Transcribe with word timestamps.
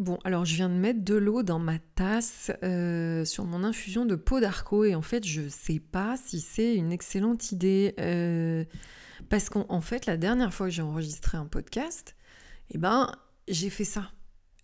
Bon, 0.00 0.18
alors 0.24 0.46
je 0.46 0.54
viens 0.54 0.70
de 0.70 0.74
mettre 0.76 1.04
de 1.04 1.14
l'eau 1.14 1.42
dans 1.42 1.58
ma 1.58 1.78
tasse 1.78 2.50
euh, 2.62 3.26
sur 3.26 3.44
mon 3.44 3.62
infusion 3.62 4.06
de 4.06 4.14
peau 4.14 4.40
d'arco 4.40 4.84
et 4.84 4.94
en 4.94 5.02
fait 5.02 5.26
je 5.26 5.46
sais 5.46 5.78
pas 5.78 6.16
si 6.16 6.40
c'est 6.40 6.74
une 6.74 6.90
excellente 6.90 7.52
idée 7.52 7.94
euh, 8.00 8.64
parce 9.28 9.50
qu'en 9.50 9.80
fait 9.82 10.06
la 10.06 10.16
dernière 10.16 10.54
fois 10.54 10.68
que 10.68 10.72
j'ai 10.72 10.80
enregistré 10.80 11.36
un 11.36 11.44
podcast, 11.44 12.16
eh 12.70 12.78
ben 12.78 13.12
j'ai 13.46 13.68
fait 13.68 13.84
ça. 13.84 14.10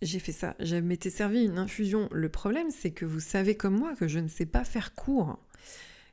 J'ai 0.01 0.17
fait 0.17 0.31
ça. 0.31 0.55
Je 0.59 0.75
m'étais 0.75 1.11
servi 1.11 1.45
une 1.45 1.59
infusion. 1.59 2.09
Le 2.11 2.29
problème 2.29 2.71
c'est 2.71 2.89
que 2.89 3.05
vous 3.05 3.19
savez 3.19 3.55
comme 3.55 3.77
moi 3.77 3.93
que 3.93 4.07
je 4.07 4.17
ne 4.17 4.29
sais 4.29 4.47
pas 4.47 4.63
faire 4.63 4.95
court. 4.95 5.37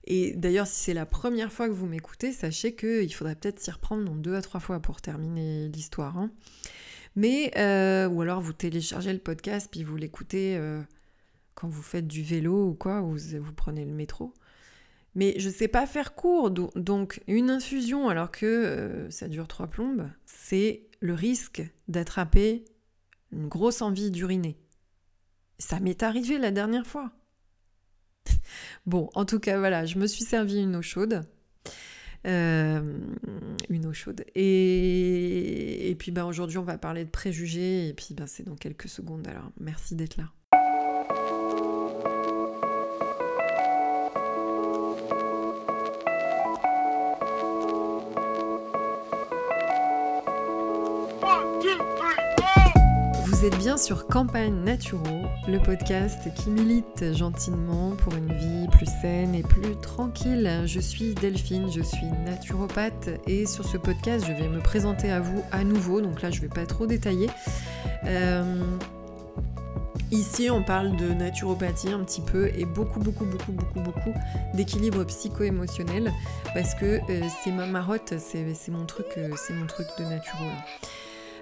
Et 0.07 0.35
d'ailleurs, 0.35 0.67
si 0.67 0.85
c'est 0.85 0.93
la 0.93 1.07
première 1.07 1.51
fois 1.51 1.67
que 1.67 1.73
vous 1.73 1.87
m'écoutez, 1.87 2.31
sachez 2.31 2.75
qu'il 2.75 3.15
faudrait 3.15 3.37
peut-être 3.37 3.59
s'y 3.59 3.71
reprendre 3.71 4.05
dans 4.05 4.17
deux 4.17 4.35
à 4.35 4.43
trois 4.43 4.61
fois 4.61 4.81
pour 4.81 5.01
terminer 5.01 5.69
l'histoire. 5.69 6.19
Hein. 6.19 6.31
Mais, 7.17 7.53
euh, 7.57 8.09
ou 8.09 8.23
alors 8.23 8.41
vous 8.41 8.53
téléchargez 8.53 9.13
le 9.13 9.19
podcast 9.19 9.69
puis 9.71 9.85
vous 9.85 9.97
l'écoutez 9.97 10.57
euh, 10.57 10.83
quand 11.55 11.69
vous 11.69 11.83
faites 11.83 12.07
du 12.07 12.23
vélo 12.23 12.69
ou 12.69 12.75
quoi, 12.75 13.03
ou 13.03 13.17
vous, 13.17 13.53
prenez 13.53 13.85
le 13.85 13.93
métro. 13.93 14.35
Mais 15.15 15.39
je 15.39 15.49
ne 15.49 15.55
sais 15.55 15.69
pas 15.69 15.87
faire 15.87 16.15
court, 16.15 16.51
donc 16.51 17.23
une 17.29 17.51
infusion 17.51 18.09
alors 18.09 18.33
que 18.33 18.47
euh, 18.47 19.11
ça 19.11 19.29
dure 19.29 19.47
trois 19.47 19.69
plombes, 19.69 20.11
c'est 20.27 20.89
le 21.01 21.15
risque 21.15 21.63
d'attraper 21.87 22.65
une 23.31 23.47
grosse 23.47 23.81
envie 23.81 24.11
d'uriner. 24.11 24.57
Ça 25.59 25.79
m'est 25.79 26.03
arrivé 26.03 26.39
la 26.39 26.51
dernière 26.51 26.87
fois. 26.87 27.13
bon, 28.87 29.09
en 29.15 29.25
tout 29.25 29.39
cas, 29.39 29.59
voilà, 29.59 29.87
je 29.87 29.99
me 29.99 30.07
suis 30.09 30.25
servi 30.25 30.61
une 30.61 30.75
eau 30.75 30.83
chaude. 30.83 31.23
Euh, 32.27 32.99
une 33.69 33.87
eau 33.87 33.93
chaude. 33.93 34.25
Et, 34.35 35.91
et 35.91 35.95
puis 35.95 36.11
ben, 36.11 36.25
aujourd'hui, 36.25 36.59
on 36.59 36.63
va 36.63 36.79
parler 36.79 37.05
de 37.05 37.11
préjugés, 37.11 37.89
et 37.89 37.95
puis 37.95 38.15
ben, 38.15 38.27
c'est 38.27 38.45
dans 38.45 38.57
quelques 38.57 38.89
secondes. 38.89 39.27
Alors, 39.29 39.51
merci 39.61 39.95
d'être 39.95 40.17
là. 40.17 40.31
Bien 53.65 53.79
sur 53.79 54.07
Campagne 54.07 54.63
Naturo, 54.63 55.23
le 55.49 55.59
podcast 55.59 56.21
qui 56.35 56.51
milite 56.51 57.15
gentiment 57.15 57.93
pour 57.97 58.15
une 58.15 58.31
vie 58.31 58.69
plus 58.69 58.91
saine 59.01 59.35
et 59.35 59.43
plus 59.43 59.75
tranquille. 59.81 60.65
Je 60.67 60.81
suis 60.81 61.15
Delphine, 61.15 61.73
je 61.73 61.81
suis 61.81 62.09
naturopathe 62.27 63.09
et 63.27 63.47
sur 63.47 63.65
ce 63.65 63.79
podcast 63.79 64.27
je 64.29 64.35
vais 64.35 64.51
me 64.51 64.61
présenter 64.61 65.11
à 65.11 65.21
vous 65.21 65.43
à 65.51 65.65
nouveau, 65.65 66.03
donc 66.03 66.21
là 66.21 66.31
je 66.31 66.43
vais 66.43 66.49
pas 66.49 66.67
trop 66.67 66.87
détailler. 66.87 67.31
Euh, 68.05 68.61
ici 70.11 70.51
on 70.51 70.63
parle 70.63 70.95
de 70.97 71.15
naturopathie 71.15 71.89
un 71.89 72.05
petit 72.05 72.21
peu 72.21 72.51
et 72.55 72.67
beaucoup 72.67 73.01
beaucoup 73.01 73.25
beaucoup 73.25 73.53
beaucoup 73.53 73.81
beaucoup 73.81 74.15
d'équilibre 74.53 75.05
psycho-émotionnel 75.05 76.13
parce 76.53 76.75
que 76.75 77.01
euh, 77.11 77.29
c'est 77.43 77.51
ma 77.51 77.65
marotte, 77.65 78.13
c'est 78.19 78.69
mon 78.69 78.85
truc, 78.85 79.07
euh, 79.17 79.31
c'est 79.39 79.55
mon 79.55 79.67
truc 79.67 79.87
de 79.99 80.05
naturo. 80.05 80.45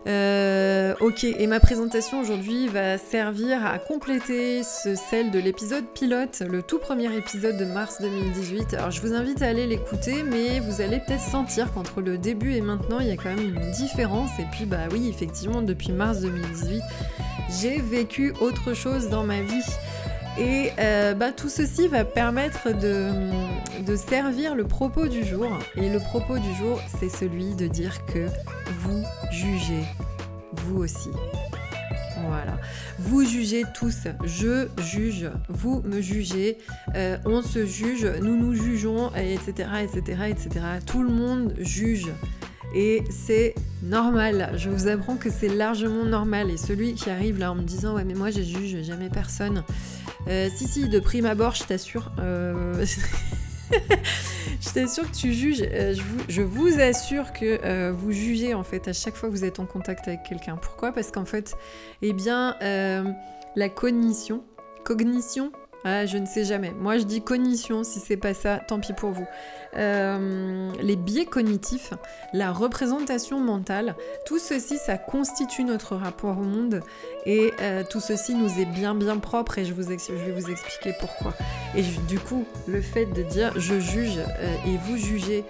Euh, 0.09 0.95
ok, 1.01 1.25
et 1.25 1.47
ma 1.47 1.61
présentation 1.61 2.21
aujourd'hui 2.21 2.67
va 2.67 2.99
servir 2.99 3.65
à 3.65 3.79
compléter 3.79 4.63
celle 4.65 5.31
de 5.31 5.39
l'épisode 5.39 5.85
pilote, 5.95 6.43
le 6.49 6.63
tout 6.63 6.79
premier 6.79 7.15
épisode 7.17 7.57
de 7.57 7.65
mars 7.65 8.01
2018. 8.01 8.75
Alors 8.75 8.91
je 8.91 9.01
vous 9.01 9.15
invite 9.15 9.43
à 9.43 9.47
aller 9.47 9.67
l'écouter, 9.67 10.25
mais 10.25 10.59
vous 10.59 10.81
allez 10.81 10.99
peut-être 10.99 11.21
sentir 11.21 11.73
qu'entre 11.73 12.01
le 12.01 12.19
début 12.19 12.55
et 12.55 12.61
maintenant, 12.61 12.99
il 12.99 13.07
y 13.07 13.13
a 13.13 13.17
quand 13.17 13.35
même 13.35 13.55
une 13.57 13.71
différence. 13.71 14.31
Et 14.41 14.47
puis 14.51 14.65
bah 14.65 14.89
oui, 14.91 15.09
effectivement, 15.09 15.63
depuis 15.63 15.93
mars 15.93 16.21
2018, 16.21 16.83
j'ai 17.61 17.79
vécu 17.79 18.33
autre 18.41 18.75
chose 18.75 19.09
dans 19.09 19.23
ma 19.23 19.41
vie. 19.41 19.63
Et 20.39 20.71
euh, 20.79 21.15
bah, 21.15 21.31
tout 21.33 21.49
ceci 21.49 21.89
va 21.89 22.05
permettre 22.05 22.71
de, 22.73 23.97
servir 23.97 24.55
le 24.55 24.65
propos 24.65 25.07
du 25.07 25.25
jour. 25.25 25.49
Et 25.77 25.89
le 25.89 25.99
propos 25.99 26.39
du 26.39 26.55
jour, 26.55 26.81
c'est 26.99 27.11
celui 27.11 27.55
de 27.55 27.67
dire 27.67 28.05
que 28.07 28.27
vous 28.81 29.03
jugez, 29.31 29.85
vous 30.53 30.79
aussi. 30.79 31.11
Voilà. 32.27 32.59
Vous 32.99 33.25
jugez 33.25 33.65
tous, 33.75 34.07
je 34.25 34.69
juge, 34.81 35.29
vous 35.49 35.83
me 35.83 36.01
jugez, 36.01 36.59
euh, 36.95 37.19
on 37.25 37.43
se 37.43 37.67
juge, 37.67 38.07
nous 38.23 38.37
nous 38.37 38.55
jugeons, 38.55 39.11
etc., 39.17 39.69
etc., 39.83 40.23
etc. 40.29 40.61
Tout 40.87 41.03
le 41.03 41.11
monde 41.11 41.53
juge. 41.59 42.09
Et 42.75 43.05
c'est 43.11 43.55
normal, 43.83 44.53
je 44.57 44.71
vous 44.71 44.89
apprends 44.89 45.17
que 45.17 45.31
c'est 45.31 45.49
largement 45.49 46.05
normal. 46.05 46.51
Et 46.51 46.57
celui 46.57 46.95
qui 46.95 47.11
arrive 47.11 47.39
là 47.39 47.53
en 47.53 47.55
me 47.55 47.63
disant 47.63 47.95
Ouais, 47.95 48.05
mais 48.05 48.15
moi 48.15 48.31
je 48.31 48.41
juge 48.41 48.83
jamais 48.83 49.11
personne, 49.11 49.65
euh, 50.29 50.49
si, 50.55 50.67
si, 50.67 50.89
de 50.89 51.01
prime 51.01 51.27
abord, 51.27 51.55
je 51.55 51.65
t'assure. 51.65 52.13
Euh, 52.19 52.85
je 54.61 54.71
t'assure 54.73 55.11
que 55.11 55.17
tu 55.17 55.33
juges. 55.33 55.63
Euh, 55.63 55.95
je, 56.29 56.43
vous, 56.43 56.81
assure 56.81 57.33
que 57.33 57.91
vous 57.91 58.13
jugez 58.13 58.55
en 58.55 58.63
fait 58.63 58.89
à 58.89 58.93
chaque 58.93 59.17
fois 59.17 59.29
que 59.29 59.35
vous 59.35 59.45
êtes 59.45 59.61
en 59.61 59.67
contact 59.67 60.09
avec 60.09 60.23
quelqu'un. 60.23 60.57
Pourquoi? 60.57 60.93
Parce 60.93 61.11
qu'en 61.11 61.25
fait, 61.25 61.55
eh 62.03 62.13
bien, 62.13 62.57
la 62.61 63.69
cognition, 63.69 64.45
cognition, 64.85 65.53
ah, 65.85 66.07
je 66.07 66.19
ne 66.19 66.27
sais 66.27 66.45
jamais. 66.45 66.73
Moi, 66.73 66.99
je 66.99 67.05
dis 67.05 67.23
cognition. 67.23 67.83
Si 67.85 68.01
c'est 68.01 68.17
pas 68.17 68.35
ça, 68.35 68.59
tant 68.69 68.79
pis 68.79 68.93
pour 68.93 69.11
vous. 69.11 69.27
Euh, 69.77 70.71
les 70.83 70.97
biais 70.97 71.25
cognitifs, 71.25 71.95
la 72.35 72.53
représentation 72.53 73.41
mentale, 73.41 73.97
tout 74.27 74.39
ceci, 74.39 74.77
ça 74.77 74.99
constitue 74.99 75.65
notre 75.65 75.97
rapport 75.97 76.39
au 76.39 76.43
monde 76.43 76.81
et 77.25 77.53
euh, 77.61 77.83
tout 77.89 78.01
ceci 78.01 78.35
nous 78.35 78.61
est 78.61 78.67
bien 78.67 78.95
bien 78.95 79.17
propre 79.17 79.59
et 79.59 79.65
je, 79.65 79.73
vais 79.73 80.33
vous 80.33 80.51
expliquer 80.51 80.95
pourquoi. 81.01 81.33
Et 81.75 81.83
du 82.07 82.19
coup, 82.19 82.45
le 82.67 82.83
fait 82.83 83.07
de 83.07 83.23
dire 83.23 83.59
je 83.59 83.81
juge 83.81 84.19
euh, 84.19 84.55
et 84.67 84.77
vous 84.77 84.99
jugez, 84.99 85.45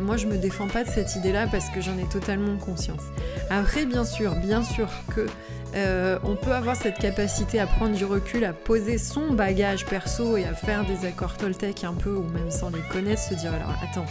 moi 0.00 0.16
je 0.16 0.26
me 0.26 0.36
défends 0.36 0.68
pas 0.68 0.84
de 0.84 0.88
cette 0.88 1.16
idée-là 1.16 1.48
parce 1.50 1.68
que 1.70 1.80
j'en 1.80 1.98
ai 1.98 2.08
totalement 2.08 2.56
conscience. 2.58 3.02
Après, 3.50 3.84
bien 3.84 4.04
sûr, 4.04 4.36
bien 4.36 4.62
sûr 4.62 4.88
que 5.14 5.26
on 5.74 6.36
peut 6.36 6.52
avoir 6.52 6.76
cette 6.76 6.98
capacité 6.98 7.60
à 7.60 7.66
prendre 7.66 7.94
du 7.94 8.04
recul, 8.04 8.44
à 8.44 8.52
poser 8.52 8.98
son 8.98 9.32
bagage 9.32 9.86
perso 9.86 10.36
et 10.36 10.44
à 10.44 10.54
faire 10.54 10.84
des 10.84 11.06
accords 11.06 11.36
Toltec 11.36 11.84
un 11.84 11.94
peu 11.94 12.10
ou 12.10 12.24
même 12.24 12.50
sans 12.50 12.70
les 12.70 12.82
connaître, 12.92 13.22
se 13.22 13.34
dire 13.34 13.52
alors 13.52 13.74
attends. 13.82 14.06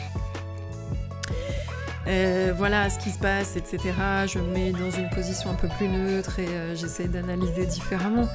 Euh, 2.07 2.53
voilà 2.55 2.89
ce 2.89 2.99
qui 2.99 3.09
se 3.09 3.17
passe, 3.17 3.55
etc. 3.55 3.79
Je 4.27 4.39
me 4.39 4.53
mets 4.53 4.71
dans 4.71 4.91
une 4.91 5.09
position 5.09 5.49
un 5.49 5.55
peu 5.55 5.67
plus 5.67 5.87
neutre 5.87 6.39
et 6.39 6.47
euh, 6.47 6.75
j'essaie 6.75 7.07
d'analyser 7.07 7.65
différemment. 7.65 8.27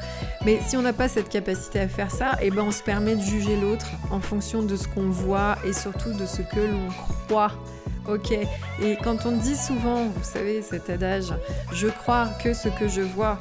Mais 0.45 0.59
si 0.67 0.77
on 0.77 0.83
n'a 0.83 0.93
pas 0.93 1.09
cette 1.09 1.29
capacité 1.29 1.81
à 1.81 1.89
faire 1.89 2.11
ça, 2.11 2.33
et 2.41 2.47
eh 2.47 2.51
ben 2.51 2.63
on 2.63 2.73
se 2.73 2.83
permet 2.83 3.15
de 3.15 3.23
juger 3.23 3.57
l'autre 3.57 3.87
en 4.11 4.21
fonction 4.21 4.63
de 4.63 4.77
ce 4.77 4.89
qu'on 4.89 5.09
voit 5.09 5.57
et 5.65 5.73
surtout 5.73 6.13
de 6.13 6.27
ce 6.27 6.43
que 6.43 6.61
l'on 6.61 6.89
croit. 7.29 7.53
Ok, 8.09 8.33
et 8.33 8.97
quand 9.05 9.27
on 9.27 9.33
dit 9.33 9.55
souvent, 9.55 10.05
vous 10.05 10.25
savez, 10.25 10.63
cet 10.63 10.91
adage, 10.91 11.33
je 11.73 11.87
crois 11.87 12.29
que 12.43 12.55
ce 12.55 12.69
que 12.69 12.89
je 12.89 13.03
vois, 13.03 13.39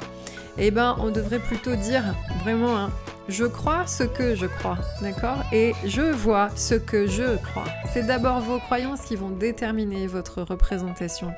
eh 0.58 0.70
ben 0.70 0.96
on 1.00 1.10
devrait 1.10 1.38
plutôt 1.38 1.74
dire 1.74 2.04
vraiment, 2.44 2.76
hein, 2.76 2.90
je 3.28 3.44
crois 3.44 3.86
ce 3.86 4.02
que 4.02 4.34
je 4.34 4.46
crois, 4.46 4.78
d'accord? 5.02 5.38
Et 5.52 5.72
je 5.84 6.02
vois 6.02 6.50
ce 6.56 6.74
que 6.74 7.06
je 7.06 7.36
crois. 7.36 7.66
C'est 7.92 8.06
d'abord 8.06 8.40
vos 8.40 8.58
croyances 8.58 9.02
qui 9.02 9.16
vont 9.16 9.30
déterminer 9.30 10.06
votre 10.06 10.42
représentation 10.42 11.32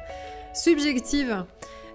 subjective 0.54 1.44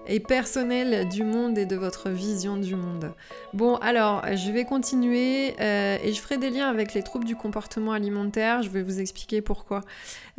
et 0.08 0.20
personnelle 0.20 1.08
du 1.10 1.24
monde 1.24 1.58
et 1.58 1.66
de 1.66 1.76
votre 1.76 2.10
vision 2.10 2.58
du 2.58 2.76
monde. 2.76 3.12
Bon, 3.54 3.76
alors, 3.76 4.24
je 4.36 4.52
vais 4.52 4.64
continuer 4.64 5.54
euh, 5.60 5.98
et 6.02 6.14
je 6.14 6.22
ferai 6.22 6.38
des 6.38 6.50
liens 6.50 6.70
avec 6.70 6.94
les 6.94 7.04
troubles 7.04 7.26
du 7.26 7.36
comportement 7.36 7.92
alimentaire. 7.92 8.64
Je 8.64 8.70
vais 8.70 8.84
vous 8.84 9.00
expliquer 9.00 9.42
pourquoi. 9.42 9.82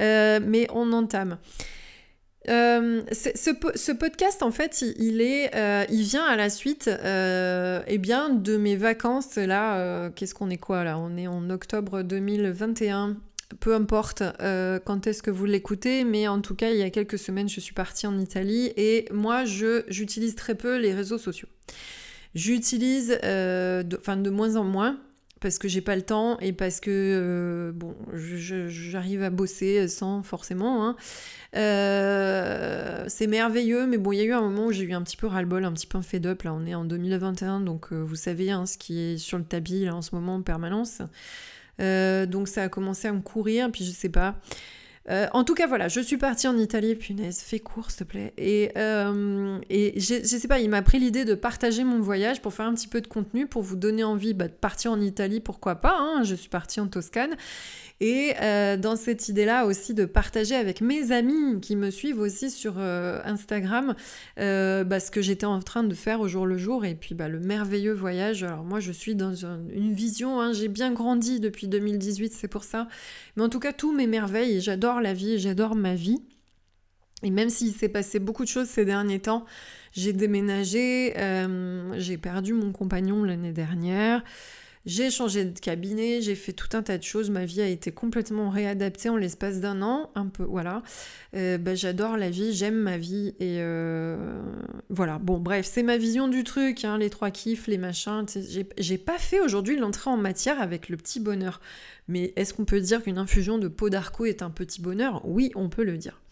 Euh, 0.00 0.40
mais 0.42 0.66
on 0.72 0.92
entame. 0.92 1.38
Euh, 2.48 3.02
ce, 3.12 3.92
podcast, 3.92 4.42
en 4.42 4.50
fait, 4.50 4.82
il, 4.82 5.20
est, 5.20 5.54
euh, 5.54 5.84
il 5.90 6.02
vient 6.02 6.24
à 6.24 6.36
la 6.36 6.48
suite 6.48 6.88
euh, 6.88 7.82
eh 7.86 7.98
bien, 7.98 8.30
de 8.30 8.56
mes 8.56 8.76
vacances. 8.76 9.36
Là, 9.36 10.10
qu'est-ce 10.10 10.34
qu'on 10.34 10.50
est 10.50 10.58
quoi 10.58 10.84
là? 10.84 10.98
On 10.98 11.16
est 11.16 11.26
en 11.26 11.50
octobre 11.50 12.02
2021. 12.02 13.16
Peu 13.60 13.74
importe 13.74 14.22
quand 14.84 15.06
est-ce 15.06 15.22
que 15.22 15.30
vous 15.30 15.46
l'écoutez, 15.46 16.04
mais 16.04 16.28
en 16.28 16.40
tout 16.40 16.54
cas, 16.54 16.70
il 16.70 16.76
y 16.76 16.82
a 16.82 16.90
quelques 16.90 17.18
semaines, 17.18 17.48
je 17.48 17.60
suis 17.60 17.72
partie 17.72 18.06
en 18.06 18.18
Italie 18.18 18.72
et 18.76 19.06
moi, 19.10 19.44
j'utilise 19.44 20.34
très 20.34 20.54
peu 20.54 20.76
les 20.76 20.92
réseaux 20.92 21.18
sociaux. 21.18 21.48
J'utilise, 22.34 23.12
enfin, 23.14 24.16
de 24.16 24.30
moins 24.30 24.56
en 24.56 24.64
moins 24.64 24.98
parce 25.40 25.58
que 25.58 25.68
j'ai 25.68 25.80
pas 25.80 25.96
le 25.96 26.02
temps 26.02 26.38
et 26.40 26.52
parce 26.52 26.80
que 26.80 27.72
bon, 27.74 27.94
j'arrive 28.12 29.22
à 29.22 29.30
bosser 29.30 29.88
sans 29.88 30.22
forcément. 30.22 30.86
Hein. 30.86 30.96
Euh, 31.56 33.04
c'est 33.08 33.26
merveilleux, 33.26 33.86
mais 33.86 33.96
bon, 33.96 34.12
il 34.12 34.18
y 34.18 34.20
a 34.20 34.24
eu 34.24 34.32
un 34.32 34.40
moment 34.40 34.66
où 34.66 34.72
j'ai 34.72 34.84
eu 34.84 34.92
un 34.92 35.02
petit 35.02 35.16
peu 35.16 35.26
ras-le-bol, 35.26 35.64
un 35.64 35.72
petit 35.72 35.86
peu 35.86 35.98
un 35.98 36.02
fed-up. 36.02 36.42
Là, 36.42 36.52
on 36.52 36.66
est 36.66 36.74
en 36.74 36.84
2021, 36.84 37.60
donc 37.60 37.92
euh, 37.92 38.02
vous 38.02 38.16
savez 38.16 38.50
hein, 38.50 38.66
ce 38.66 38.76
qui 38.76 39.00
est 39.00 39.18
sur 39.18 39.38
le 39.38 39.44
tapis 39.44 39.88
en 39.88 40.02
ce 40.02 40.14
moment 40.14 40.36
en 40.36 40.42
permanence. 40.42 41.00
Euh, 41.80 42.26
donc 42.26 42.48
ça 42.48 42.64
a 42.64 42.68
commencé 42.68 43.08
à 43.08 43.12
me 43.12 43.20
courir, 43.20 43.70
puis 43.70 43.84
je 43.84 43.90
sais 43.90 44.08
pas. 44.08 44.36
Euh, 45.10 45.26
en 45.32 45.44
tout 45.44 45.54
cas, 45.54 45.66
voilà, 45.66 45.88
je 45.88 46.00
suis 46.00 46.18
partie 46.18 46.46
en 46.48 46.56
Italie, 46.58 46.94
punaise, 46.94 47.40
fais 47.40 47.60
court, 47.60 47.90
s'il 47.90 48.00
te 48.00 48.04
plaît. 48.04 48.32
Et, 48.36 48.70
euh, 48.76 49.58
et 49.70 49.98
je, 49.98 50.22
sais 50.22 50.48
pas, 50.48 50.60
il 50.60 50.68
m'a 50.68 50.82
pris 50.82 50.98
l'idée 50.98 51.24
de 51.24 51.34
partager 51.34 51.82
mon 51.84 52.00
voyage 52.00 52.42
pour 52.42 52.52
faire 52.52 52.66
un 52.66 52.74
petit 52.74 52.88
peu 52.88 53.00
de 53.00 53.06
contenu, 53.06 53.46
pour 53.46 53.62
vous 53.62 53.76
donner 53.76 54.04
envie 54.04 54.34
bah, 54.34 54.48
de 54.48 54.52
partir 54.52 54.92
en 54.92 55.00
Italie, 55.00 55.40
pourquoi 55.40 55.76
pas. 55.76 55.96
Hein. 55.98 56.24
je 56.24 56.34
suis 56.34 56.50
partie 56.50 56.80
en 56.80 56.88
Toscane. 56.88 57.36
Et 58.00 58.34
euh, 58.40 58.76
dans 58.76 58.94
cette 58.94 59.28
idée-là 59.28 59.66
aussi 59.66 59.92
de 59.92 60.04
partager 60.04 60.54
avec 60.54 60.80
mes 60.80 61.10
amis 61.10 61.60
qui 61.60 61.74
me 61.74 61.90
suivent 61.90 62.20
aussi 62.20 62.48
sur 62.48 62.74
euh, 62.78 63.20
Instagram 63.24 63.96
euh, 64.38 64.84
bah, 64.84 65.00
ce 65.00 65.10
que 65.10 65.20
j'étais 65.20 65.46
en 65.46 65.58
train 65.58 65.82
de 65.82 65.94
faire 65.94 66.20
au 66.20 66.28
jour 66.28 66.46
le 66.46 66.56
jour 66.58 66.84
et 66.84 66.94
puis 66.94 67.16
bah, 67.16 67.28
le 67.28 67.40
merveilleux 67.40 67.92
voyage. 67.92 68.44
Alors 68.44 68.64
moi 68.64 68.78
je 68.78 68.92
suis 68.92 69.16
dans 69.16 69.34
une 69.34 69.92
vision, 69.94 70.40
hein, 70.40 70.52
j'ai 70.52 70.68
bien 70.68 70.92
grandi 70.92 71.40
depuis 71.40 71.66
2018, 71.66 72.32
c'est 72.32 72.46
pour 72.46 72.62
ça. 72.62 72.86
Mais 73.36 73.42
en 73.42 73.48
tout 73.48 73.60
cas 73.60 73.72
tout 73.72 73.92
m'émerveille 73.92 74.58
et 74.58 74.60
j'adore 74.60 75.00
la 75.00 75.12
vie 75.12 75.38
j'adore 75.38 75.74
ma 75.74 75.94
vie. 75.94 76.22
Et 77.24 77.30
même 77.30 77.50
s'il 77.50 77.72
s'est 77.72 77.88
passé 77.88 78.20
beaucoup 78.20 78.44
de 78.44 78.48
choses 78.48 78.68
ces 78.68 78.84
derniers 78.84 79.18
temps, 79.18 79.44
j'ai 79.90 80.12
déménagé, 80.12 81.14
j'ai 81.96 82.16
perdu 82.16 82.52
mon 82.52 82.70
compagnon 82.70 83.24
l'année 83.24 83.50
dernière. 83.50 84.22
J'ai 84.88 85.10
changé 85.10 85.44
de 85.44 85.58
cabinet, 85.58 86.22
j'ai 86.22 86.34
fait 86.34 86.54
tout 86.54 86.74
un 86.74 86.82
tas 86.82 86.96
de 86.96 87.02
choses, 87.02 87.28
ma 87.28 87.44
vie 87.44 87.60
a 87.60 87.68
été 87.68 87.92
complètement 87.92 88.48
réadaptée 88.48 89.10
en 89.10 89.18
l'espace 89.18 89.60
d'un 89.60 89.82
an, 89.82 90.10
un 90.14 90.28
peu, 90.28 90.44
voilà. 90.44 90.82
Euh, 91.36 91.58
bah, 91.58 91.74
j'adore 91.74 92.16
la 92.16 92.30
vie, 92.30 92.54
j'aime 92.54 92.76
ma 92.76 92.96
vie, 92.96 93.34
et 93.38 93.58
euh, 93.60 94.40
voilà. 94.88 95.18
Bon, 95.18 95.40
bref, 95.40 95.68
c'est 95.70 95.82
ma 95.82 95.98
vision 95.98 96.26
du 96.26 96.42
truc, 96.42 96.86
hein, 96.86 96.96
les 96.96 97.10
trois 97.10 97.30
kiffs, 97.30 97.66
les 97.66 97.76
machins. 97.76 98.24
J'ai 98.78 98.96
pas 98.96 99.18
fait 99.18 99.40
aujourd'hui 99.40 99.76
l'entrée 99.76 100.08
en 100.08 100.16
matière 100.16 100.58
avec 100.58 100.88
le 100.88 100.96
petit 100.96 101.20
bonheur. 101.20 101.60
Mais 102.08 102.32
est-ce 102.36 102.54
qu'on 102.54 102.64
peut 102.64 102.80
dire 102.80 103.02
qu'une 103.02 103.18
infusion 103.18 103.58
de 103.58 103.68
peau 103.68 103.90
d'arco 103.90 104.24
est 104.24 104.40
un 104.40 104.48
petit 104.48 104.80
bonheur? 104.80 105.20
Oui, 105.26 105.52
on 105.54 105.68
peut 105.68 105.84
le 105.84 105.98
dire. 105.98 106.22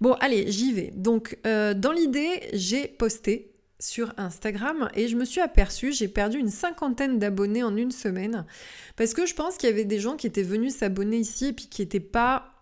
Bon, 0.00 0.14
allez, 0.14 0.50
j'y 0.50 0.72
vais. 0.72 0.90
Donc, 0.96 1.38
euh, 1.46 1.72
dans 1.72 1.92
l'idée, 1.92 2.48
j'ai 2.52 2.88
posté 2.88 3.51
sur 3.82 4.12
Instagram 4.16 4.88
et 4.94 5.08
je 5.08 5.16
me 5.16 5.24
suis 5.24 5.40
aperçue, 5.40 5.92
j'ai 5.92 6.08
perdu 6.08 6.38
une 6.38 6.48
cinquantaine 6.48 7.18
d'abonnés 7.18 7.62
en 7.62 7.76
une 7.76 7.90
semaine 7.90 8.46
parce 8.96 9.14
que 9.14 9.26
je 9.26 9.34
pense 9.34 9.56
qu'il 9.56 9.68
y 9.68 9.72
avait 9.72 9.84
des 9.84 9.98
gens 9.98 10.16
qui 10.16 10.26
étaient 10.26 10.42
venus 10.42 10.76
s'abonner 10.76 11.18
ici 11.18 11.46
et 11.46 11.52
puis 11.52 11.66
qui 11.66 11.82
n'étaient 11.82 12.00
pas, 12.00 12.52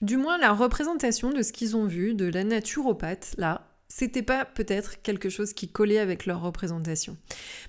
du 0.00 0.16
moins 0.16 0.38
la 0.38 0.52
représentation 0.52 1.30
de 1.30 1.42
ce 1.42 1.52
qu'ils 1.52 1.76
ont 1.76 1.86
vu, 1.86 2.14
de 2.14 2.26
la 2.26 2.44
naturopathe 2.44 3.34
là, 3.36 3.69
c'était 3.90 4.22
pas 4.22 4.44
peut-être 4.44 5.02
quelque 5.02 5.28
chose 5.28 5.52
qui 5.52 5.68
collait 5.68 5.98
avec 5.98 6.24
leur 6.24 6.40
représentation. 6.40 7.16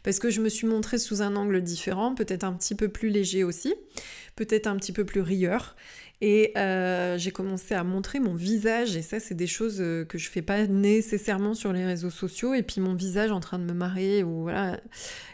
Parce 0.04 0.20
que 0.20 0.30
je 0.30 0.40
me 0.40 0.50
suis 0.50 0.68
montrée 0.68 1.00
sous 1.00 1.24
un 1.24 1.36
angle 1.36 1.62
différent, 1.62 2.14
peut-être 2.14 2.44
un 2.44 2.54
petit 2.54 2.76
peu 2.76 2.90
plus 2.90 3.10
léger 3.10 3.44
aussi, 3.44 3.74
peut-être 4.36 4.68
un 4.68 4.78
petit 4.78 4.94
peu 4.94 5.04
plus 5.04 5.22
rieur. 5.22 5.76
Et 6.22 6.54
euh, 6.56 7.18
j'ai 7.18 7.32
commencé 7.32 7.74
à 7.74 7.84
montrer 7.84 8.20
mon 8.20 8.36
visage, 8.36 8.96
et 8.96 9.02
ça, 9.02 9.20
c'est 9.20 9.34
des 9.34 9.48
choses 9.48 9.82
euh, 9.82 10.06
que 10.06 10.20
je 10.20 10.30
fais 10.30 10.44
pas 10.44 10.68
nécessairement 10.68 11.56
sur 11.56 11.74
les 11.74 11.84
réseaux 11.84 12.12
sociaux. 12.12 12.54
Et 12.54 12.62
puis 12.62 12.80
mon 12.80 12.94
visage 12.94 13.32
en 13.32 13.40
train 13.40 13.58
de 13.58 13.64
me 13.64 13.74
marrer, 13.74 14.22
ou 14.22 14.44
voilà. 14.44 14.80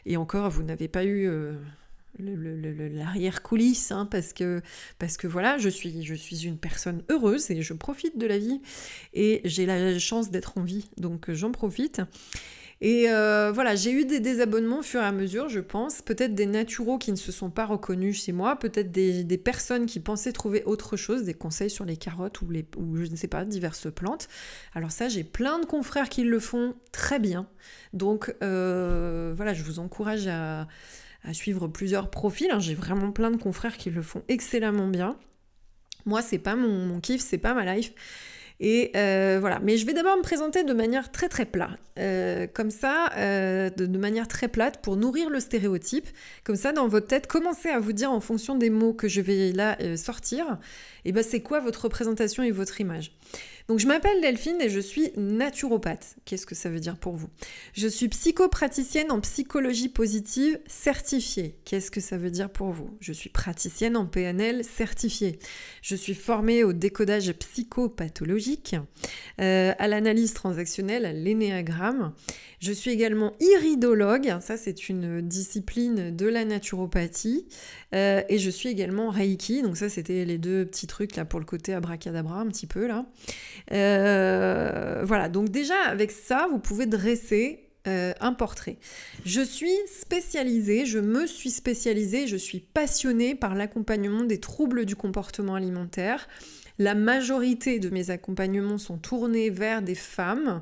Et 0.05 0.15
encore, 0.15 0.49
vous 0.49 0.63
n'avez 0.63 0.87
pas 0.87 1.03
eu 1.03 1.27
euh, 1.27 1.51
l'arrière-coulisse, 2.19 3.91
hein, 3.91 4.07
parce, 4.09 4.33
que, 4.33 4.61
parce 4.99 5.17
que 5.17 5.27
voilà, 5.27 5.57
je 5.57 5.69
suis, 5.69 6.03
je 6.03 6.15
suis 6.15 6.45
une 6.45 6.57
personne 6.57 7.03
heureuse 7.09 7.51
et 7.51 7.61
je 7.61 7.73
profite 7.73 8.17
de 8.17 8.25
la 8.25 8.37
vie. 8.37 8.61
Et 9.13 9.41
j'ai 9.45 9.65
la 9.65 9.97
chance 9.99 10.31
d'être 10.31 10.57
en 10.57 10.63
vie, 10.63 10.89
donc 10.97 11.31
j'en 11.31 11.51
profite. 11.51 12.01
Et 12.79 13.09
euh, 13.09 13.51
voilà, 13.51 13.75
j'ai 13.75 13.91
eu 13.91 14.05
des 14.05 14.19
désabonnements 14.19 14.79
au 14.79 14.83
fur 14.83 15.01
et 15.01 15.05
à 15.05 15.11
mesure, 15.11 15.49
je 15.49 15.59
pense. 15.59 16.01
Peut-être 16.03 16.35
des 16.35 16.45
naturaux 16.45 16.99
qui 16.99 17.11
ne 17.11 17.17
se 17.17 17.31
sont 17.31 17.49
pas 17.49 17.65
reconnus 17.65 18.23
chez 18.23 18.31
moi, 18.31 18.57
peut-être 18.57 18.91
des, 18.91 19.37
personnes 19.37 19.87
qui 19.87 19.99
pensaient 19.99 20.31
trouver 20.31 20.63
autre 20.65 20.95
chose, 20.95 21.23
des 21.23 21.33
conseils 21.33 21.71
sur 21.71 21.85
les 21.85 21.97
carottes 21.97 22.41
ou, 22.41 22.49
les, 22.49 22.65
ou 22.77 22.97
je 22.97 23.09
ne 23.09 23.15
sais 23.15 23.27
pas, 23.27 23.45
diverses 23.45 23.91
plantes. 23.91 24.27
Alors 24.75 24.91
ça, 24.91 25.09
j'ai 25.09 25.23
plein 25.23 25.59
de 25.59 25.65
confrères 25.65 26.09
qui 26.09 26.23
le 26.23 26.39
font 26.39 26.75
très 26.91 27.19
bien. 27.19 27.47
Donc 27.93 28.35
euh, 28.43 29.33
voilà, 29.35 29.53
je 29.55 29.63
vous 29.63 29.79
encourage 29.79 30.27
à, 30.27 30.67
suivre 31.33 31.67
plusieurs 31.67 32.09
profils. 32.09 32.49
Hein. 32.51 32.59
J'ai 32.59 32.75
vraiment 32.75 33.11
plein 33.11 33.31
de 33.31 33.37
confrères 33.37 33.77
qui 33.77 33.89
le 33.89 34.01
font 34.01 34.23
excellemment 34.27 34.87
bien. 34.87 35.17
Moi, 36.05 36.21
c'est 36.21 36.39
pas 36.39 36.55
mon, 36.55 36.85
mon 36.85 36.99
kiff, 36.99 37.21
c'est 37.21 37.37
pas 37.37 37.53
ma 37.53 37.75
life. 37.75 37.93
Et 38.59 38.91
euh, 38.95 39.37
voilà, 39.39 39.59
mais 39.59 39.77
je 39.77 39.85
vais 39.85 39.93
d'abord 39.93 40.17
me 40.17 40.23
présenter 40.23 40.63
de 40.63 40.73
manière 40.73 41.11
très 41.11 41.29
très 41.29 41.45
plate, 41.45 41.77
euh, 41.99 42.47
comme 42.51 42.71
ça, 42.71 43.11
euh, 43.15 43.69
de, 43.69 43.85
de, 43.85 43.97
manière 43.99 44.27
très 44.27 44.47
plate 44.47 44.81
pour 44.81 44.95
nourrir 44.95 45.29
le 45.29 45.39
stéréotype. 45.39 46.07
Comme 46.43 46.55
ça, 46.55 46.71
dans 46.71 46.87
votre 46.87 47.05
tête, 47.05 47.27
commencez 47.27 47.69
à 47.69 47.79
vous 47.79 47.93
dire 47.93 48.11
en 48.11 48.19
fonction 48.19 48.55
des 48.55 48.71
mots 48.71 48.93
que 48.93 49.07
je 49.07 49.21
vais 49.21 49.51
là 49.51 49.77
sortir, 49.95 50.57
et 51.05 51.09
eh 51.09 51.11
ben 51.11 51.23
c'est 51.23 51.41
quoi 51.41 51.59
votre 51.59 51.83
représentation 51.83 52.41
et 52.41 52.49
votre 52.49 52.81
image? 52.81 53.11
Donc 53.67 53.79
je 53.79 53.87
m'appelle 53.87 54.21
Delphine 54.21 54.61
et 54.61 54.69
je 54.69 54.79
suis 54.79 55.11
naturopathe. 55.17 56.15
Qu'est-ce 56.23 56.45
que 56.45 56.55
ça 56.55 56.69
veut 56.69 56.79
dire 56.79 56.97
pour 56.97 57.17
vous? 57.17 57.27
Je 57.73 57.89
suis 57.89 58.07
psychopraticienne 58.07 59.11
en 59.11 59.19
psychologie 59.19 59.89
positive 59.89 60.57
certifiée. 60.67 61.57
Qu'est-ce 61.65 61.91
que 61.91 61.99
ça 61.99 62.17
veut 62.17 62.31
dire 62.31 62.49
pour 62.49 62.71
vous? 62.71 62.97
Je 63.01 63.11
suis 63.11 63.29
praticienne 63.29 63.97
en 63.97 64.05
PNL 64.05 64.63
certifiée. 64.63 65.39
Je 65.81 65.97
suis 65.97 66.13
formée 66.13 66.63
au 66.63 66.71
décodage 66.71 67.29
psychopathologique, 67.33 68.77
euh, 69.41 69.73
à 69.77 69.87
l'analyse 69.89 70.33
transactionnelle, 70.33 71.05
à 71.05 71.11
l'énéagramme. 71.11 72.13
Je 72.59 72.71
suis 72.71 72.89
également 72.89 73.33
iridologue, 73.39 74.37
ça 74.41 74.57
c'est 74.57 74.89
une 74.89 75.21
discipline 75.21 76.15
de 76.15 76.25
la 76.25 76.43
naturopathie, 76.43 77.45
euh, 77.93 78.23
et 78.29 78.39
je 78.39 78.49
suis 78.49 78.69
également 78.69 79.11
Reiki, 79.11 79.61
donc 79.61 79.77
ça 79.77 79.89
c'était 79.89 80.25
les 80.25 80.39
deux 80.39 80.65
petits 80.65 80.87
trucs 80.87 81.15
là 81.17 81.25
pour 81.25 81.39
le 81.39 81.45
côté 81.45 81.75
abracadabra 81.75 82.39
un 82.39 82.47
petit 82.47 82.65
peu 82.65 82.87
là. 82.87 83.05
Euh, 83.71 85.01
voilà, 85.03 85.29
donc 85.29 85.49
déjà 85.49 85.79
avec 85.87 86.11
ça 86.11 86.47
vous 86.49 86.59
pouvez 86.59 86.85
dresser 86.85 87.67
euh, 87.87 88.13
un 88.19 88.33
portrait. 88.33 88.77
Je 89.25 89.41
suis 89.41 89.75
spécialisée, 89.87 90.85
je 90.85 90.99
me 90.99 91.25
suis 91.25 91.51
spécialisée, 91.51 92.27
je 92.27 92.35
suis 92.35 92.59
passionnée 92.59 93.33
par 93.33 93.55
l'accompagnement 93.55 94.23
des 94.23 94.39
troubles 94.39 94.85
du 94.85 94.97
comportement 94.97 95.55
alimentaire. 95.55 96.27
La 96.79 96.95
majorité 96.95 97.79
de 97.79 97.89
mes 97.89 98.09
accompagnements 98.11 98.77
sont 98.77 98.97
tournés 98.97 99.49
vers 99.49 99.81
des 99.81 99.95
femmes 99.95 100.61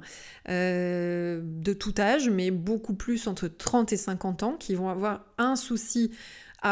euh, 0.50 1.42
de 1.44 1.74
tout 1.74 1.96
âge, 1.98 2.30
mais 2.30 2.52
beaucoup 2.52 2.94
plus 2.94 3.28
entre 3.28 3.48
30 3.48 3.92
et 3.92 3.98
50 3.98 4.44
ans, 4.44 4.54
qui 4.54 4.76
vont 4.76 4.90
avoir 4.90 5.26
un 5.38 5.56
souci 5.56 6.12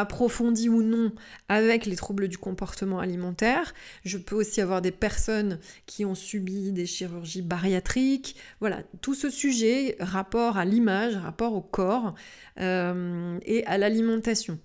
approfondi 0.00 0.68
ou 0.68 0.82
non 0.82 1.12
avec 1.48 1.86
les 1.86 1.96
troubles 1.96 2.28
du 2.28 2.38
comportement 2.38 2.98
alimentaire. 2.98 3.74
Je 4.04 4.18
peux 4.18 4.34
aussi 4.34 4.60
avoir 4.60 4.82
des 4.82 4.90
personnes 4.90 5.58
qui 5.86 6.04
ont 6.04 6.14
subi 6.14 6.72
des 6.72 6.86
chirurgies 6.86 7.42
bariatriques. 7.42 8.36
Voilà, 8.60 8.82
tout 9.00 9.14
ce 9.14 9.30
sujet, 9.30 9.96
rapport 10.00 10.58
à 10.58 10.64
l'image, 10.64 11.16
rapport 11.16 11.54
au 11.54 11.60
corps 11.60 12.14
euh, 12.60 13.38
et 13.44 13.64
à 13.66 13.78
l'alimentation. 13.78 14.58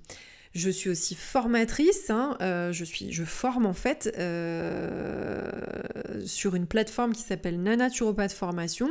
Je 0.55 0.71
suis 0.71 0.89
aussi 0.89 1.13
formatrice, 1.13 2.09
hein, 2.09 2.35
euh, 2.41 2.71
je, 2.71 2.83
suis, 2.83 3.13
forme 3.13 3.67
en 3.67 3.73
fait 3.73 4.11
euh, 4.17 5.51
sur 6.25 6.55
une 6.55 6.65
plateforme 6.65 7.13
qui 7.13 7.21
s'appelle 7.21 7.61
Nanaturopathe 7.61 8.33
Formation 8.33 8.89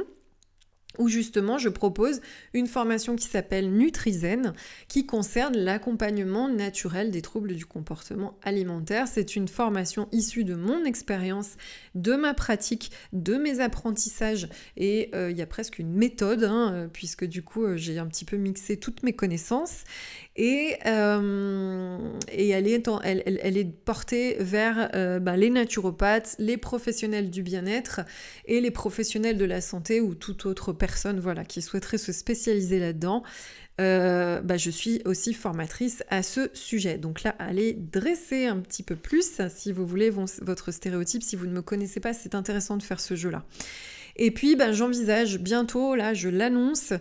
où 0.96 1.08
justement 1.08 1.58
je 1.58 1.68
propose 1.68 2.20
une 2.54 2.66
formation 2.66 3.14
qui 3.14 3.26
s'appelle 3.26 3.70
Nutrizen, 3.70 4.54
qui 4.88 5.06
concerne 5.06 5.56
l'accompagnement 5.56 6.48
naturel 6.48 7.10
des 7.10 7.22
troubles 7.22 7.54
du 7.54 7.66
comportement 7.66 8.38
alimentaire. 8.42 9.06
C'est 9.06 9.36
une 9.36 9.48
formation 9.48 10.08
issue 10.12 10.44
de 10.44 10.54
mon 10.54 10.84
expérience, 10.84 11.56
de 11.94 12.14
ma 12.14 12.34
pratique, 12.34 12.90
de 13.12 13.34
mes 13.34 13.60
apprentissages, 13.60 14.48
et 14.76 15.10
euh, 15.14 15.30
il 15.30 15.36
y 15.36 15.42
a 15.42 15.46
presque 15.46 15.78
une 15.78 15.92
méthode, 15.92 16.44
hein, 16.44 16.88
puisque 16.92 17.24
du 17.24 17.42
coup 17.42 17.64
euh, 17.64 17.76
j'ai 17.76 17.98
un 17.98 18.06
petit 18.06 18.24
peu 18.24 18.36
mixé 18.36 18.76
toutes 18.78 19.02
mes 19.02 19.12
connaissances, 19.12 19.84
et, 20.38 20.76
et 22.32 22.48
elle, 22.48 22.66
est 22.68 23.84
portée 23.84 24.36
vers 24.38 24.90
bah, 25.20 25.36
les 25.36 25.50
naturopathes, 25.50 26.36
les 26.38 26.56
professionnels 26.56 27.28
du 27.28 27.42
bien-être 27.42 28.00
et 28.46 28.60
les 28.60 28.70
professionnels 28.70 29.36
de 29.36 29.44
la 29.44 29.60
santé 29.60 30.00
ou 30.00 30.14
toute 30.14 30.46
autre 30.46 30.72
personne 30.72 31.20
voilà, 31.20 31.44
qui 31.44 31.60
souhaiterait 31.60 31.98
se 31.98 32.12
spécialiser 32.12 32.78
là-dedans, 32.78 33.24
euh, 33.80 34.40
bah, 34.40 34.56
je 34.56 34.70
suis 34.70 35.00
aussi 35.04 35.34
formatrice 35.34 36.02
à 36.10 36.22
ce 36.22 36.50
sujet. 36.52 36.98
Donc 36.98 37.22
là, 37.22 37.34
allez 37.38 37.74
dresser 37.74 38.46
un 38.46 38.58
petit 38.58 38.82
peu 38.82 38.96
plus, 38.96 39.40
si 39.50 39.72
vous 39.72 39.86
voulez, 39.86 40.10
votre 40.10 40.72
stéréotype. 40.72 41.22
Si 41.22 41.36
vous 41.36 41.46
ne 41.46 41.52
me 41.52 41.62
connaissez 41.62 42.00
pas, 42.00 42.12
c'est 42.12 42.34
intéressant 42.34 42.76
de 42.76 42.82
faire 42.82 43.00
ce 43.00 43.14
jeu-là. 43.14 43.44
Et 44.16 44.32
puis, 44.32 44.56
bah, 44.56 44.72
j'envisage 44.72 45.38
bientôt, 45.38 45.94
là, 45.94 46.12
je 46.12 46.28
l'annonce, 46.28 46.92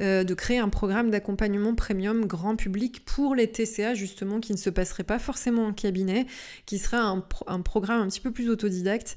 euh, 0.00 0.24
de 0.24 0.34
créer 0.34 0.58
un 0.58 0.68
programme 0.68 1.10
d'accompagnement 1.10 1.74
premium 1.74 2.26
grand 2.26 2.56
public 2.56 3.04
pour 3.04 3.34
les 3.34 3.50
TCA, 3.50 3.94
justement, 3.94 4.40
qui 4.40 4.52
ne 4.52 4.58
se 4.58 4.70
passerait 4.70 5.04
pas 5.04 5.18
forcément 5.18 5.66
en 5.66 5.72
cabinet, 5.72 6.26
qui 6.66 6.78
sera 6.78 6.98
un, 6.98 7.24
un 7.46 7.60
programme 7.60 8.00
un 8.00 8.08
petit 8.08 8.20
peu 8.20 8.30
plus 8.30 8.48
autodidacte 8.48 9.16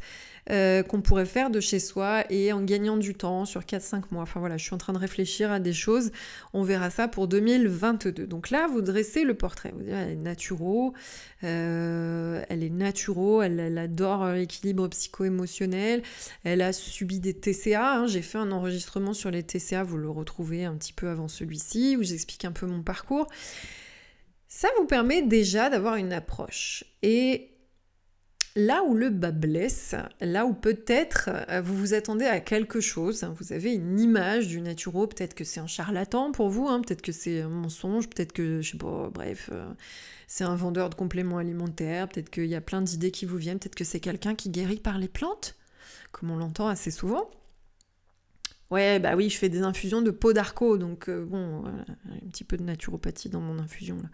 euh, 0.52 0.84
qu'on 0.84 1.02
pourrait 1.02 1.25
faire 1.25 1.50
de 1.50 1.60
chez 1.60 1.80
soi 1.80 2.24
et 2.30 2.54
en 2.54 2.62
gagnant 2.62 2.98
du 2.98 3.16
temps 3.16 3.46
sur 3.46 3.62
4-5 3.62 4.04
mois. 4.12 4.24
Enfin 4.24 4.40
voilà, 4.40 4.58
je 4.58 4.64
suis 4.64 4.75
en 4.75 4.78
train 4.78 4.94
de 4.94 5.00
réfléchir 5.00 5.52
à 5.52 5.60
des 5.60 5.74
choses. 5.74 6.12
On 6.54 6.62
verra 6.62 6.92
ça 6.92 7.08
pour 7.08 7.28
2022. 7.28 8.28
Donc 8.28 8.52
là, 8.52 8.68
vous 8.68 8.82
dressez 8.82 9.24
le 9.24 9.34
portrait. 9.34 9.74
Vous 9.75 9.86
elle 9.88 10.12
est 10.12 10.16
naturo, 10.16 10.94
euh, 11.44 12.44
elle 12.48 12.64
est 12.64 12.70
naturo, 12.70 13.42
elle, 13.42 13.78
adore 13.78 14.28
l'équilibre 14.34 14.88
psycho-émotionnel, 14.88 16.04
elle 16.44 16.62
a 16.62 16.74
subi 16.74 17.20
des 17.20 17.34
TCA. 17.34 17.96
Hein. 17.96 18.08
J'ai 18.08 18.22
fait 18.22 18.38
un 18.38 18.52
enregistrement 18.52 19.14
sur 19.14 19.32
les 19.32 19.42
TCA, 19.42 19.84
vous 19.84 19.98
le 19.98 20.10
retrouvez 20.10 20.66
un 20.66 20.75
petit 20.75 20.94
peu 20.94 21.10
avant 21.10 21.28
celui-ci, 21.28 21.98
où 21.98 22.04
j'explique 22.04 22.46
un 22.46 22.52
peu 22.52 22.68
mon 22.68 22.84
parcours. 22.84 23.28
Ça 24.48 24.70
vous 24.78 24.86
permet 24.86 25.22
déjà 25.22 25.70
d'avoir 25.70 25.96
une 25.96 26.14
approche. 26.14 26.86
Et 27.02 27.55
là 28.56 28.84
où 28.84 28.94
le 28.94 29.10
bas 29.10 29.32
blesse, 29.32 29.96
là 30.22 30.46
où 30.46 30.54
peut-être 30.54 31.30
euh, 31.50 31.62
vous 31.62 31.76
vous 31.76 31.94
attendez 31.94 32.26
à 32.26 32.40
quelque 32.40 32.80
chose, 32.80 33.28
vous 33.38 33.54
avez 33.54 33.74
une 33.74 34.00
image 34.00 34.48
du 34.48 34.62
naturo, 34.62 35.08
peut-être 35.08 35.34
que 35.34 35.44
c'est 35.44 35.60
un 35.60 35.68
charlatan 35.68 36.32
pour 36.32 36.50
vous, 36.50 36.68
hein, 36.68 36.82
peut-être 36.82 37.02
que 37.02 37.12
c'est 37.12 37.42
un 37.42 37.50
mensonge, 37.50 38.10
peut-être 38.10 38.32
que, 38.32 38.62
je 38.62 38.72
sais 38.72 38.78
pas, 38.78 39.10
bref, 39.14 39.50
euh, 39.52 39.66
c'est 40.28 40.46
un 40.46 40.56
vendeur 40.56 40.90
de 40.90 40.96
compléments 40.96 41.38
alimentaires, 41.38 42.08
peut-être 42.08 42.30
qu'il 42.30 42.46
y 42.46 42.56
a 42.56 42.62
plein 42.62 42.82
d'idées 42.82 43.12
qui 43.12 43.26
vous 43.26 43.38
viennent, 43.38 43.60
peut-être 43.60 43.76
que 43.76 43.84
c'est 43.84 44.00
quelqu'un 44.00 44.36
qui 44.36 44.50
guérit 44.50 44.80
par 44.80 44.98
les 44.98 45.10
plantes, 45.10 45.56
comme 46.12 46.32
on 46.32 46.38
l'entend 46.38 46.68
assez 46.68 46.92
souvent. 46.92 47.30
Ouais, 48.72 49.00
bah 49.00 49.16
oui, 49.16 49.30
je 49.30 49.38
fais 49.38 49.48
des 49.48 49.62
infusions 49.62 50.02
de 50.02 50.10
peau 50.10 50.34
d'arco, 50.34 50.78
donc 50.78 51.08
euh, 51.08 51.24
bon, 51.24 51.66
un 51.66 52.30
petit 52.32 52.44
peu 52.44 52.58
de 52.58 52.64
naturopathie 52.64 53.30
dans 53.30 53.40
mon 53.40 53.60
infusion 53.60 53.98
là. 53.98 54.10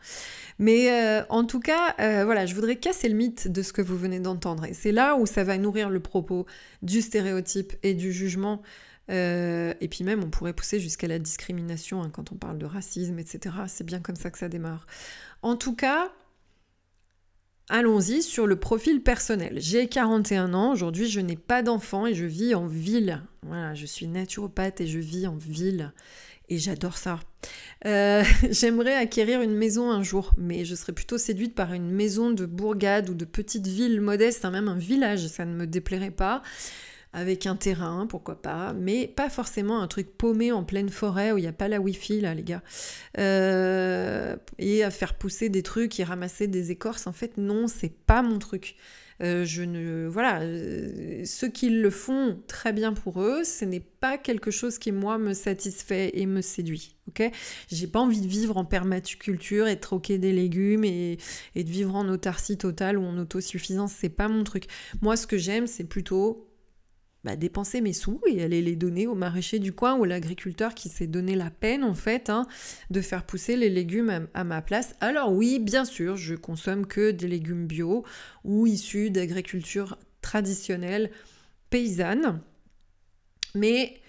Mais 0.60 0.92
euh, 0.92 1.24
en 1.30 1.46
tout 1.46 1.62
cas, 1.62 1.96
euh, 2.00 2.26
voilà, 2.26 2.46
je 2.46 2.54
voudrais 2.54 2.76
casser 2.76 3.08
le 3.08 3.16
mythe 3.16 3.48
de 3.48 3.62
ce 3.62 3.72
que 3.72 3.82
vous 3.82 3.98
venez 3.98 4.20
d'entendre. 4.20 4.66
Et 4.66 4.74
c'est 4.74 4.92
là 4.92 5.16
où 5.16 5.26
ça 5.26 5.46
va 5.46 5.58
nourrir 5.58 5.90
le 5.90 6.02
propos 6.02 6.46
du 6.82 7.02
stéréotype 7.02 7.74
et 7.82 7.94
du 7.94 8.12
jugement. 8.12 8.62
et 9.10 9.88
puis 9.90 10.04
même, 10.04 10.24
on 10.24 10.30
pourrait 10.30 10.54
pousser 10.54 10.80
jusqu'à 10.80 11.08
la 11.08 11.20
discrimination 11.20 12.02
hein, 12.04 12.10
quand 12.12 12.32
on 12.34 12.36
parle 12.36 12.58
de 12.58 12.66
racisme, 12.66 13.20
etc. 13.20 13.56
C'est 13.68 13.86
bien 13.86 14.02
comme 14.02 14.16
ça 14.18 14.32
que 14.32 14.38
ça 14.38 14.50
démarre. 14.50 14.86
En 15.44 15.56
tout 15.56 15.76
cas, 15.76 16.12
Allons-y 17.74 18.22
sur 18.22 18.48
le 18.48 18.58
profil 18.58 19.02
personnel. 19.02 19.54
J'ai 19.56 19.88
41 19.88 20.54
ans, 20.54 20.74
aujourd'hui 20.74 21.08
je 21.08 21.22
n'ai 21.22 21.38
pas 21.38 21.64
d'enfant 21.64 22.06
et 22.06 22.14
je 22.14 22.26
vis 22.26 22.54
en 22.54 22.66
ville. 22.68 23.24
Voilà, 23.44 23.74
je 23.76 23.86
suis 23.86 24.08
naturopathe 24.08 24.82
et 24.82 24.88
je 24.88 25.00
vis 25.00 25.26
en 25.26 25.38
ville. 25.38 25.94
Et 26.50 26.58
j'adore 26.58 26.98
ça. 26.98 27.22
Euh, 27.86 28.26
j'aimerais 28.52 28.96
acquérir 28.96 29.42
une 29.42 29.56
maison 29.56 29.90
un 29.90 30.04
jour, 30.04 30.34
mais 30.38 30.66
je 30.66 30.76
serais 30.76 30.92
plutôt 30.92 31.18
séduite 31.18 31.56
par 31.56 31.72
une 31.72 31.90
maison 31.90 32.32
de 32.32 32.46
bourgade 32.46 33.10
ou 33.10 33.14
de 33.14 33.24
petite 33.24 33.68
ville 33.68 34.02
modeste, 34.02 34.44
hein, 34.44 34.52
même 34.52 34.68
un 34.68 34.78
village, 34.78 35.26
ça 35.28 35.46
ne 35.46 35.54
me 35.54 35.66
déplairait 35.66 36.12
pas 36.12 36.44
avec 37.14 37.46
un 37.46 37.56
terrain, 37.56 38.08
pourquoi 38.08 38.42
pas, 38.42 38.74
mais 38.74 39.08
pas 39.08 39.30
forcément 39.30 39.82
un 39.82 39.88
truc 39.88 40.18
paumé 40.18 40.52
en 40.52 40.64
pleine 40.64 40.90
forêt 40.90 41.32
où 41.32 41.38
il 41.38 41.42
n'y 41.42 41.48
a 41.48 41.54
pas 41.54 41.68
la 41.68 41.82
wifi 41.82 42.22
là 42.22 42.34
les 42.34 42.44
gars. 42.44 42.64
Euh, 43.18 44.36
et 44.60 44.84
à 44.84 44.92
faire 44.92 45.16
pousser 45.16 45.50
des 45.50 45.64
trucs 45.64 46.00
et 46.00 46.04
ramasser 46.04 46.48
des 46.48 46.72
écorces, 46.72 47.08
en 47.08 47.14
fait 47.14 47.38
non, 47.38 47.68
c'est 47.68 47.94
pas 47.94 48.22
mon 48.22 48.40
truc. 48.40 48.76
Euh, 49.22 49.46
je 49.46 49.62
ne 49.62 50.08
voilà, 50.08 50.42
euh, 50.42 51.24
ceux 51.26 51.50
qui 51.50 51.70
le 51.70 51.92
font 51.92 52.40
très 52.48 52.74
bien 52.74 52.92
pour 52.92 53.22
eux, 53.22 53.44
ce 53.44 53.66
n'est 53.66 53.80
pas 53.80 54.18
quelque 54.18 54.50
chose 54.50 54.80
qui 54.80 54.92
moi 54.92 55.20
me 55.20 55.34
satisfait 55.34 56.12
et 56.16 56.26
me 56.26 56.42
séduit. 56.42 56.96
Ok, 57.08 57.30
j'ai 57.70 57.88
pas 57.88 58.00
envie 58.00 58.22
de 58.22 58.28
vivre 58.28 58.58
en 58.58 58.66
permaculture 58.66 59.68
et 59.68 59.76
de 59.76 59.80
troquer 59.80 60.18
des 60.18 60.32
légumes 60.32 60.86
et, 60.86 61.18
et 61.56 61.64
de 61.64 61.70
vivre 61.70 61.96
en 61.96 62.08
autarcie 62.08 62.58
totale 62.58 62.98
ou 62.98 63.04
en 63.04 63.18
autosuffisance, 63.18 63.94
c'est 64.00 64.10
pas 64.10 64.28
mon 64.28 64.44
truc. 64.44 64.66
Moi, 65.02 65.18
ce 65.18 65.28
que 65.28 65.38
j'aime, 65.38 65.68
c'est 65.68 65.84
plutôt 65.84 66.51
bah, 67.24 67.36
dépenser 67.36 67.82
mes 67.82 67.94
sous 67.94 68.20
et 68.28 68.42
aller 68.42 68.62
les 68.62 68.76
donner 68.76 69.06
au 69.06 69.14
maraîcher 69.14 69.60
du 69.60 69.74
coin 69.74 69.96
ou 69.96 70.06
l'agriculteur 70.06 70.74
qui 70.74 70.90
s'est 70.90 71.08
donné 71.08 71.36
la 71.36 71.52
peine 71.52 71.84
en 71.84 71.94
fait 71.94 72.30
hein, 72.30 72.48
de 72.90 73.02
faire 73.02 73.26
pousser 73.26 73.56
les 73.56 73.70
légumes 73.70 74.28
à, 74.34 74.44
ma 74.44 74.62
place. 74.62 74.96
Alors 75.02 75.32
oui, 75.32 75.60
bien 75.60 75.86
sûr, 75.86 76.18
je 76.18 76.34
consomme 76.34 76.88
que 76.88 77.12
des 77.12 77.28
légumes 77.28 77.68
bio 77.68 78.04
ou 78.44 78.66
issus 78.66 79.12
d'agriculture 79.12 79.98
traditionnelle 80.22 81.12
paysanne, 81.70 82.42
mais 83.54 84.02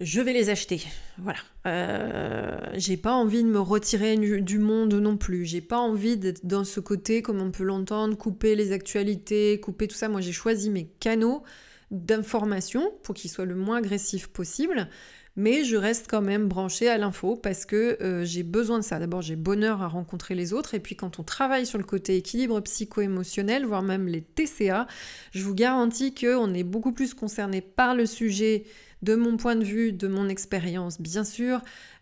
je 0.00 0.20
vais 0.20 0.32
les 0.32 0.48
acheter. 0.48 0.82
Voilà. 1.18 1.38
Euh, 1.66 2.58
j'ai 2.74 2.96
pas 2.96 3.12
envie 3.12 3.42
de 3.42 3.48
me 3.48 3.60
retirer 3.60 4.16
du, 4.16 4.58
monde 4.58 4.94
non 4.94 5.16
plus. 5.18 5.44
J'ai 5.44 5.60
pas 5.60 5.78
envie 5.78 6.16
d'être 6.16 6.46
dans 6.46 6.64
ce 6.64 6.80
côté, 6.80 7.20
comme 7.20 7.40
on 7.42 7.50
peut 7.50 7.64
l'entendre, 7.64 8.16
couper 8.16 8.56
les 8.56 8.72
actualités, 8.72 9.60
couper 9.60 9.88
tout 9.88 9.96
ça. 9.96 10.08
Moi, 10.08 10.22
j'ai 10.22 10.32
choisi 10.32 10.70
mes 10.70 10.86
canaux 10.86 11.42
d'information 11.90 12.92
pour 13.02 13.14
qu'il 13.14 13.30
soit 13.30 13.44
le 13.44 13.54
moins 13.54 13.78
agressif 13.78 14.28
possible, 14.28 14.88
mais 15.36 15.64
je 15.64 15.76
reste 15.76 16.06
quand 16.08 16.22
même 16.22 16.48
branchée 16.48 16.88
à 16.88 16.98
l'info 16.98 17.36
parce 17.36 17.64
que 17.64 17.96
euh, 18.02 18.24
j'ai 18.24 18.42
besoin 18.42 18.78
de 18.78 18.84
ça. 18.84 18.98
D'abord, 18.98 19.22
j'ai 19.22 19.36
bonheur 19.36 19.80
à 19.82 19.88
rencontrer 19.88 20.34
les 20.34 20.52
autres, 20.52 20.74
et 20.74 20.80
puis 20.80 20.96
quand 20.96 21.18
on 21.18 21.22
travaille 21.22 21.66
sur 21.66 21.78
le 21.78 21.84
côté 21.84 22.16
équilibre 22.16 22.60
psycho-émotionnel, 22.60 23.64
voire 23.64 23.82
même 23.82 24.06
les 24.06 24.22
TCA, 24.22 24.86
je 25.32 25.42
vous 25.42 25.54
garantis 25.54 26.14
qu'on 26.14 26.52
est 26.54 26.64
beaucoup 26.64 26.92
plus 26.92 27.14
concerné 27.14 27.60
par 27.60 27.94
le 27.94 28.06
sujet 28.06 28.64
de 29.02 29.14
mon 29.14 29.36
point 29.36 29.56
de 29.56 29.64
vue, 29.64 29.92
de 29.92 30.08
mon 30.08 30.28
expérience, 30.28 31.00
bien 31.00 31.24
sûr, 31.24 31.60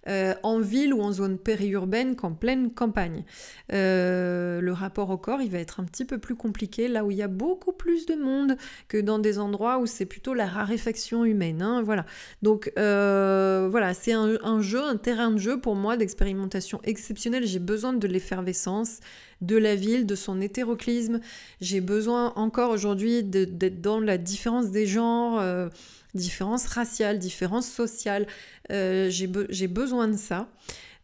euh, 0.08 0.34
en 0.42 0.58
ville 0.58 0.94
ou 0.94 1.02
en 1.02 1.12
zone 1.12 1.36
périurbaine 1.36 2.16
qu'en 2.16 2.32
pleine 2.32 2.70
campagne. 2.70 3.24
Euh, 3.72 4.60
le 4.60 4.72
rapport 4.72 5.10
au 5.10 5.18
corps, 5.18 5.42
il 5.42 5.50
va 5.50 5.58
être 5.58 5.80
un 5.80 5.84
petit 5.84 6.06
peu 6.06 6.18
plus 6.18 6.34
compliqué 6.34 6.88
là 6.88 7.04
où 7.04 7.10
il 7.10 7.18
y 7.18 7.22
a 7.22 7.28
beaucoup 7.28 7.72
plus 7.72 8.06
de 8.06 8.14
monde 8.14 8.56
que 8.86 8.96
dans 8.96 9.18
des 9.18 9.38
endroits 9.38 9.78
où 9.78 9.86
c'est 9.86 10.06
plutôt 10.06 10.32
la 10.32 10.46
raréfaction 10.46 11.26
humaine. 11.26 11.60
Hein, 11.60 11.82
voilà. 11.82 12.06
Donc 12.42 12.72
euh, 12.78 13.68
voilà, 13.70 13.92
c'est 13.92 14.12
un, 14.12 14.38
un, 14.42 14.62
jeu, 14.62 14.82
un 14.82 14.96
terrain 14.96 15.30
de 15.30 15.38
jeu 15.38 15.60
pour 15.60 15.74
moi 15.74 15.98
d'expérimentation 15.98 16.80
exceptionnelle. 16.84 17.46
J'ai 17.46 17.58
besoin 17.58 17.92
de 17.92 18.06
l'effervescence 18.06 19.00
de 19.42 19.56
la 19.56 19.74
ville, 19.74 20.06
de 20.06 20.14
son 20.14 20.40
hétéroclisme. 20.40 21.20
J'ai 21.60 21.80
besoin 21.80 22.32
encore 22.36 22.70
aujourd'hui 22.70 23.22
d'être 23.24 23.80
dans 23.82 24.00
la 24.00 24.16
différence 24.16 24.70
des 24.70 24.86
genres 24.86 25.70
différences 26.14 26.66
raciales, 26.66 27.18
différences 27.18 27.68
sociales. 27.68 28.26
Euh, 28.70 29.08
j'ai 29.10 29.66
besoin 29.68 30.08
de 30.08 30.16
ça. 30.16 30.48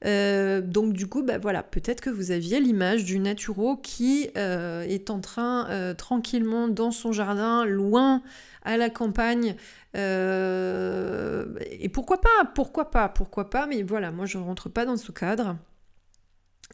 Euh, 0.05 0.61
donc 0.61 0.93
du 0.93 1.07
coup, 1.07 1.23
bah, 1.23 1.39
voilà, 1.39 1.63
peut-être 1.63 2.01
que 2.01 2.11
vous 2.11 2.31
aviez 2.31 2.61
l'image 2.61 3.05
du 3.05 3.19
naturo 3.19 3.77
qui 3.77 4.29
euh, 4.37 4.83
est 4.83 5.09
en 5.11 5.21
train 5.21 5.95
tranquillement 5.97 6.69
dans 6.69 6.91
son 6.91 7.13
jardin, 7.13 7.65
loin 7.65 8.23
à 8.63 8.77
la 8.77 8.91
campagne. 8.91 9.57
et 9.95 11.89
pourquoi 11.93 12.21
pas, 12.21 12.45
pourquoi 12.55 12.91
pas, 12.91 13.09
pourquoi 13.09 13.51
pas, 13.51 13.67
mais 13.67 13.83
voilà, 13.83 14.11
moi 14.11 14.27
je 14.27 14.39
ne 14.39 14.43
rentre 14.43 14.69
pas 14.69 14.85
dans 14.85 14.97
ce 14.97 15.13
cadre. 15.13 15.57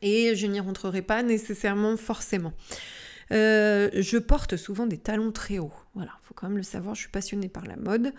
Et 0.03 0.35
je 0.35 0.47
n'y 0.47 0.61
rentrerai 0.61 1.03
pas 1.03 1.23
nécessairement 1.23 1.97
forcément. 1.97 2.53
Euh, 3.33 3.91
je 3.95 4.19
porte 4.19 4.57
souvent 4.57 4.87
des 4.87 4.99
talons 4.99 5.33
très 5.33 5.59
hauts. 5.59 5.73
Voilà, 5.95 6.13
faut 6.23 6.35
quand 6.35 6.49
même 6.49 6.57
le 6.57 6.63
savoir, 6.63 6.95
je 6.95 7.01
suis 7.01 7.11
passionnée 7.11 7.49
par 7.49 7.67
la 7.67 7.77
mode. 7.77 8.13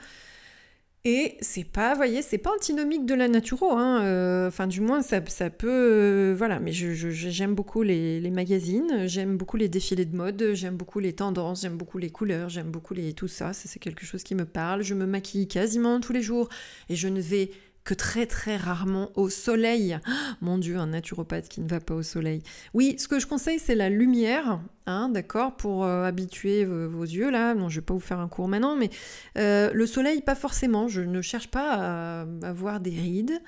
Et 1.03 1.35
c'est 1.41 1.63
pas, 1.63 1.95
voyez, 1.95 2.21
c'est 2.21 2.37
pas 2.37 2.51
antinomique 2.53 3.07
de 3.07 3.15
la 3.15 3.27
naturo, 3.27 3.71
hein. 3.71 4.03
Euh, 4.03 4.47
enfin, 4.47 4.67
du 4.67 4.81
moins, 4.81 5.01
ça, 5.01 5.19
ça 5.27 5.49
peut. 5.49 5.67
Euh, 5.67 6.35
voilà, 6.37 6.59
mais 6.59 6.71
j'aime 6.71 7.55
beaucoup 7.55 7.81
les, 7.81 8.29
magazines, 8.29 9.07
j'aime 9.07 9.35
beaucoup 9.35 9.57
les 9.57 9.67
défilés 9.67 10.05
de 10.05 10.15
mode, 10.15 10.51
j'aime 10.53 10.77
beaucoup 10.77 10.99
les 10.99 11.13
tendances, 11.13 11.63
j'aime 11.63 11.75
beaucoup 11.75 11.97
les 11.97 12.11
couleurs, 12.11 12.49
j'aime 12.49 12.69
beaucoup 12.69 12.93
les, 12.93 13.13
tout 13.13 13.27
ça. 13.27 13.51
Ça, 13.51 13.67
c'est 13.67 13.79
quelque 13.79 14.05
chose 14.05 14.21
qui 14.21 14.35
me 14.35 14.45
parle. 14.45 14.83
Je 14.83 14.93
me 14.93 15.07
maquille 15.07 15.47
quasiment 15.47 15.99
tous 15.99 16.13
les 16.13 16.21
jours 16.21 16.49
et 16.87 16.95
je 16.95 17.07
ne 17.07 17.19
vais 17.19 17.49
que 17.83 17.93
très 17.93 18.25
très 18.27 18.57
rarement 18.57 19.11
au 19.15 19.29
soleil. 19.29 19.97
mon 20.41 20.57
Dieu, 20.57 20.77
un 20.77 20.87
naturopathe 20.87 21.49
qui 21.49 21.61
ne 21.61 21.67
va 21.67 21.79
pas 21.79 21.95
au 21.95 22.03
soleil. 22.03 22.43
Oui, 22.73 22.95
ce 22.97 23.07
que 23.07 23.19
je 23.19 23.25
conseille, 23.25 23.59
c'est 23.59 23.75
la 23.75 23.89
lumière, 23.89 24.59
hein, 24.85 25.09
d'accord, 25.09 25.57
pour 25.57 25.83
euh, 25.83 26.03
habituer 26.03 26.65
vos, 26.65 27.03
yeux 27.03 27.31
là. 27.31 27.55
Non, 27.55 27.69
je 27.69 27.79
vais 27.79 27.85
pas 27.85 27.93
vous 27.93 27.99
faire 27.99 28.19
un 28.19 28.27
cours 28.27 28.47
maintenant, 28.47 28.75
mais 28.75 28.89
euh, 29.37 29.71
le 29.73 29.85
soleil, 29.87 30.21
pas 30.21 30.35
forcément. 30.35 30.87
Je 30.87 31.01
ne 31.01 31.21
cherche 31.21 31.49
pas 31.49 32.21
à 32.21 32.25
avoir 32.43 32.79
des 32.79 32.91
rides. 32.91 33.41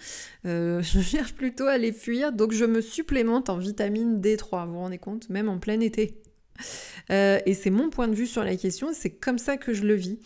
Euh, 0.46 0.82
je 0.84 1.00
cherche 1.00 1.34
plutôt 1.34 1.68
à 1.68 1.78
les 1.78 1.92
fuir. 1.92 2.32
Donc 2.32 2.54
je 2.54 2.66
me 2.66 2.82
supplémente 2.82 3.50
en 3.50 3.58
vitamine 3.58 4.20
D3. 4.20 4.66
Vous 4.66 4.74
vous 4.74 4.80
rendez 4.80 4.98
compte, 4.98 5.30
même 5.30 5.50
en 5.50 5.60
plein 5.60 5.80
été. 5.80 6.18
et 7.10 7.54
c'est 7.54 7.70
mon 7.70 7.90
point 7.90 8.08
de 8.08 8.16
vue 8.16 8.28
sur 8.28 8.44
la 8.44 8.56
question. 8.56 8.90
C'est 8.94 9.12
comme 9.12 9.38
ça 9.38 9.58
que 9.58 9.74
je 9.74 9.84
le 9.84 9.94
vis. 9.94 10.18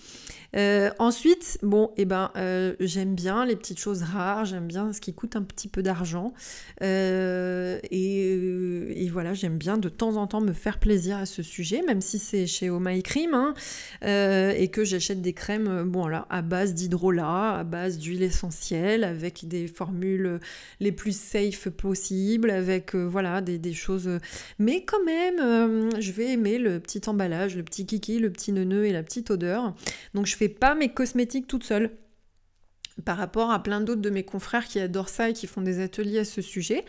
Euh, 0.56 0.90
ensuite, 0.98 1.60
bon, 1.62 1.92
et 1.98 2.04
eh 2.04 2.06
ben, 2.06 2.32
euh, 2.38 2.74
j'aime 2.80 3.16
bien 3.16 3.46
les 3.46 3.56
petites 3.56 3.80
choses 3.80 4.04
rares, 4.04 4.46
j'aime 4.46 4.68
bien 4.68 4.94
ce 4.94 5.02
qui 5.02 5.14
coûte 5.14 5.36
un 5.36 5.44
petit 5.44 5.68
peu 5.68 5.84
d'argent. 5.84 6.34
Euh, 6.82 7.80
et, 7.92 9.10
voilà, 9.12 9.34
j'aime 9.34 9.58
bien 9.58 9.78
de 9.78 9.90
temps 9.90 10.16
en 10.18 10.28
temps 10.28 10.42
me 10.42 10.54
faire 10.54 10.80
plaisir 10.80 11.18
à 11.18 11.26
ce 11.26 11.42
sujet, 11.42 11.82
même 11.82 12.02
si 12.02 12.20
c'est 12.20 12.46
chez 12.46 12.70
Oh 12.70 12.80
My 12.80 13.02
Cream, 13.02 13.54
et 14.04 14.70
que 14.72 14.84
j'achète 14.84 15.22
des 15.22 15.34
crèmes, 15.34 15.84
bon, 15.84 16.06
alors, 16.06 16.28
à 16.30 16.42
base 16.42 16.74
d'hydrolat, 16.74 17.60
à 17.60 17.64
base 17.64 17.98
d'huile 17.98 18.24
essentielle, 18.24 19.04
avec 19.04 19.48
des 19.48 19.68
formules 19.68 20.40
les 20.80 20.92
plus 20.92 21.18
safe 21.18 21.70
possibles, 21.70 22.52
avec, 22.52 22.96
voilà, 22.96 23.42
des, 23.42 23.58
des, 23.58 23.74
choses. 23.74 24.10
Mais 24.60 24.84
quand 24.84 25.04
même, 25.04 25.90
je 26.00 26.12
vais 26.12 26.32
aimer 26.32 26.58
le 26.58 26.80
petit 26.80 27.02
emballage, 27.08 27.56
le 27.56 27.64
petit 27.64 27.86
kiki, 27.86 28.20
le 28.20 28.30
petit 28.30 28.52
neuneu 28.52 28.86
et 28.86 28.92
la 28.92 29.04
petite 29.04 29.32
odeur. 29.32 29.74
Donc 30.14 30.26
je 30.26 30.37
fais 30.38 30.50
pas 30.50 30.76
mes 30.76 30.90
cosmétiques 30.90 31.48
toute 31.48 31.64
seule 31.64 31.92
par 33.06 33.18
rapport 33.18 33.52
à 33.52 33.62
plein 33.62 33.82
d'autres 33.82 34.02
de 34.02 34.10
mes 34.10 34.24
confrères 34.24 34.66
qui 34.66 34.80
adorent 34.80 35.10
ça 35.10 35.30
et 35.30 35.34
qui 35.34 35.48
font 35.48 35.62
des 35.62 35.80
ateliers 35.82 36.20
à 36.20 36.26
ce 36.26 36.42
sujet, 36.42 36.84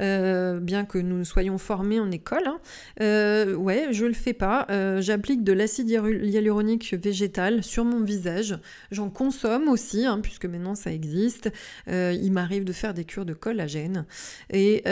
euh, 0.00 0.58
bien 0.58 0.84
que 0.84 0.98
nous 0.98 1.24
soyons 1.24 1.58
formés 1.58 2.00
en 2.00 2.10
école. 2.10 2.46
Hein. 2.46 2.60
Euh, 3.00 3.54
ouais, 3.54 3.88
je 3.92 4.06
le 4.06 4.12
fais 4.12 4.32
pas. 4.32 4.66
Euh, 4.70 5.00
j'applique 5.00 5.44
de 5.44 5.52
l'acide 5.52 5.88
hyaluronique 5.88 6.94
végétal 6.94 7.62
sur 7.62 7.84
mon 7.84 8.00
visage. 8.00 8.58
J'en 8.90 9.10
consomme 9.10 9.68
aussi, 9.68 10.04
hein, 10.04 10.20
puisque 10.20 10.46
maintenant 10.46 10.74
ça 10.74 10.92
existe. 10.92 11.50
il 11.86 12.32
m'arrive 12.32 12.64
de 12.64 12.72
faire 12.72 12.94
des 12.94 13.04
cures 13.04 13.24
de 13.24 13.34
collagène. 13.34 14.06
Et, 14.50 14.82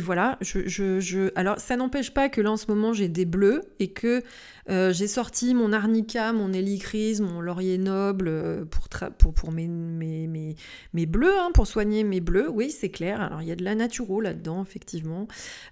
voilà, 0.00 0.38
je, 0.40 0.66
je... 0.66 1.30
alors 1.36 1.58
ça 1.58 1.76
n'empêche 1.76 2.12
pas 2.12 2.28
que 2.28 2.40
là 2.40 2.50
en 2.50 2.56
ce 2.56 2.66
moment 2.68 2.92
j'ai 2.92 3.08
des 3.08 3.24
bleus 3.24 3.62
et 3.78 3.92
que 3.92 4.22
j'ai 4.70 5.08
sorti 5.08 5.54
mon 5.54 5.72
arnica, 5.72 6.32
mon 6.32 6.52
hélicryse, 6.52 7.20
mon 7.20 7.40
laurier 7.40 7.78
noble 7.78 8.66
pour 8.66 8.88
pour, 9.18 9.32
pour 9.32 9.52
mes, 9.52 9.66
mes, 9.66 10.56
mes, 10.92 11.06
bleus, 11.06 11.38
hein, 11.38 11.50
pour 11.54 11.66
soigner 11.66 12.04
mes 12.04 12.20
bleus, 12.20 12.48
oui, 12.50 12.70
c'est 12.70 12.90
clair. 12.90 13.20
Alors, 13.20 13.42
il 13.42 13.48
y 13.48 13.52
a 13.52 13.56
de 13.56 13.64
la 13.64 13.74
naturo 13.74 14.20
là-dedans, 14.20 14.62
effectivement. 14.62 15.26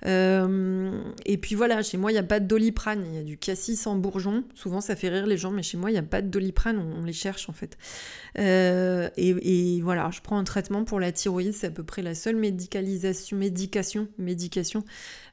Euh, 0.07 1.03
et 1.27 1.37
puis 1.37 1.55
voilà, 1.55 1.83
chez 1.83 1.99
moi, 1.99 2.11
il 2.11 2.15
n'y 2.15 2.21
a 2.21 2.25
pas 2.25 2.41
de 2.41 2.47
doliprane, 2.47 3.05
il 3.07 3.15
y 3.17 3.19
a 3.19 3.23
du 3.23 3.37
cassis 3.37 3.87
en 3.87 3.97
bourgeon. 3.97 4.45
Souvent, 4.55 4.81
ça 4.81 4.97
fait 4.97 5.09
rire 5.09 5.27
les 5.27 5.37
gens, 5.37 5.51
mais 5.51 5.63
chez 5.63 5.77
moi, 5.77 5.91
il 5.91 5.95
n'y 5.95 5.99
a 5.99 6.03
pas 6.03 6.23
de 6.23 6.29
doliprane, 6.29 6.79
on, 6.79 7.05
les 7.05 7.13
cherche 7.13 7.49
en 7.49 7.53
fait. 7.53 7.79
Euh, 8.39 9.09
et, 9.17 9.81
voilà, 9.83 10.11
je 10.13 10.21
prends 10.21 10.39
un 10.39 10.45
traitement 10.45 10.85
pour 10.85 11.01
la 11.01 11.13
thyroïde, 11.13 11.55
c'est 11.55 11.69
à 11.69 11.71
peu 11.71 11.85
près 11.85 12.03
la 12.03 12.15
seule 12.15 12.37
médicalisation, 12.37 13.37
médication, 13.37 14.09
médication 14.19 14.85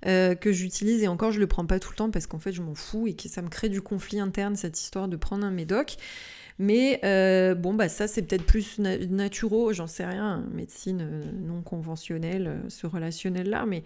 euh, 0.06 0.36
que 0.36 0.52
j'utilise. 0.52 1.04
Et 1.04 1.08
encore, 1.08 1.32
je 1.32 1.40
le 1.40 1.48
prends 1.48 1.66
pas 1.66 1.80
tout 1.80 1.92
le 1.92 1.98
temps 1.98 2.10
parce 2.10 2.28
qu'en 2.28 2.40
fait, 2.40 2.52
je 2.52 2.62
m'en 2.62 2.76
fous 2.76 3.08
et 3.08 3.14
que 3.14 3.28
ça 3.30 3.42
me 3.42 3.50
crée 3.56 3.70
du 3.70 3.82
conflit 3.82 4.20
interne, 4.20 4.58
cette 4.58 4.80
histoire 4.80 5.08
de 5.08 5.16
prendre 5.16 5.46
un 5.46 5.52
médoc. 5.52 5.96
Mais 6.60 7.00
euh, 7.04 7.56
bon, 7.56 7.74
bah 7.74 7.90
ça, 7.90 8.08
c'est 8.08 8.22
peut-être 8.22 8.46
plus 8.46 8.80
naturel, 8.80 9.74
j'en 9.74 9.88
sais 9.88 10.06
rien, 10.06 10.46
médecine 10.54 11.02
euh, 11.02 11.24
non 11.42 11.62
conventionnelle, 11.62 12.48
euh, 12.48 12.70
ce 12.70 12.88
relationnel-là. 12.88 13.66
Mais 13.66 13.84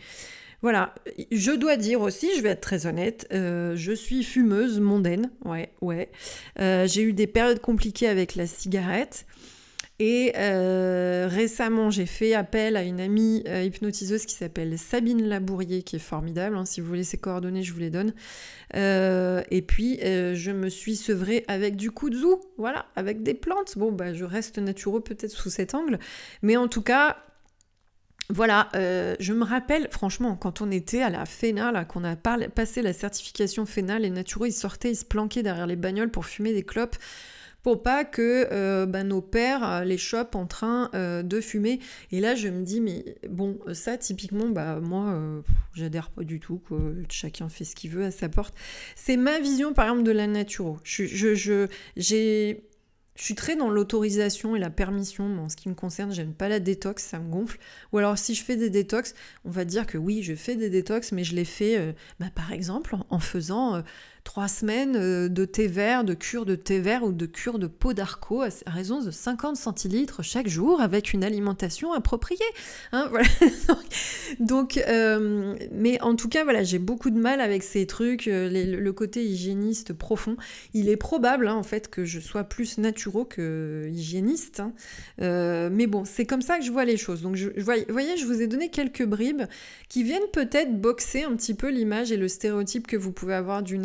voilà, 0.62 0.94
je 1.32 1.52
dois 1.52 1.78
dire 1.78 2.02
aussi, 2.02 2.30
je 2.36 2.42
vais 2.42 2.50
être 2.50 2.62
très 2.62 2.86
honnête, 2.86 3.28
je 3.32 3.94
suis 3.96 4.24
fumeuse 4.24 4.82
mondaine, 4.82 5.32
ouais, 5.46 5.72
ouais. 5.80 6.12
j'ai 6.58 7.02
eu 7.02 7.14
des 7.14 7.28
périodes 7.28 7.62
compliquées 7.62 8.10
avec 8.10 8.36
la 8.36 8.46
cigarette. 8.46 9.26
Et 10.02 10.32
euh, 10.38 11.28
récemment, 11.30 11.90
j'ai 11.90 12.06
fait 12.06 12.34
appel 12.34 12.78
à 12.78 12.84
une 12.84 13.02
amie 13.02 13.44
euh, 13.50 13.64
hypnotiseuse 13.64 14.26
qui 14.26 14.34
s'appelle 14.34 14.80
Sabine 14.80 15.28
Labourier, 15.28 15.84
qui 15.84 15.98
est 15.98 16.00
formidable. 16.00 16.56
Hein. 16.56 16.64
si 16.64 16.80
vous 16.80 16.88
voulez 16.88 17.04
ses 17.04 17.18
coordonnées, 17.18 17.64
je 17.64 17.74
vous 17.74 17.82
les 17.82 17.90
donne. 17.90 18.14
Euh, 18.76 19.44
et 19.52 19.62
puis, 19.62 20.00
je 20.02 20.52
me 20.52 20.70
suis 20.70 20.96
sevrée 20.96 21.44
avec 21.50 21.76
du 21.76 21.92
kudzu, 21.92 22.28
voilà, 22.58 22.86
avec 22.96 23.24
des 23.24 23.34
plantes. 23.34 23.78
Bon, 23.78 23.92
bah, 23.92 24.14
je 24.14 24.24
reste 24.24 24.58
naturel 24.58 25.02
peut-être 25.02 25.32
sous 25.32 25.50
cet 25.50 25.76
angle. 25.76 26.00
Mais 26.44 26.56
en 26.56 26.70
tout 26.70 26.82
cas, 26.82 27.18
voilà, 28.30 28.70
je 28.74 29.34
me 29.34 29.44
rappelle, 29.44 29.90
franchement, 29.92 30.38
quand 30.38 30.62
on 30.62 30.72
était 30.72 31.02
à 31.02 31.10
la 31.10 31.26
FENA, 31.26 31.84
qu'on 31.84 32.06
a 32.06 32.16
passé 32.16 32.82
la 32.82 32.94
certification 32.94 33.66
FENA, 33.66 34.00
les 34.00 34.12
naturaux, 34.12 34.46
ils 34.46 34.54
sortaient, 34.54 34.92
ils 34.92 34.96
se 34.96 35.04
planquaient 35.04 35.44
derrière 35.44 35.68
les 35.68 35.76
bagnoles 35.76 36.12
pour 36.12 36.26
fumer 36.26 36.54
des 36.54 36.64
clopes 36.64 36.96
pour 37.64 37.84
pas 37.84 38.06
que 38.06 38.48
euh, 38.52 38.86
bah, 38.86 39.04
nos 39.04 39.22
pères 39.22 39.64
euh, 39.70 39.84
les 39.84 39.98
chopent 39.98 40.36
en 40.36 40.46
train 40.46 40.90
euh, 40.94 41.24
de 41.24 41.42
fumer. 41.42 41.80
Et 42.12 42.20
là, 42.20 42.36
je 42.36 42.48
me 42.48 42.64
dis, 42.64 42.82
mais 42.82 43.16
bon, 43.30 43.60
ça, 43.74 43.98
typiquement, 43.98 44.50
bah, 44.50 44.80
moi, 44.80 45.16
j'adhère 45.74 46.10
pas 46.10 46.24
du 46.24 46.40
tout, 46.40 46.62
chacun 47.10 47.50
fait 47.50 47.66
ce 47.66 47.76
qu'il 47.76 47.92
veut 47.92 48.06
à 48.06 48.12
sa 48.12 48.30
porte. 48.30 48.54
C'est 48.96 49.18
ma 49.18 49.40
vision, 49.40 49.74
par 49.74 49.86
exemple, 49.86 50.04
de 50.04 50.12
la 50.12 50.28
nature. 50.28 50.78
Je 50.86 52.56
suis 53.16 53.36
très 53.36 53.56
dans 53.58 53.70
l'autorisation 53.70 54.56
et 54.56 54.60
la 54.60 54.70
permission, 54.70 55.28
mais 55.28 55.42
en 55.42 55.50
ce 55.50 55.58
qui 55.58 55.68
me 55.68 55.74
concerne, 55.74 56.14
j'aime 56.14 56.34
pas 56.34 56.48
la 56.48 56.60
détox, 56.60 57.04
ça 57.04 57.20
me 57.20 57.28
gonfle. 57.28 57.60
Ou 57.92 57.98
alors 57.98 58.18
si 58.18 58.34
je 58.34 58.44
fais 58.44 58.56
des 58.56 58.70
détox, 58.70 59.14
on 59.44 59.50
va 59.50 59.66
dire 59.66 59.86
que 59.86 59.98
oui, 59.98 60.24
je 60.24 60.36
fais 60.36 60.56
des 60.56 60.70
détox, 60.70 61.12
mais 61.12 61.24
je 61.26 61.36
les 61.36 61.46
fais, 61.46 61.96
bah, 62.20 62.28
par 62.34 62.54
exemple, 62.54 62.96
en 63.10 63.20
faisant 63.20 63.84
trois 64.24 64.48
semaines 64.48 64.96
euh, 64.96 65.30
de 65.30 65.46
thé 65.46 65.68
vert, 65.68 66.04
de 66.04 66.14
cure 66.14 66.46
de 66.46 66.56
thé 66.56 66.80
vert 66.80 67.04
ou 67.04 67.12
de 67.12 67.26
cure 67.26 67.60
de 67.60 67.68
peau 67.68 67.94
d'arco 67.94 68.42
à 68.42 68.50
raison 68.68 69.02
de 69.02 69.12
50 69.12 69.56
centilitres 69.56 70.24
chaque 70.24 70.48
jour 70.48 70.82
avec 70.82 71.14
une 71.14 71.24
alimentation 71.24 71.94
appropriée. 71.94 72.40
Hein. 72.92 73.10
Donc, 74.40 74.78
euh, 74.78 75.56
mais 75.72 76.02
en 76.02 76.16
tout 76.16 76.30
cas, 76.30 76.44
voilà, 76.44 76.64
j'ai 76.64 76.80
beaucoup 76.80 77.10
de 77.10 77.20
mal 77.20 77.42
avec 77.42 77.64
ces 77.64 77.86
trucs, 77.88 78.28
euh, 78.28 78.50
le 78.50 78.94
côté 78.94 79.26
hygiéniste 79.26 79.94
profond. 79.94 80.38
Il 80.74 80.90
est 80.90 80.98
probable, 80.98 81.48
hein, 81.48 81.56
en 81.56 81.64
fait, 81.64 81.90
que 81.90 82.06
je 82.06 82.20
sois 82.20 82.44
plus 82.44 82.78
naturo 82.78 83.26
que 83.26 83.90
hygiéniste. 83.92 84.62
Hein. 84.62 84.74
mais 85.72 85.88
bon, 85.88 86.04
c'est 86.06 86.26
comme 86.26 86.42
ça 86.42 86.60
que 86.60 86.66
je 86.66 86.72
vois 86.72 86.86
les 86.86 86.98
choses. 86.98 87.22
Donc, 87.22 87.36
je, 87.36 87.50
voyez, 87.58 88.18
je 88.18 88.26
vous 88.26 88.42
ai 88.42 88.48
donné 88.48 88.70
quelques 88.70 89.06
bribes 89.06 89.44
qui 89.88 90.04
viennent 90.04 90.22
peut-être 90.34 90.80
boxer 90.80 91.24
un 91.24 91.36
petit 91.36 91.54
peu 91.54 91.70
l'image 91.70 92.12
et 92.12 92.18
le 92.18 92.28
stéréotype 92.28 92.88
que 92.88 92.98
vous 92.98 93.12
pouvez 93.12 93.34
avoir 93.34 93.64
du 93.64 93.78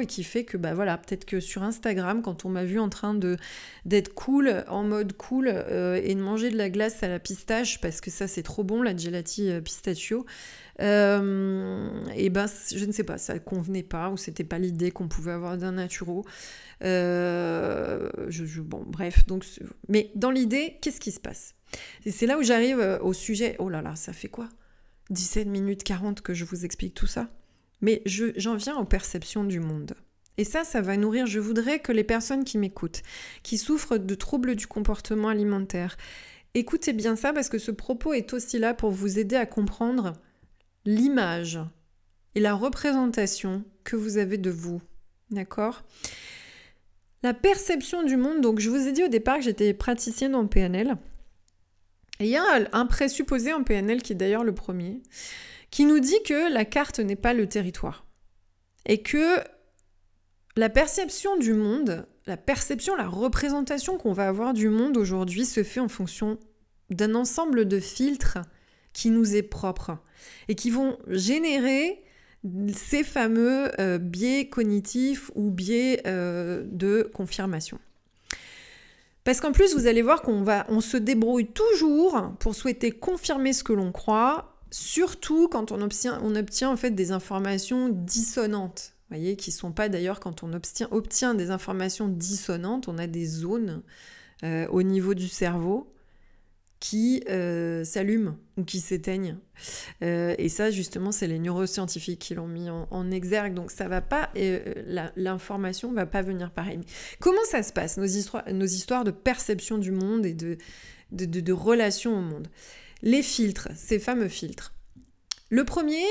et 0.00 0.06
qui 0.06 0.24
fait 0.24 0.44
que 0.44 0.56
bah 0.56 0.74
voilà 0.74 0.98
peut-être 0.98 1.24
que 1.24 1.40
sur 1.40 1.62
Instagram 1.62 2.22
quand 2.22 2.44
on 2.44 2.48
m'a 2.48 2.64
vu 2.64 2.78
en 2.78 2.88
train 2.88 3.14
de 3.14 3.36
d'être 3.84 4.14
cool 4.14 4.64
en 4.68 4.84
mode 4.84 5.12
cool 5.14 5.48
euh, 5.48 6.00
et 6.02 6.14
de 6.14 6.20
manger 6.20 6.50
de 6.50 6.56
la 6.56 6.70
glace 6.70 7.02
à 7.02 7.08
la 7.08 7.18
pistache 7.18 7.80
parce 7.80 8.00
que 8.00 8.10
ça 8.10 8.28
c'est 8.28 8.42
trop 8.42 8.64
bon 8.64 8.82
la 8.82 8.96
gelati 8.96 9.50
euh, 9.50 9.60
pistachio 9.60 10.26
euh, 10.80 11.90
et 12.14 12.30
ben 12.30 12.46
je 12.74 12.84
ne 12.84 12.92
sais 12.92 13.04
pas 13.04 13.18
ça 13.18 13.38
convenait 13.38 13.82
pas 13.82 14.10
ou 14.10 14.16
c'était 14.16 14.44
pas 14.44 14.58
l'idée 14.58 14.90
qu'on 14.90 15.08
pouvait 15.08 15.32
avoir 15.32 15.56
d'un 15.56 15.72
naturo 15.72 16.24
bon 16.80 18.84
bref 18.86 19.26
donc 19.26 19.44
mais 19.88 20.10
dans 20.14 20.30
l'idée 20.30 20.78
qu'est-ce 20.80 21.00
qui 21.00 21.12
se 21.12 21.20
passe? 21.20 21.54
C'est 22.04 22.26
là 22.26 22.36
où 22.36 22.42
j'arrive 22.42 22.98
au 23.02 23.12
sujet. 23.12 23.54
Oh 23.60 23.68
là 23.68 23.80
là 23.80 23.94
ça 23.94 24.12
fait 24.12 24.28
quoi? 24.28 24.48
17 25.10 25.48
minutes 25.48 25.84
40 25.84 26.20
que 26.20 26.34
je 26.34 26.44
vous 26.44 26.64
explique 26.64 26.94
tout 26.94 27.06
ça 27.06 27.28
mais 27.80 28.02
j'en 28.06 28.56
viens 28.56 28.76
aux 28.76 28.84
perceptions 28.84 29.44
du 29.44 29.60
monde. 29.60 29.94
Et 30.38 30.44
ça, 30.44 30.64
ça 30.64 30.80
va 30.80 30.96
nourrir. 30.96 31.26
Je 31.26 31.38
voudrais 31.38 31.80
que 31.80 31.92
les 31.92 32.04
personnes 32.04 32.44
qui 32.44 32.56
m'écoutent, 32.56 33.02
qui 33.42 33.58
souffrent 33.58 33.98
de 33.98 34.14
troubles 34.14 34.54
du 34.54 34.66
comportement 34.66 35.28
alimentaire, 35.28 35.96
écoutez 36.54 36.92
bien 36.92 37.16
ça 37.16 37.32
parce 37.32 37.48
que 37.48 37.58
ce 37.58 37.70
propos 37.70 38.12
est 38.12 38.32
aussi 38.32 38.58
là 38.58 38.72
pour 38.74 38.90
vous 38.90 39.18
aider 39.18 39.36
à 39.36 39.46
comprendre 39.46 40.14
l'image 40.84 41.60
et 42.34 42.40
la 42.40 42.54
représentation 42.54 43.64
que 43.84 43.96
vous 43.96 44.16
avez 44.16 44.38
de 44.38 44.50
vous. 44.50 44.80
D'accord? 45.30 45.82
La 47.22 47.34
perception 47.34 48.02
du 48.02 48.16
monde, 48.16 48.40
donc 48.40 48.60
je 48.60 48.70
vous 48.70 48.88
ai 48.88 48.92
dit 48.92 49.04
au 49.04 49.08
départ 49.08 49.36
que 49.36 49.44
j'étais 49.44 49.74
praticienne 49.74 50.34
en 50.34 50.46
PNL. 50.46 50.96
Et 52.18 52.24
il 52.24 52.30
y 52.30 52.36
a 52.36 52.68
un 52.72 52.86
présupposé 52.86 53.52
en 53.52 53.62
PNL 53.62 54.02
qui 54.02 54.12
est 54.12 54.16
d'ailleurs 54.16 54.44
le 54.44 54.54
premier 54.54 55.02
qui 55.70 55.84
nous 55.84 56.00
dit 56.00 56.22
que 56.24 56.52
la 56.52 56.64
carte 56.64 57.00
n'est 57.00 57.16
pas 57.16 57.34
le 57.34 57.48
territoire. 57.48 58.06
Et 58.86 59.02
que 59.02 59.36
la 60.56 60.68
perception 60.68 61.36
du 61.36 61.52
monde, 61.52 62.06
la 62.26 62.36
perception, 62.36 62.96
la 62.96 63.08
représentation 63.08 63.98
qu'on 63.98 64.12
va 64.12 64.28
avoir 64.28 64.52
du 64.52 64.68
monde 64.68 64.96
aujourd'hui 64.96 65.44
se 65.44 65.62
fait 65.62 65.80
en 65.80 65.88
fonction 65.88 66.38
d'un 66.90 67.14
ensemble 67.14 67.66
de 67.66 67.78
filtres 67.78 68.38
qui 68.92 69.10
nous 69.10 69.36
est 69.36 69.42
propre 69.42 69.98
et 70.48 70.54
qui 70.54 70.70
vont 70.70 70.98
générer 71.06 72.02
ces 72.74 73.04
fameux 73.04 73.70
euh, 73.80 73.98
biais 73.98 74.48
cognitifs 74.48 75.30
ou 75.34 75.50
biais 75.50 76.02
euh, 76.06 76.64
de 76.66 77.08
confirmation. 77.14 77.78
Parce 79.24 79.40
qu'en 79.40 79.52
plus, 79.52 79.74
vous 79.74 79.86
allez 79.86 80.02
voir 80.02 80.22
qu'on 80.22 80.42
va, 80.42 80.64
on 80.68 80.80
se 80.80 80.96
débrouille 80.96 81.46
toujours 81.46 82.32
pour 82.40 82.54
souhaiter 82.54 82.90
confirmer 82.90 83.52
ce 83.52 83.62
que 83.62 83.74
l'on 83.74 83.92
croit 83.92 84.59
surtout 84.70 85.48
quand 85.48 85.72
on 85.72 85.80
obtient, 85.80 86.20
on 86.22 86.34
obtient 86.36 86.70
en 86.70 86.76
fait 86.76 86.90
des 86.90 87.12
informations 87.12 87.88
dissonantes. 87.88 88.94
Voyez, 89.08 89.36
qui 89.36 89.50
sont 89.50 89.72
pas 89.72 89.88
d'ailleurs 89.88 90.20
quand 90.20 90.44
on 90.44 90.52
obtient, 90.52 90.88
obtient, 90.92 91.34
des 91.34 91.50
informations 91.50 92.06
dissonantes, 92.06 92.86
on 92.86 92.96
a 92.96 93.08
des 93.08 93.26
zones 93.26 93.82
euh, 94.44 94.68
au 94.68 94.82
niveau 94.82 95.14
du 95.14 95.28
cerveau 95.28 95.92
qui 96.80 97.22
euh, 97.28 97.84
s'allument 97.84 98.36
ou 98.56 98.64
qui 98.64 98.80
s'éteignent. 98.80 99.36
Euh, 100.02 100.34
et 100.38 100.48
ça, 100.48 100.70
justement, 100.70 101.12
c'est 101.12 101.26
les 101.26 101.38
neuroscientifiques 101.38 102.18
qui 102.18 102.34
l'ont 102.34 102.48
mis 102.48 102.70
en, 102.70 103.10
exergue. 103.10 103.52
Donc, 103.52 103.70
ça 103.70 103.86
va 103.86 104.00
pas, 104.00 104.30
euh, 104.36 105.10
l'information 105.14 105.92
va 105.92 106.06
pas 106.06 106.22
venir 106.22 106.50
pareil. 106.50 106.80
Comment 107.20 107.44
ça 107.50 107.62
se 107.62 107.72
passe, 107.72 107.98
nos 107.98 108.06
histoires, 108.06 108.44
nos 108.50 108.66
histoires 108.66 109.04
de 109.04 109.10
perception 109.10 109.76
du 109.76 109.92
monde 109.92 110.24
et 110.24 110.32
de, 110.32 110.56
de, 111.12 111.26
de 111.26 111.52
relation 111.52 112.16
au 112.16 112.22
monde? 112.22 112.48
Les 113.02 113.22
filtres, 113.22 113.68
ces 113.74 113.98
fameux 113.98 114.28
filtres. 114.28 114.74
Le 115.52 115.64
premier, 115.64 116.04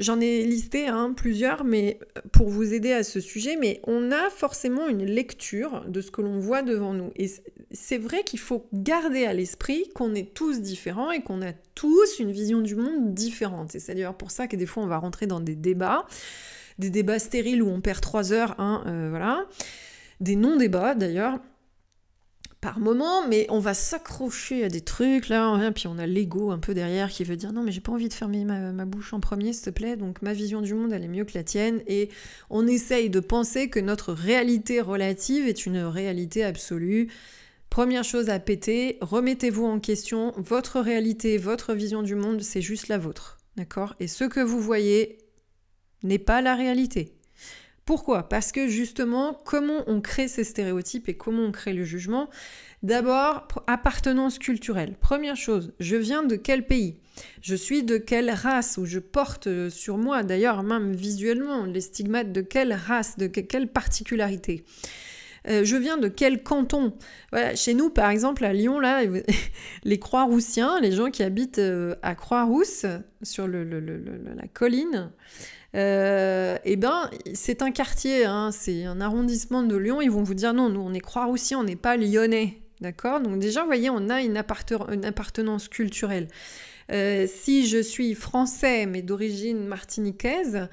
j'en 0.00 0.18
ai 0.18 0.42
listé 0.42 0.88
plusieurs, 1.16 1.62
mais 1.62 2.00
euh, 2.18 2.22
pour 2.32 2.48
vous 2.48 2.74
aider 2.74 2.92
à 2.92 3.04
ce 3.04 3.20
sujet, 3.20 3.56
mais 3.56 3.80
on 3.86 4.10
a 4.10 4.30
forcément 4.30 4.88
une 4.88 5.04
lecture 5.04 5.84
de 5.86 6.00
ce 6.00 6.10
que 6.10 6.20
l'on 6.20 6.40
voit 6.40 6.62
devant 6.62 6.92
nous. 6.92 7.12
Et 7.14 7.30
c'est 7.70 7.98
vrai 7.98 8.24
qu'il 8.24 8.40
faut 8.40 8.66
garder 8.72 9.26
à 9.26 9.32
l'esprit 9.32 9.88
qu'on 9.94 10.12
est 10.16 10.34
tous 10.34 10.60
différents 10.60 11.12
et 11.12 11.22
qu'on 11.22 11.40
a 11.40 11.52
tous 11.76 12.18
une 12.18 12.32
vision 12.32 12.60
du 12.62 12.74
monde 12.74 13.14
différente. 13.14 13.76
Et 13.76 13.78
c'est 13.78 13.94
d'ailleurs 13.94 14.16
pour 14.16 14.32
ça 14.32 14.48
que 14.48 14.56
des 14.56 14.66
fois 14.66 14.82
on 14.82 14.88
va 14.88 14.98
rentrer 14.98 15.28
dans 15.28 15.40
des 15.40 15.54
débats, 15.54 16.04
des 16.80 16.90
débats 16.90 17.20
stériles 17.20 17.62
où 17.62 17.68
on 17.68 17.80
perd 17.80 18.00
trois 18.00 18.32
heures, 18.32 18.56
hein, 18.58 18.82
euh, 18.88 19.06
voilà, 19.10 19.46
des 20.18 20.34
non-débats 20.34 20.96
d'ailleurs 20.96 21.38
par 22.60 22.78
moment, 22.78 23.26
mais 23.26 23.46
on 23.48 23.58
va 23.58 23.72
s'accrocher 23.72 24.64
à 24.64 24.68
des 24.68 24.82
trucs 24.82 25.28
là, 25.28 25.46
hein, 25.46 25.72
puis 25.72 25.86
on 25.86 25.98
a 25.98 26.06
l'ego 26.06 26.50
un 26.50 26.58
peu 26.58 26.74
derrière 26.74 27.08
qui 27.08 27.24
veut 27.24 27.36
dire 27.36 27.52
non 27.52 27.62
mais 27.62 27.72
j'ai 27.72 27.80
pas 27.80 27.92
envie 27.92 28.08
de 28.08 28.14
fermer 28.14 28.44
ma, 28.44 28.84
bouche 28.84 29.14
en 29.14 29.20
premier 29.20 29.54
s'il 29.54 29.64
te 29.64 29.70
plaît, 29.70 29.96
donc 29.96 30.20
ma 30.20 30.34
vision 30.34 30.60
du 30.60 30.74
monde 30.74 30.92
elle 30.92 31.04
est 31.04 31.08
mieux 31.08 31.24
que 31.24 31.32
la 31.34 31.42
tienne, 31.42 31.80
et 31.86 32.10
on 32.50 32.66
essaye 32.66 33.08
de 33.08 33.20
penser 33.20 33.70
que 33.70 33.80
notre 33.80 34.12
réalité 34.12 34.80
relative 34.80 35.48
est 35.48 35.64
une 35.64 35.78
réalité 35.78 36.44
absolue. 36.44 37.10
Première 37.70 38.04
chose 38.04 38.28
à 38.28 38.38
péter, 38.38 38.98
remettez-vous 39.00 39.64
en 39.64 39.80
question, 39.80 40.34
votre 40.36 40.80
réalité, 40.80 41.38
votre 41.38 41.72
vision 41.72 42.02
du 42.02 42.14
monde, 42.14 42.42
c'est 42.42 42.60
juste 42.60 42.88
la 42.88 42.98
vôtre, 42.98 43.38
d'accord? 43.56 43.94
Et 44.00 44.08
ce 44.08 44.24
que 44.24 44.40
vous 44.40 44.60
voyez 44.60 45.18
n'est 46.02 46.18
pas 46.18 46.42
la 46.42 46.56
réalité. 46.56 47.19
Pourquoi? 47.90 48.28
Parce 48.28 48.52
que 48.52 48.68
justement, 48.68 49.36
comment 49.44 49.82
on 49.88 50.00
crée 50.00 50.28
ces 50.28 50.44
stéréotypes 50.44 51.08
et 51.08 51.16
comment 51.16 51.42
on 51.42 51.50
crée 51.50 51.72
le 51.72 51.82
jugement? 51.82 52.30
D'abord, 52.84 53.48
appartenance 53.66 54.38
culturelle. 54.38 54.94
Première 55.00 55.34
chose, 55.34 55.72
je 55.80 55.96
viens 55.96 56.22
de 56.22 56.36
quel 56.36 56.64
pays? 56.64 56.98
Je 57.42 57.56
suis 57.56 57.82
de 57.82 57.98
quelle 57.98 58.30
race 58.30 58.78
Ou 58.78 58.86
je 58.86 59.00
porte 59.00 59.48
euh, 59.48 59.70
sur 59.70 59.98
moi, 59.98 60.22
d'ailleurs 60.22 60.62
même 60.62 60.94
visuellement, 60.94 61.64
les 61.64 61.80
stigmates 61.80 62.30
de 62.30 62.42
quelle 62.42 62.74
race, 62.74 63.18
de 63.18 63.26
quelle 63.26 63.66
particularité? 63.66 64.64
Euh, 65.48 65.64
je 65.64 65.74
viens 65.74 65.96
de 65.96 66.06
quel 66.06 66.44
canton? 66.44 66.92
Chez 67.56 67.74
nous, 67.74 67.90
par 67.90 68.10
exemple, 68.10 68.44
à 68.44 68.52
Lyon, 68.52 68.78
là, 68.78 69.02
les 69.82 69.98
Croix-Roussiens, 69.98 70.80
les 70.80 70.92
gens 70.92 71.10
qui 71.10 71.24
habitent 71.24 71.58
euh, 71.58 71.96
à 72.02 72.14
Croix-Rousse, 72.14 72.86
sur 73.22 73.48
la 73.48 74.46
colline, 74.52 75.10
euh, 75.76 76.58
eh 76.64 76.76
ben, 76.76 77.10
c'est 77.34 77.62
un 77.62 77.70
quartier, 77.70 78.24
hein, 78.24 78.50
c'est 78.52 78.84
un 78.84 79.00
arrondissement 79.00 79.62
de 79.62 79.76
Lyon. 79.76 80.00
Ils 80.00 80.10
vont 80.10 80.22
vous 80.22 80.34
dire 80.34 80.52
non, 80.52 80.68
nous 80.68 80.80
on 80.80 80.92
est 80.92 81.00
Croix-Roussien, 81.00 81.58
on 81.58 81.64
n'est 81.64 81.76
pas 81.76 81.96
lyonnais. 81.96 82.58
D'accord? 82.80 83.20
Donc, 83.20 83.38
déjà, 83.38 83.60
vous 83.60 83.66
voyez, 83.66 83.90
on 83.90 84.08
a 84.08 84.22
une, 84.22 84.38
appartenance 84.38 85.68
culturelle. 85.68 86.28
Euh, 86.90 87.26
si 87.28 87.68
je 87.68 87.78
suis 87.78 88.14
français 88.14 88.86
mais 88.86 89.02
d'origine 89.02 89.64
martiniquaise, 89.66 90.66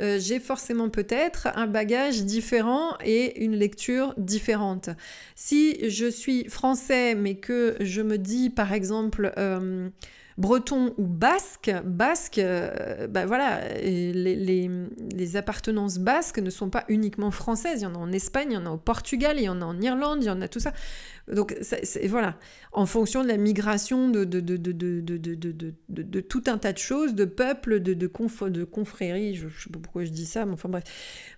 euh, 0.00 0.20
j'ai 0.20 0.38
forcément 0.38 0.88
peut-être 0.88 1.48
un 1.56 1.66
bagage 1.66 2.22
différent 2.22 2.96
et 3.04 3.42
une 3.42 3.56
lecture 3.56 4.14
différente. 4.16 4.90
Si 5.34 5.90
je 5.90 6.06
suis 6.06 6.48
français 6.48 7.16
mais 7.16 7.34
que 7.36 7.76
je 7.80 8.02
me 8.02 8.18
dis 8.18 8.50
par 8.50 8.72
exemple 8.72 9.32
breton 10.36 10.94
ou 10.98 11.06
basque, 11.06 11.72
basque, 11.84 12.38
euh, 12.38 13.06
bah 13.06 13.26
voilà, 13.26 13.60
les, 13.78 15.36
appartenances 15.36 15.98
basques 15.98 16.38
ne 16.38 16.50
sont 16.50 16.70
pas 16.70 16.84
uniquement 16.88 17.30
françaises. 17.30 17.80
Il 17.80 17.84
y 17.84 17.86
en 17.86 17.94
a 17.94 17.98
en 17.98 18.12
Espagne, 18.12 18.48
il 18.50 18.54
y 18.54 18.56
en 18.56 18.66
a 18.66 18.70
au 18.70 18.76
Portugal, 18.76 19.36
il 19.38 19.44
y 19.44 19.48
en 19.48 19.60
a 19.62 19.64
en 19.64 19.80
Irlande, 19.80 20.18
il 20.22 20.26
y 20.26 20.30
en 20.30 20.40
a 20.40 20.48
tout 20.48 20.60
ça. 20.60 20.72
Donc 21.32 21.56
voilà, 22.08 22.36
en 22.72 22.84
fonction 22.86 23.22
de 23.22 23.28
la 23.28 23.36
migration 23.36 24.10
de, 24.10 24.24
de, 24.24 24.40
de, 24.40 24.56
de, 25.88 26.20
tout 26.20 26.42
un 26.46 26.58
tas 26.58 26.72
de 26.72 26.78
choses, 26.78 27.14
de 27.14 27.24
peuples, 27.24 27.80
de, 27.80 27.94
de, 27.94 28.06
de 28.06 28.64
confréries, 28.64 29.34
je 29.34 29.46
ne 29.46 29.50
sais 29.50 29.70
pas 29.72 29.78
pourquoi 29.78 30.04
je 30.04 30.10
dis 30.10 30.26
ça, 30.26 30.44
mais 30.44 30.52
enfin 30.52 30.68
bref. 30.68 30.84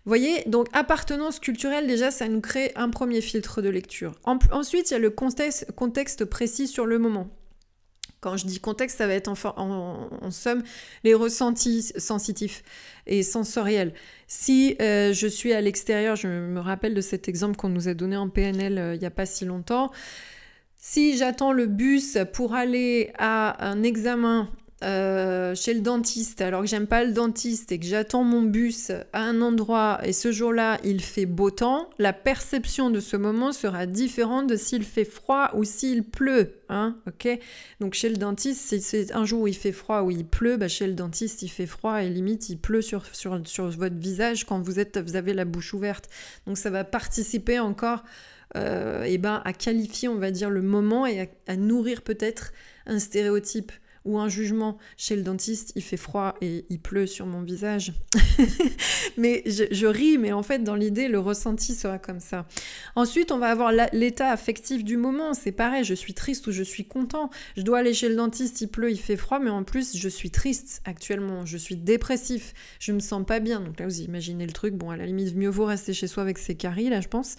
Vous 0.04 0.10
voyez, 0.10 0.42
donc 0.46 0.66
appartenance 0.72 1.38
culturelle, 1.38 1.86
déjà, 1.86 2.10
ça 2.10 2.28
nous 2.28 2.40
crée 2.40 2.72
un 2.74 2.90
premier 2.90 3.20
filtre 3.20 3.62
de 3.62 3.68
lecture. 3.68 4.18
ensuite, 4.24 4.90
il 4.90 4.94
y 4.94 4.96
a 4.96 5.00
le 5.00 5.10
contexte, 5.10 5.70
contexte 5.72 6.24
précis 6.24 6.66
sur 6.66 6.86
le 6.86 6.98
moment. 6.98 7.28
Quand 8.20 8.36
je 8.36 8.46
dis 8.46 8.60
contexte, 8.60 8.98
ça 8.98 9.06
va 9.06 9.14
être 9.14 9.28
en, 9.28 10.30
somme 10.30 10.62
les 11.04 11.14
ressentis 11.14 11.92
sensitifs 11.96 12.62
et 13.06 13.22
sensoriels. 13.22 13.92
Si 14.26 14.76
euh, 14.80 15.12
je 15.12 15.26
suis 15.26 15.52
à 15.52 15.60
l'extérieur, 15.60 16.16
je 16.16 16.26
me 16.26 16.60
rappelle 16.60 16.94
de 16.94 17.00
cet 17.00 17.28
exemple 17.28 17.56
qu'on 17.56 17.68
nous 17.68 17.88
a 17.88 17.94
donné 17.94 18.16
en 18.16 18.28
PNL 18.28 18.78
euh, 18.78 18.94
il 18.94 19.00
n'y 19.00 19.06
a 19.06 19.10
pas 19.10 19.26
si 19.26 19.44
longtemps. 19.44 19.92
Si 20.76 21.16
j'attends 21.16 21.52
le 21.52 21.66
bus 21.66 22.18
pour 22.32 22.54
aller 22.54 23.12
à 23.18 23.68
un 23.68 23.82
examen 23.82 24.50
euh, 24.84 25.54
chez 25.54 25.72
le 25.72 25.80
dentiste 25.80 26.42
alors 26.42 26.60
que 26.60 26.66
j'aime 26.66 26.86
pas 26.86 27.02
le 27.02 27.12
dentiste 27.12 27.72
et 27.72 27.78
que 27.78 27.86
j'attends 27.86 28.24
mon 28.24 28.42
bus 28.42 28.90
à 29.14 29.22
un 29.22 29.40
endroit 29.40 29.98
et 30.04 30.12
ce 30.12 30.32
jour-là 30.32 30.78
il 30.84 31.00
fait 31.00 31.24
beau 31.24 31.50
temps, 31.50 31.88
la 31.98 32.12
perception 32.12 32.90
de 32.90 33.00
ce 33.00 33.16
moment 33.16 33.52
sera 33.52 33.86
différente 33.86 34.48
de 34.48 34.56
s'il 34.56 34.84
fait 34.84 35.06
froid 35.06 35.50
ou 35.54 35.64
s'il 35.64 36.02
pleut. 36.04 36.60
Hein, 36.68 36.98
ok? 37.06 37.38
Donc 37.80 37.94
chez 37.94 38.10
le 38.10 38.16
dentiste, 38.16 38.68
si 38.68 38.82
c'est 38.82 39.12
un 39.12 39.24
jour 39.24 39.42
où 39.42 39.46
il 39.46 39.56
fait 39.56 39.72
froid 39.72 40.02
ou 40.02 40.10
il 40.10 40.26
pleut, 40.26 40.58
bah 40.58 40.68
chez 40.68 40.86
le 40.86 40.92
dentiste 40.92 41.40
il 41.40 41.48
fait 41.48 41.66
froid 41.66 42.02
et 42.02 42.10
limite 42.10 42.50
il 42.50 42.58
pleut 42.58 42.82
sur, 42.82 43.06
sur, 43.14 43.40
sur 43.46 43.70
votre 43.70 43.96
visage 43.96 44.44
quand 44.44 44.60
vous, 44.60 44.78
êtes, 44.78 44.98
vous 44.98 45.16
avez 45.16 45.32
la 45.32 45.46
bouche 45.46 45.72
ouverte. 45.72 46.10
Donc 46.46 46.58
ça 46.58 46.68
va 46.68 46.84
participer 46.84 47.58
encore 47.60 48.04
euh, 48.56 49.04
eh 49.06 49.16
ben, 49.18 49.40
à 49.44 49.52
qualifier, 49.52 50.08
on 50.08 50.16
va 50.16 50.30
dire, 50.30 50.50
le 50.50 50.62
moment 50.62 51.06
et 51.06 51.30
à 51.46 51.56
nourrir 51.56 52.02
peut-être 52.02 52.52
un 52.86 52.98
stéréotype 52.98 53.72
ou 54.06 54.18
un 54.18 54.28
jugement 54.28 54.78
chez 54.96 55.16
le 55.16 55.22
dentiste, 55.22 55.72
il 55.76 55.82
fait 55.82 55.96
froid 55.96 56.34
et 56.40 56.64
il 56.70 56.80
pleut 56.80 57.06
sur 57.06 57.26
mon 57.26 57.42
visage. 57.42 57.92
mais 59.16 59.42
je, 59.46 59.86
ris, 59.86 60.16
mais 60.16 60.32
en 60.32 60.42
fait, 60.42 60.60
dans 60.60 60.74
l'idée, 60.74 61.08
le 61.08 61.18
ressenti 61.18 61.74
sera 61.74 61.98
comme 61.98 62.20
ça. 62.20 62.46
Ensuite, 62.94 63.32
on 63.32 63.38
va 63.38 63.48
avoir 63.48 63.72
l'état 63.92 64.30
affectif 64.30 64.84
du 64.84 64.96
moment. 64.96 65.34
C'est 65.34 65.52
pareil, 65.52 65.84
je 65.84 65.94
suis 65.94 66.14
triste 66.14 66.46
ou 66.46 66.52
je 66.52 66.62
suis 66.62 66.86
content. 66.86 67.30
Je 67.56 67.62
dois 67.62 67.78
aller 67.78 67.94
chez 67.94 68.08
le 68.08 68.16
dentiste, 68.16 68.60
il 68.60 68.68
pleut, 68.68 68.90
il 68.90 68.98
fait 68.98 69.16
froid, 69.16 69.38
mais 69.38 69.50
en 69.50 69.64
plus, 69.64 69.96
je 69.96 70.08
suis 70.08 70.30
triste 70.30 70.82
actuellement. 70.84 71.44
Je 71.44 71.56
suis 71.56 71.76
dépressif. 71.76 72.54
Je 72.78 72.92
me 72.92 73.00
sens 73.00 73.24
pas 73.26 73.40
bien. 73.40 73.60
Donc 73.60 73.80
là, 73.80 73.86
vous 73.86 74.00
imaginez 74.00 74.46
le 74.46 74.52
truc. 74.52 74.74
Bon, 74.74 74.90
à 74.90 74.96
la 74.96 75.06
limite, 75.06 75.34
mieux 75.34 75.50
vaut 75.50 75.66
rester 75.66 75.92
chez 75.92 76.06
soi 76.06 76.22
avec 76.22 76.38
ses 76.38 76.54
caries, 76.54 76.88
là, 76.88 77.00
je 77.00 77.08
pense. 77.08 77.36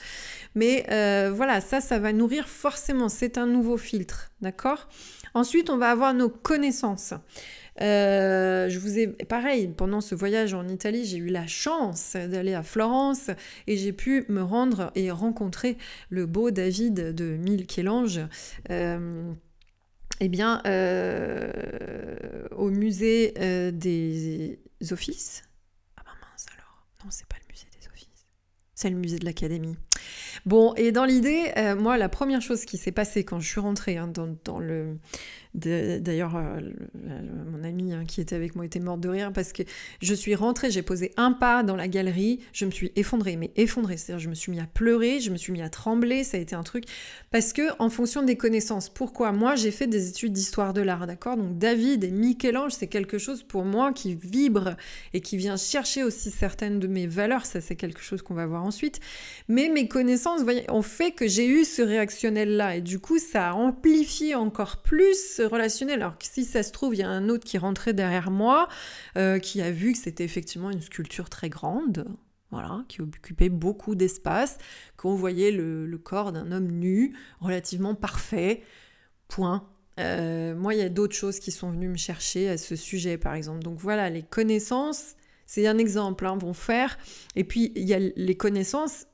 Mais 0.55 0.85
euh, 0.91 1.31
voilà, 1.33 1.61
ça, 1.61 1.81
ça 1.81 1.99
va 1.99 2.13
nourrir 2.13 2.47
forcément. 2.47 3.09
C'est 3.09 3.37
un 3.37 3.45
nouveau 3.47 3.77
filtre. 3.77 4.31
D'accord? 4.41 4.87
Ensuite, 5.33 5.69
on 5.69 5.77
va 5.77 5.89
avoir 5.89 6.13
nos 6.13 6.29
connaissances. 6.29 7.13
Euh, 7.81 8.69
je 8.69 8.79
vous 8.79 8.97
ai, 8.97 9.07
pareil, 9.07 9.67
pendant 9.67 10.01
ce 10.01 10.15
voyage 10.15 10.53
en 10.53 10.67
Italie, 10.67 11.05
j'ai 11.05 11.17
eu 11.17 11.27
la 11.27 11.45
chance 11.47 12.15
d'aller 12.15 12.53
à 12.53 12.63
Florence 12.63 13.29
et 13.67 13.77
j'ai 13.77 13.93
pu 13.93 14.25
me 14.29 14.41
rendre 14.41 14.91
et 14.95 15.11
rencontrer 15.11 15.77
le 16.09 16.25
beau 16.25 16.51
David 16.51 17.13
de 17.13 17.37
Michel-Ange. 17.37 18.21
Euh, 18.71 19.31
eh 20.19 20.29
bien, 20.29 20.61
euh, 20.65 21.51
au 22.51 22.71
musée 22.71 23.33
des 23.71 24.59
offices. 24.91 25.43
Ah 25.97 26.01
ben 26.03 26.11
mince 26.21 26.45
alors, 26.55 26.87
non, 27.03 27.11
c'est 27.11 27.27
pas 27.27 27.37
le 27.39 27.53
musée 27.53 27.67
des 27.79 27.87
offices, 27.87 28.25
c'est 28.73 28.89
le 28.89 28.95
musée 28.95 29.19
de 29.19 29.25
l'Académie. 29.25 29.77
Bon, 30.47 30.73
et 30.77 30.93
dans 30.93 31.03
l'idée, 31.03 31.51
moi, 31.77 31.97
la 31.97 32.07
première 32.07 32.41
chose 32.41 32.63
qui 32.63 32.77
s'est 32.77 32.93
passée 32.93 33.25
quand 33.25 33.41
je 33.41 33.49
suis 33.49 33.59
rentrée 33.59 33.97
hein, 33.97 34.09
dans, 34.45 34.59
le, 34.59 34.97
D'ailleurs, 35.57 36.35
euh, 36.35 36.59
mon 37.51 37.63
ami 37.63 37.91
hein, 37.91 38.03
qui 38.07 38.21
était 38.21 38.35
avec 38.35 38.55
moi 38.55 38.63
était 38.63 38.79
morte 38.79 38.99
de 38.99 39.09
rire 39.09 39.31
parce 39.33 39.53
que 39.53 39.63
je 40.01 40.13
suis 40.13 40.35
rentrée, 40.35 40.69
j'ai 40.69 40.83
posé 40.83 41.13
un 41.17 41.31
pas 41.31 41.63
dans 41.63 41.75
la 41.75 41.87
galerie, 41.87 42.41
je 42.53 42.65
me 42.65 42.71
suis 42.71 42.91
effondrée, 42.95 43.37
mais 43.37 43.51
effondrée, 43.55 43.97
c'est-à-dire 43.97 44.23
je 44.23 44.29
me 44.29 44.35
suis 44.35 44.51
mis 44.51 44.59
à 44.59 44.67
pleurer, 44.67 45.19
je 45.19 45.31
me 45.31 45.37
suis 45.37 45.51
mis 45.51 45.63
à 45.63 45.69
trembler, 45.69 46.23
ça 46.23 46.37
a 46.37 46.39
été 46.39 46.55
un 46.55 46.61
truc. 46.61 46.83
Parce 47.31 47.53
que 47.53 47.63
en 47.79 47.89
fonction 47.89 48.21
des 48.21 48.37
connaissances, 48.37 48.87
pourquoi? 48.87 49.31
Moi 49.31 49.55
j'ai 49.55 49.71
fait 49.71 49.87
des 49.87 50.09
études 50.09 50.31
d'histoire 50.31 50.73
de 50.73 50.81
l'art, 50.81 51.07
d'accord? 51.07 51.37
Donc 51.37 51.57
David 51.57 52.03
et 52.03 52.11
Michel-Ange, 52.11 52.73
c'est 52.73 52.87
quelque 52.87 53.17
chose 53.17 53.41
pour 53.41 53.65
moi 53.65 53.93
qui 53.93 54.13
vibre 54.13 54.75
et 55.13 55.21
qui 55.21 55.37
vient 55.37 55.57
chercher 55.57 56.03
aussi 56.03 56.29
certaines 56.29 56.79
de 56.79 56.87
mes 56.87 57.07
valeurs, 57.07 57.47
ça 57.47 57.61
c'est 57.61 57.75
quelque 57.75 58.01
chose 58.01 58.21
qu'on 58.21 58.35
va 58.35 58.45
voir 58.45 58.63
ensuite. 58.63 58.99
Mais 59.47 59.69
mes 59.69 59.87
connaissances, 59.87 60.43
voyez, 60.43 60.69
ont 60.69 60.83
fait 60.83 61.11
que 61.11 61.27
j'ai 61.27 61.47
eu 61.47 61.65
ce 61.65 61.81
réactionnel 61.81 62.57
là 62.57 62.75
et 62.75 62.81
du 62.81 62.99
coup 62.99 63.17
ça 63.17 63.49
a 63.49 63.53
amplifié 63.53 64.35
encore 64.35 64.83
plus 64.83 65.46
relationnel. 65.47 66.01
Alors 66.01 66.17
que 66.17 66.25
si 66.25 66.45
ça 66.45 66.63
se 66.63 66.71
trouve, 66.71 66.95
il 66.95 66.99
y 66.99 67.03
a 67.03 67.09
un 67.09 67.29
autre 67.29 67.45
qui 67.45 67.57
rentrait 67.57 67.93
derrière 67.93 68.31
moi, 68.31 68.67
euh, 69.17 69.39
qui 69.39 69.61
a 69.61 69.71
vu 69.71 69.93
que 69.93 69.97
c'était 69.97 70.23
effectivement 70.23 70.69
une 70.69 70.81
sculpture 70.81 71.29
très 71.29 71.49
grande, 71.49 72.05
voilà, 72.51 72.83
qui 72.87 73.01
occupait 73.01 73.49
beaucoup 73.49 73.95
d'espace, 73.95 74.57
qu'on 74.95 75.15
voyait 75.15 75.51
le, 75.51 75.97
corps 75.97 76.31
d'un 76.31 76.51
homme 76.51 76.67
nu, 76.67 77.15
relativement 77.41 77.95
parfait, 77.95 78.63
point. 79.27 79.67
Euh, 79.99 80.55
moi, 80.55 80.73
il 80.75 80.79
y 80.79 80.83
a 80.83 80.89
d'autres 80.89 81.15
choses 81.15 81.39
qui 81.39 81.51
sont 81.51 81.71
venues 81.71 81.89
me 81.89 81.97
chercher 81.97 82.49
à 82.49 82.57
ce 82.57 82.75
sujet, 82.75 83.17
par 83.17 83.33
exemple. 83.33 83.63
Donc 83.63 83.79
voilà, 83.79 84.09
les 84.09 84.23
connaissances, 84.23 85.15
c'est 85.45 85.65
un 85.67 85.77
exemple, 85.77 86.25
hein, 86.25 86.37
vont 86.37 86.53
faire. 86.53 86.97
Et 87.35 87.43
puis, 87.43 87.71
il 87.75 87.87
y 87.87 87.93
a 87.93 87.99
les 87.99 88.35
connaissances 88.37 89.06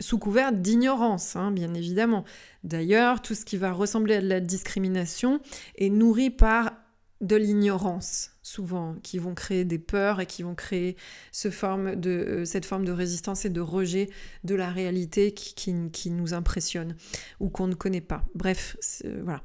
sous 0.00 0.18
couvert 0.18 0.52
d'ignorance, 0.52 1.36
hein, 1.36 1.50
bien 1.50 1.74
évidemment. 1.74 2.24
D'ailleurs, 2.62 3.22
tout 3.22 3.34
ce 3.34 3.44
qui 3.44 3.56
va 3.56 3.72
ressembler 3.72 4.16
à 4.16 4.20
de 4.20 4.28
la 4.28 4.40
discrimination 4.40 5.40
est 5.76 5.90
nourri 5.90 6.30
par 6.30 6.72
de 7.20 7.36
l'ignorance, 7.36 8.32
souvent, 8.42 8.96
qui 9.02 9.18
vont 9.18 9.34
créer 9.34 9.64
des 9.64 9.78
peurs 9.78 10.20
et 10.20 10.26
qui 10.26 10.42
vont 10.42 10.54
créer 10.54 10.96
ce 11.32 11.50
forme 11.50 11.96
de, 11.96 12.10
euh, 12.10 12.44
cette 12.44 12.66
forme 12.66 12.84
de 12.84 12.92
résistance 12.92 13.44
et 13.44 13.50
de 13.50 13.60
rejet 13.60 14.10
de 14.42 14.54
la 14.54 14.70
réalité 14.70 15.32
qui, 15.32 15.54
qui, 15.90 16.10
nous 16.10 16.34
impressionne 16.34 16.96
ou 17.40 17.48
qu'on 17.48 17.66
ne 17.66 17.74
connaît 17.74 18.02
pas. 18.02 18.24
Bref, 18.34 18.76
voilà. 19.22 19.42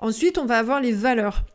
Ensuite, 0.00 0.38
on 0.38 0.44
va 0.44 0.58
avoir 0.58 0.80
les 0.80 0.92
valeurs. 0.92 1.46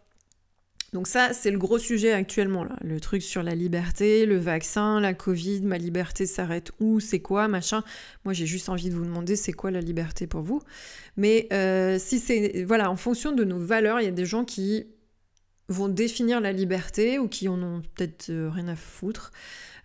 Donc 0.93 1.07
ça, 1.07 1.33
c'est 1.33 1.51
le 1.51 1.57
gros 1.57 1.77
sujet 1.77 2.11
actuellement. 2.11 2.65
Le 2.81 2.99
truc 2.99 3.21
sur 3.21 3.43
la 3.43 3.55
liberté, 3.55 4.25
le 4.25 4.37
vaccin, 4.37 4.99
la 4.99 5.13
Covid, 5.13 5.61
ma 5.61 5.77
liberté 5.77 6.25
s'arrête 6.25 6.71
où, 6.79 6.99
c'est 6.99 7.19
quoi, 7.19 7.47
machin. 7.47 7.83
Moi, 8.25 8.33
j'ai 8.33 8.45
juste 8.45 8.69
envie 8.69 8.89
de 8.89 8.95
vous 8.95 9.05
demander, 9.05 9.35
c'est 9.35 9.53
quoi 9.53 9.71
la 9.71 9.81
liberté 9.81 10.25
pour 10.25 10.41
vous? 10.41 10.61
Mais 11.17 11.47
euh, 11.53 11.97
si 11.99 12.19
c'est... 12.19 12.63
Voilà, 12.63 12.89
en 12.89 12.95
fonction 12.95 13.31
de 13.31 13.43
nos 13.43 13.59
valeurs, 13.59 14.01
il 14.01 14.05
y 14.05 14.07
a 14.07 14.11
des 14.11 14.25
gens 14.25 14.45
qui 14.45 14.87
vont 15.69 15.87
définir 15.87 16.41
la 16.41 16.51
liberté 16.51 17.19
ou 17.19 17.27
qui 17.27 17.47
en 17.47 17.61
ont 17.61 17.81
peut-être 17.95 18.29
euh, 18.29 18.49
rien 18.49 18.67
à 18.67 18.75
foutre 18.75 19.31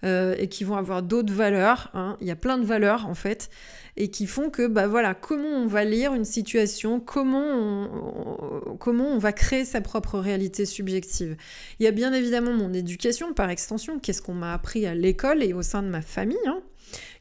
euh, 0.05 0.35
et 0.39 0.49
qui 0.49 0.65
vont 0.65 0.77
avoir 0.77 1.03
d'autres 1.03 1.33
valeurs. 1.33 1.91
Hein. 1.95 2.17
Il 2.21 2.27
y 2.27 2.31
a 2.31 2.37
plein 2.37 2.59
de 2.59 2.65
valeurs 2.65 3.07
en 3.07 3.15
fait 3.15 3.49
et 3.97 4.09
qui 4.11 4.27
font 4.27 4.51
que 4.51 4.67
bah 4.67 4.87
voilà 4.87 5.15
comment 5.15 5.49
on 5.49 5.67
va 5.67 5.85
lire 5.85 6.15
une 6.15 6.25
situation, 6.25 7.01
comment 7.01 7.45
on, 7.45 8.77
comment 8.77 9.07
on 9.07 9.19
va 9.19 9.33
créer 9.33 9.65
sa 9.65 9.81
propre 9.81 10.19
réalité 10.19 10.67
subjective. 10.67 11.37
Il 11.79 11.85
y 11.85 11.87
a 11.87 11.91
bien 11.91 12.13
évidemment 12.13 12.53
mon 12.53 12.73
éducation 12.73 13.33
par 13.33 13.51
extension, 13.51 13.99
qu'est-ce 13.99 14.21
qu'on 14.21 14.35
m'a 14.35 14.53
appris 14.53 14.87
à 14.87 14.95
l'école 14.95 15.43
et 15.43 15.53
au 15.53 15.63
sein 15.63 15.83
de 15.83 15.89
ma 15.89 16.03
famille. 16.03 16.37
Hein. 16.47 16.61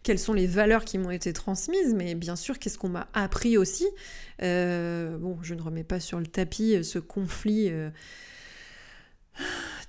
quelles 0.01 0.19
sont 0.19 0.33
les 0.33 0.47
valeurs 0.47 0.83
qui 0.83 0.97
m'ont 0.97 1.11
été 1.11 1.31
transmises, 1.31 1.93
mais 1.93 2.15
bien 2.15 2.35
sûr, 2.35 2.59
qu'est-ce 2.59 2.77
qu'on 2.77 2.89
m'a 2.89 3.07
appris 3.13 3.57
aussi. 3.57 3.87
Euh, 4.41 5.17
bon, 5.17 5.37
je 5.41 5.53
ne 5.53 5.61
remets 5.61 5.85
pas 5.85 5.99
sur 5.99 6.19
le 6.19 6.27
tapis 6.27 6.83
ce 6.83 6.99
conflit 6.99 7.71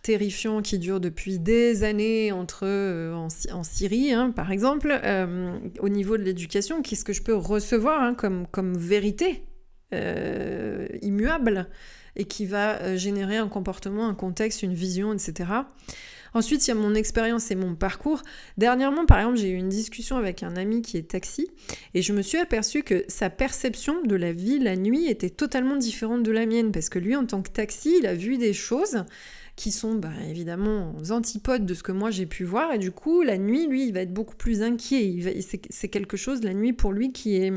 terrifiant 0.05 0.61
qui 0.61 0.79
dure 0.79 1.01
depuis 1.01 1.39
des 1.39 1.83
années 1.83 2.31
entre 2.31 2.65
euh, 2.65 3.15
en, 3.15 3.63
Syrie, 3.65 4.13
hein, 4.13 4.31
par 4.31 4.53
exemple, 4.53 5.01
euh, 5.03 5.59
au 5.81 5.89
niveau 5.89 6.17
de 6.19 6.23
l'éducation, 6.23 6.83
qu'est-ce 6.83 7.05
que 7.05 7.15
je 7.15 7.23
peux 7.23 7.35
recevoir 7.35 8.03
hein, 8.03 8.15
comme, 8.15 8.77
vérité 8.77 9.45
euh, 9.95 10.87
immuable 11.01 11.69
et 12.17 12.27
qui 12.27 12.45
va 12.45 12.97
générer 12.97 13.39
un 13.39 13.49
comportement, 13.49 14.07
un 14.07 14.15
contexte, 14.15 14.63
une 14.63 14.75
vision, 14.75 15.13
etc. 15.13 15.51
Ensuite, 16.35 16.67
il 16.67 16.71
y 16.71 16.73
a 16.73 16.75
mon 16.75 16.95
expérience 16.95 17.51
et 17.53 17.55
mon 17.55 17.77
parcours. 17.77 18.23
Dernièrement, 18.59 19.07
par 19.07 19.19
exemple, 19.19 19.39
j'ai 19.39 19.51
eu 19.51 19.57
une 19.57 19.69
discussion 19.69 20.17
avec 20.17 20.43
un 20.43 20.57
ami 20.57 20.83
qui 20.83 20.97
est 20.97 21.11
taxi 21.11 21.49
et 21.95 22.03
je 22.03 22.13
me 22.13 22.23
suis 22.23 22.39
aperçue 22.39 22.83
que 22.83 23.05
sa 23.09 23.31
perception 23.31 24.03
de 24.03 24.17
la 24.17 24.33
vie 24.33 24.59
la 24.59 24.77
nuit 24.77 25.07
était 25.07 25.31
totalement 25.31 25.77
différente 25.77 26.25
de 26.25 26.33
la 26.33 26.45
mienne 26.45 26.73
parce 26.73 26.89
que 26.89 26.99
lui, 26.99 27.15
en 27.15 27.25
tant 27.25 27.41
que 27.41 27.51
taxi, 27.51 27.97
il 28.01 28.07
a 28.07 28.15
vu 28.15 28.37
des 28.37 28.53
choses 28.53 29.05
qui 29.57 29.71
sont 29.71 29.95
bah, 29.95 30.11
évidemment 30.29 30.95
antipodes 31.11 31.65
de 31.65 31.75
ce 31.75 31.85
que 31.85 31.93
moi 31.93 32.11
j'ai 32.11 32.27
pu 32.27 32.45
voir. 32.45 32.73
Et 32.73 32.79
du 32.79 32.91
coup, 32.91 33.23
la 33.23 33.39
nuit, 33.39 33.69
lui, 33.69 33.87
il 33.87 33.93
va 33.93 34.01
être 34.01 34.13
beaucoup 34.13 34.35
plus 34.35 34.63
inquiet. 34.63 35.41
C'est 35.71 35.89
quelque 35.89 36.17
chose, 36.17 36.43
la 36.43 36.55
nuit, 36.55 36.73
pour 36.73 36.93
lui, 36.93 37.13
qui 37.13 37.37
est 37.37 37.53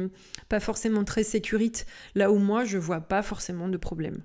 pas 0.50 0.60
forcément 0.60 1.04
très 1.04 1.24
sécurite, 1.24 1.86
là 2.14 2.32
où 2.32 2.38
moi, 2.38 2.64
je 2.64 2.78
vois 2.78 3.02
pas 3.02 3.24
forcément 3.24 3.68
de 3.68 3.78
problème. 3.78 4.22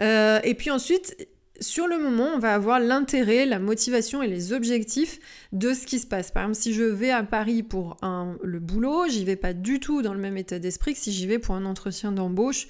Euh, 0.00 0.40
et 0.44 0.54
puis 0.54 0.70
ensuite, 0.70 1.28
sur 1.60 1.86
le 1.86 1.98
moment, 1.98 2.30
on 2.34 2.38
va 2.38 2.54
avoir 2.54 2.80
l'intérêt, 2.80 3.44
la 3.46 3.58
motivation 3.58 4.22
et 4.22 4.28
les 4.28 4.52
objectifs 4.52 5.18
de 5.52 5.74
ce 5.74 5.86
qui 5.86 5.98
se 5.98 6.06
passe. 6.06 6.30
Par 6.30 6.44
exemple, 6.44 6.58
si 6.58 6.72
je 6.72 6.84
vais 6.84 7.10
à 7.10 7.22
Paris 7.22 7.62
pour 7.62 7.96
le 8.42 8.58
boulot, 8.58 9.06
j'y 9.08 9.24
vais 9.24 9.36
pas 9.36 9.52
du 9.52 9.78
tout 9.78 10.02
dans 10.02 10.14
le 10.14 10.20
même 10.20 10.36
état 10.36 10.58
d'esprit 10.58 10.94
que 10.94 11.00
si 11.00 11.12
j'y 11.12 11.26
vais 11.26 11.38
pour 11.38 11.54
un 11.54 11.66
entretien 11.66 12.12
d'embauche 12.12 12.66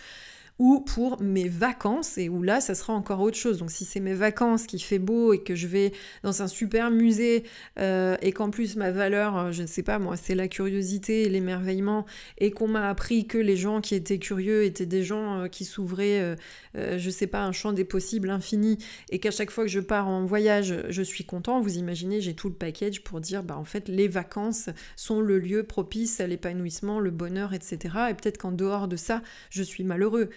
ou 0.60 0.80
pour 0.80 1.22
mes 1.22 1.48
vacances, 1.48 2.18
et 2.18 2.28
où 2.28 2.42
là, 2.42 2.60
ça 2.60 2.74
sera 2.74 2.92
encore 2.92 3.20
autre 3.22 3.38
chose. 3.38 3.56
Donc 3.56 3.70
si 3.70 3.86
c'est 3.86 3.98
mes 3.98 4.12
vacances 4.12 4.66
qui 4.66 4.78
fait 4.78 4.98
beau 4.98 5.32
et 5.32 5.42
que 5.42 5.54
je 5.54 5.66
vais 5.66 5.90
dans 6.22 6.42
un 6.42 6.48
super 6.48 6.90
musée, 6.90 7.44
euh, 7.78 8.14
et 8.20 8.32
qu'en 8.32 8.50
plus 8.50 8.76
ma 8.76 8.90
valeur, 8.90 9.38
euh, 9.38 9.52
je 9.52 9.62
ne 9.62 9.66
sais 9.66 9.82
pas 9.82 9.98
moi, 9.98 10.18
c'est 10.18 10.34
la 10.34 10.48
curiosité 10.48 11.22
et 11.22 11.30
l'émerveillement, 11.30 12.04
et 12.36 12.50
qu'on 12.50 12.68
m'a 12.68 12.90
appris 12.90 13.26
que 13.26 13.38
les 13.38 13.56
gens 13.56 13.80
qui 13.80 13.94
étaient 13.94 14.18
curieux 14.18 14.64
étaient 14.64 14.84
des 14.84 15.02
gens 15.02 15.44
euh, 15.44 15.48
qui 15.48 15.64
s'ouvraient, 15.64 16.36
je 16.74 17.10
sais 17.10 17.26
pas, 17.26 17.44
un 17.44 17.52
champ 17.52 17.72
des 17.72 17.84
possibles 17.84 18.30
infini, 18.30 18.78
et 19.10 19.18
qu'à 19.18 19.30
chaque 19.30 19.50
fois 19.50 19.64
que 19.64 19.70
je 19.70 19.80
pars 19.80 20.08
en 20.08 20.24
voyage, 20.24 20.84
je 20.88 21.02
suis 21.02 21.24
content, 21.24 21.60
vous 21.60 21.78
imaginez, 21.78 22.20
j'ai 22.20 22.34
tout 22.34 22.48
le 22.48 22.54
package 22.54 23.02
pour 23.02 23.20
dire, 23.20 23.42
bah 23.42 23.56
en 23.56 23.64
fait, 23.64 23.88
les 23.88 24.08
vacances 24.08 24.70
sont 24.96 25.20
le 25.20 25.38
lieu 25.38 25.64
propice 25.64 26.20
à 26.20 26.26
l'épanouissement, 26.26 27.00
le 27.00 27.10
bonheur, 27.10 27.54
etc. 27.54 27.78
Et 28.10 28.14
peut-être 28.14 28.38
qu'en 28.38 28.52
dehors 28.52 28.88
de 28.88 28.96
ça, 28.96 29.22
je 29.50 29.62
suis 29.62 29.84
malheureux 29.84 30.30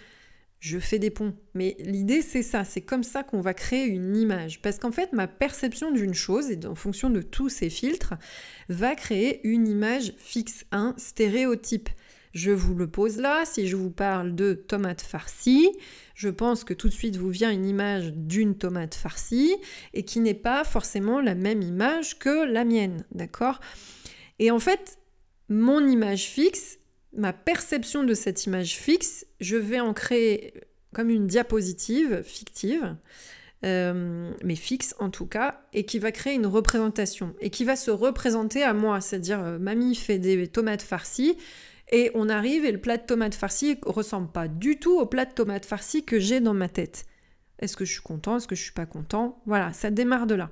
je 0.64 0.78
fais 0.78 0.98
des 0.98 1.10
ponts. 1.10 1.34
Mais 1.52 1.76
l'idée, 1.78 2.22
c'est 2.22 2.42
ça, 2.42 2.64
c'est 2.64 2.80
comme 2.80 3.02
ça 3.02 3.22
qu'on 3.22 3.42
va 3.42 3.52
créer 3.52 3.84
une 3.84 4.16
image. 4.16 4.62
Parce 4.62 4.78
qu'en 4.78 4.92
fait, 4.92 5.12
ma 5.12 5.26
perception 5.26 5.92
d'une 5.92 6.14
chose, 6.14 6.50
et 6.50 6.58
en 6.64 6.74
fonction 6.74 7.10
de 7.10 7.20
tous 7.20 7.50
ces 7.50 7.68
filtres, 7.68 8.14
va 8.70 8.94
créer 8.94 9.46
une 9.46 9.68
image 9.68 10.14
fixe, 10.16 10.64
un 10.72 10.94
stéréotype. 10.96 11.90
Je 12.34 12.50
vous 12.50 12.74
le 12.74 12.88
pose 12.88 13.18
là, 13.18 13.44
si 13.44 13.68
je 13.68 13.76
vous 13.76 13.90
parle 13.90 14.34
de 14.34 14.54
tomate 14.54 15.02
farcie, 15.02 15.70
je 16.16 16.28
pense 16.28 16.64
que 16.64 16.74
tout 16.74 16.88
de 16.88 16.92
suite 16.92 17.16
vous 17.16 17.30
vient 17.30 17.52
une 17.52 17.64
image 17.64 18.12
d'une 18.12 18.58
tomate 18.58 18.96
farcie 18.96 19.54
et 19.94 20.04
qui 20.04 20.18
n'est 20.18 20.34
pas 20.34 20.64
forcément 20.64 21.20
la 21.20 21.36
même 21.36 21.62
image 21.62 22.18
que 22.18 22.44
la 22.44 22.64
mienne, 22.64 23.04
d'accord? 23.12 23.60
Et 24.40 24.50
en 24.50 24.58
fait, 24.58 24.98
mon 25.48 25.86
image 25.86 26.24
fixe, 26.24 26.78
ma 27.16 27.32
perception 27.32 28.02
de 28.02 28.14
cette 28.14 28.46
image 28.46 28.74
fixe, 28.74 29.26
je 29.40 29.56
vais 29.56 29.78
en 29.78 29.94
créer 29.94 30.54
comme 30.92 31.10
une 31.10 31.28
diapositive 31.28 32.22
fictive, 32.24 32.96
euh, 33.64 34.32
mais 34.42 34.56
fixe 34.56 34.96
en 34.98 35.08
tout 35.08 35.26
cas, 35.26 35.60
et 35.72 35.86
qui 35.86 36.00
va 36.00 36.10
créer 36.10 36.34
une 36.34 36.46
représentation, 36.46 37.32
et 37.40 37.50
qui 37.50 37.64
va 37.64 37.76
se 37.76 37.92
représenter 37.92 38.64
à 38.64 38.74
moi, 38.74 39.00
c'est-à-dire 39.00 39.40
euh, 39.40 39.58
mamie 39.60 39.94
fait 39.94 40.18
des 40.18 40.48
tomates 40.48 40.82
farcies, 40.82 41.36
et 41.94 42.10
on 42.14 42.28
arrive 42.28 42.64
et 42.64 42.72
le 42.72 42.80
plat 42.80 42.96
de 42.96 43.04
tomates 43.04 43.36
farcies 43.36 43.78
ressemble 43.86 44.26
pas 44.26 44.48
du 44.48 44.80
tout 44.80 44.98
au 44.98 45.06
plat 45.06 45.26
de 45.26 45.32
tomates 45.32 45.64
farcies 45.64 46.04
que 46.04 46.18
j'ai 46.18 46.40
dans 46.40 46.52
ma 46.52 46.68
tête. 46.68 47.06
Est-ce 47.60 47.76
que 47.76 47.84
je 47.84 47.92
suis 47.92 48.02
content 48.02 48.36
Est-ce 48.36 48.48
que 48.48 48.56
je 48.56 48.62
suis 48.64 48.72
pas 48.72 48.84
content? 48.84 49.40
Voilà, 49.46 49.72
ça 49.72 49.92
démarre 49.92 50.26
de 50.26 50.34
là. 50.34 50.50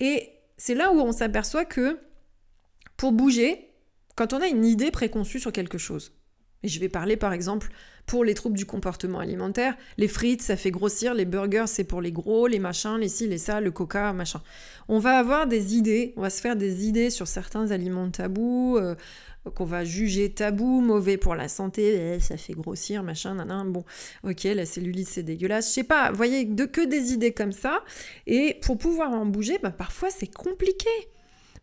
Et 0.00 0.30
c'est 0.56 0.74
là 0.74 0.90
où 0.92 0.98
on 0.98 1.12
s'aperçoit 1.12 1.64
que 1.64 2.00
pour 2.96 3.12
bouger, 3.12 3.70
quand 4.16 4.32
on 4.32 4.42
a 4.42 4.48
une 4.48 4.64
idée 4.64 4.90
préconçue 4.90 5.38
sur 5.38 5.52
quelque 5.52 5.78
chose, 5.78 6.12
et 6.62 6.68
je 6.68 6.80
vais 6.80 6.88
parler 6.88 7.16
par 7.16 7.32
exemple 7.32 7.70
pour 8.06 8.24
les 8.24 8.34
troubles 8.34 8.56
du 8.56 8.64
comportement 8.64 9.18
alimentaire, 9.18 9.76
les 9.98 10.08
frites 10.08 10.40
ça 10.40 10.56
fait 10.56 10.70
grossir, 10.70 11.12
les 11.12 11.26
burgers 11.26 11.66
c'est 11.66 11.84
pour 11.84 12.00
les 12.00 12.10
gros, 12.10 12.46
les 12.46 12.58
machins, 12.58 12.96
les 12.96 13.08
ci, 13.08 13.28
les 13.28 13.38
ça, 13.38 13.60
le 13.60 13.70
coca, 13.70 14.12
machin. 14.12 14.40
On 14.88 14.98
va 14.98 15.18
avoir 15.18 15.46
des 15.46 15.76
idées, 15.76 16.14
on 16.16 16.22
va 16.22 16.30
se 16.30 16.40
faire 16.40 16.56
des 16.56 16.86
idées 16.86 17.10
sur 17.10 17.28
certains 17.28 17.70
aliments 17.70 18.10
tabous, 18.10 18.78
euh, 18.78 18.94
qu'on 19.54 19.66
va 19.66 19.84
juger 19.84 20.30
tabous, 20.30 20.80
mauvais 20.80 21.18
pour 21.18 21.34
la 21.34 21.48
santé, 21.48 22.14
eh, 22.14 22.20
ça 22.20 22.38
fait 22.38 22.54
grossir, 22.54 23.02
machin, 23.02 23.34
nanan, 23.34 23.70
bon, 23.70 23.84
ok, 24.24 24.44
la 24.44 24.64
cellulite 24.64 25.08
c'est 25.08 25.22
dégueulasse, 25.22 25.68
je 25.68 25.74
sais 25.74 25.84
pas, 25.84 26.10
vous 26.10 26.16
voyez, 26.16 26.48
que 26.48 26.84
des 26.86 27.12
idées 27.12 27.32
comme 27.32 27.52
ça, 27.52 27.84
et 28.26 28.58
pour 28.62 28.78
pouvoir 28.78 29.12
en 29.12 29.26
bouger, 29.26 29.58
bah, 29.62 29.70
parfois 29.70 30.08
c'est 30.10 30.32
compliqué. 30.32 30.88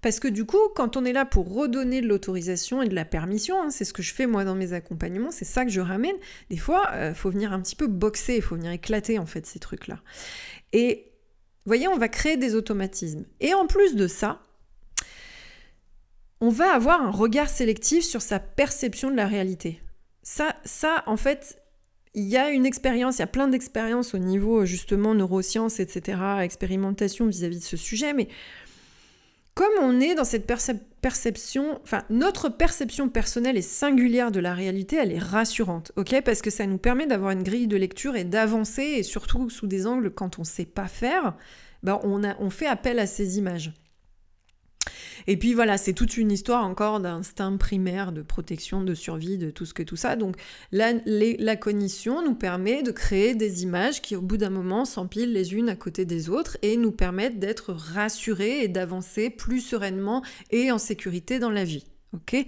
Parce 0.05 0.19
que 0.19 0.27
du 0.27 0.45
coup, 0.45 0.59
quand 0.75 0.97
on 0.97 1.03
est 1.03 1.13
là 1.13 1.25
pour 1.25 1.51
redonner 1.51 1.99
de 1.99 2.05
l'autorisation 2.07 2.83
et 2.83 2.87
de 2.87 2.93
la 2.93 3.05
permission, 3.05 3.59
hein, 3.59 3.71
c'est 3.71 3.85
ce 3.85 3.91
que 3.91 4.03
je 4.03 4.13
fais 4.13 4.27
moi 4.27 4.45
dans 4.45 4.53
mes 4.53 4.73
accompagnements, 4.73 5.31
c'est 5.31 5.45
ça 5.45 5.65
que 5.65 5.71
je 5.71 5.81
ramène, 5.81 6.13
des 6.51 6.57
fois, 6.57 6.91
il 6.91 6.97
euh, 6.97 7.13
faut 7.15 7.31
venir 7.31 7.51
un 7.51 7.59
petit 7.59 7.75
peu 7.75 7.87
boxer, 7.87 8.35
il 8.35 8.43
faut 8.43 8.53
venir 8.53 8.71
éclater 8.71 9.17
en 9.17 9.25
fait 9.25 9.47
ces 9.47 9.57
trucs-là. 9.57 10.03
Et 10.73 11.11
vous 11.65 11.69
voyez, 11.71 11.87
on 11.87 11.97
va 11.97 12.07
créer 12.07 12.37
des 12.37 12.53
automatismes. 12.53 13.25
Et 13.39 13.55
en 13.55 13.65
plus 13.65 13.95
de 13.95 14.05
ça, 14.05 14.43
on 16.39 16.49
va 16.49 16.75
avoir 16.75 17.01
un 17.01 17.09
regard 17.09 17.49
sélectif 17.49 18.03
sur 18.03 18.21
sa 18.21 18.37
perception 18.37 19.09
de 19.09 19.15
la 19.15 19.25
réalité. 19.25 19.81
Ça, 20.21 20.55
ça 20.65 21.01
en 21.07 21.17
fait, 21.17 21.59
il 22.13 22.25
y 22.25 22.37
a 22.37 22.51
une 22.51 22.67
expérience, 22.67 23.17
il 23.17 23.21
y 23.21 23.23
a 23.23 23.27
plein 23.27 23.47
d'expériences 23.47 24.13
au 24.13 24.19
niveau 24.19 24.65
justement 24.65 25.15
neurosciences, 25.15 25.79
etc., 25.79 26.19
expérimentation 26.43 27.25
vis 27.25 27.43
à 27.43 27.49
-vis 27.49 27.57
de 27.57 27.63
ce 27.63 27.75
sujet, 27.75 28.13
mais 28.13 28.27
comme 29.55 29.73
on 29.81 30.01
est 30.01 30.15
dans 30.15 30.25
cette 30.25 30.45
perception, 31.01 31.79
enfin 31.81 32.03
notre 32.09 32.49
perception 32.49 33.07
personnelle 33.07 33.55
et 33.55 33.61
singulière 33.61 34.29
de 34.31 34.41
la 34.41 34.53
réalité, 34.53 34.97
elle 34.97 35.13
est 35.13 35.19
rassurante, 35.19 35.93
ok? 35.95 36.21
Parce 36.23 36.41
que 36.41 36.49
ça 36.49 36.67
nous 36.67 36.77
permet 36.77 37.07
d'avoir 37.07 37.31
une 37.31 37.41
grille 37.41 37.67
de 37.67 37.77
lecture 37.77 38.17
et 38.17 38.25
d'avancer, 38.25 38.83
et 38.83 39.03
surtout 39.03 39.49
sous 39.49 39.65
des 39.65 39.87
angles 39.87 40.11
quand 40.11 40.37
on 40.39 40.41
ne 40.41 40.47
sait 40.47 40.65
pas 40.65 40.87
faire, 40.87 41.35
ben 41.83 41.99
on, 42.03 42.23
a, 42.25 42.35
on 42.39 42.49
fait 42.49 42.67
appel 42.67 42.99
à 42.99 43.07
ces 43.07 43.37
images. 43.37 43.71
Et 45.27 45.37
puis 45.37 45.53
voilà, 45.53 45.77
c'est 45.77 45.93
toute 45.93 46.17
une 46.17 46.31
histoire 46.31 46.63
encore 46.63 46.99
d'instinct 46.99 47.57
primaire, 47.57 48.11
de 48.11 48.21
protection, 48.21 48.83
de 48.83 48.93
survie, 48.93 49.37
de 49.37 49.49
tout 49.49 49.65
ce 49.65 49.73
que 49.73 49.83
tout 49.83 49.95
ça. 49.95 50.15
Donc 50.15 50.35
la, 50.71 51.55
cognition 51.55 52.23
nous 52.23 52.35
permet 52.35 52.83
de 52.83 52.91
créer 52.91 53.35
des 53.35 53.63
images 53.63 54.01
qui 54.01 54.15
au 54.15 54.21
bout 54.21 54.37
d'un 54.37 54.49
moment 54.49 54.85
s'empilent 54.85 55.33
les 55.33 55.53
unes 55.53 55.69
à 55.69 55.75
côté 55.75 56.05
des 56.05 56.29
autres 56.29 56.57
et 56.61 56.77
nous 56.77 56.91
permettent 56.91 57.39
d'être 57.39 57.73
rassurés 57.73 58.63
et 58.63 58.67
d'avancer 58.67 59.29
plus 59.29 59.61
sereinement 59.61 60.23
et 60.51 60.71
en 60.71 60.77
sécurité 60.77 61.39
dans 61.39 61.49
la 61.49 61.63
vie. 61.63 61.85
Ok? 62.13 62.45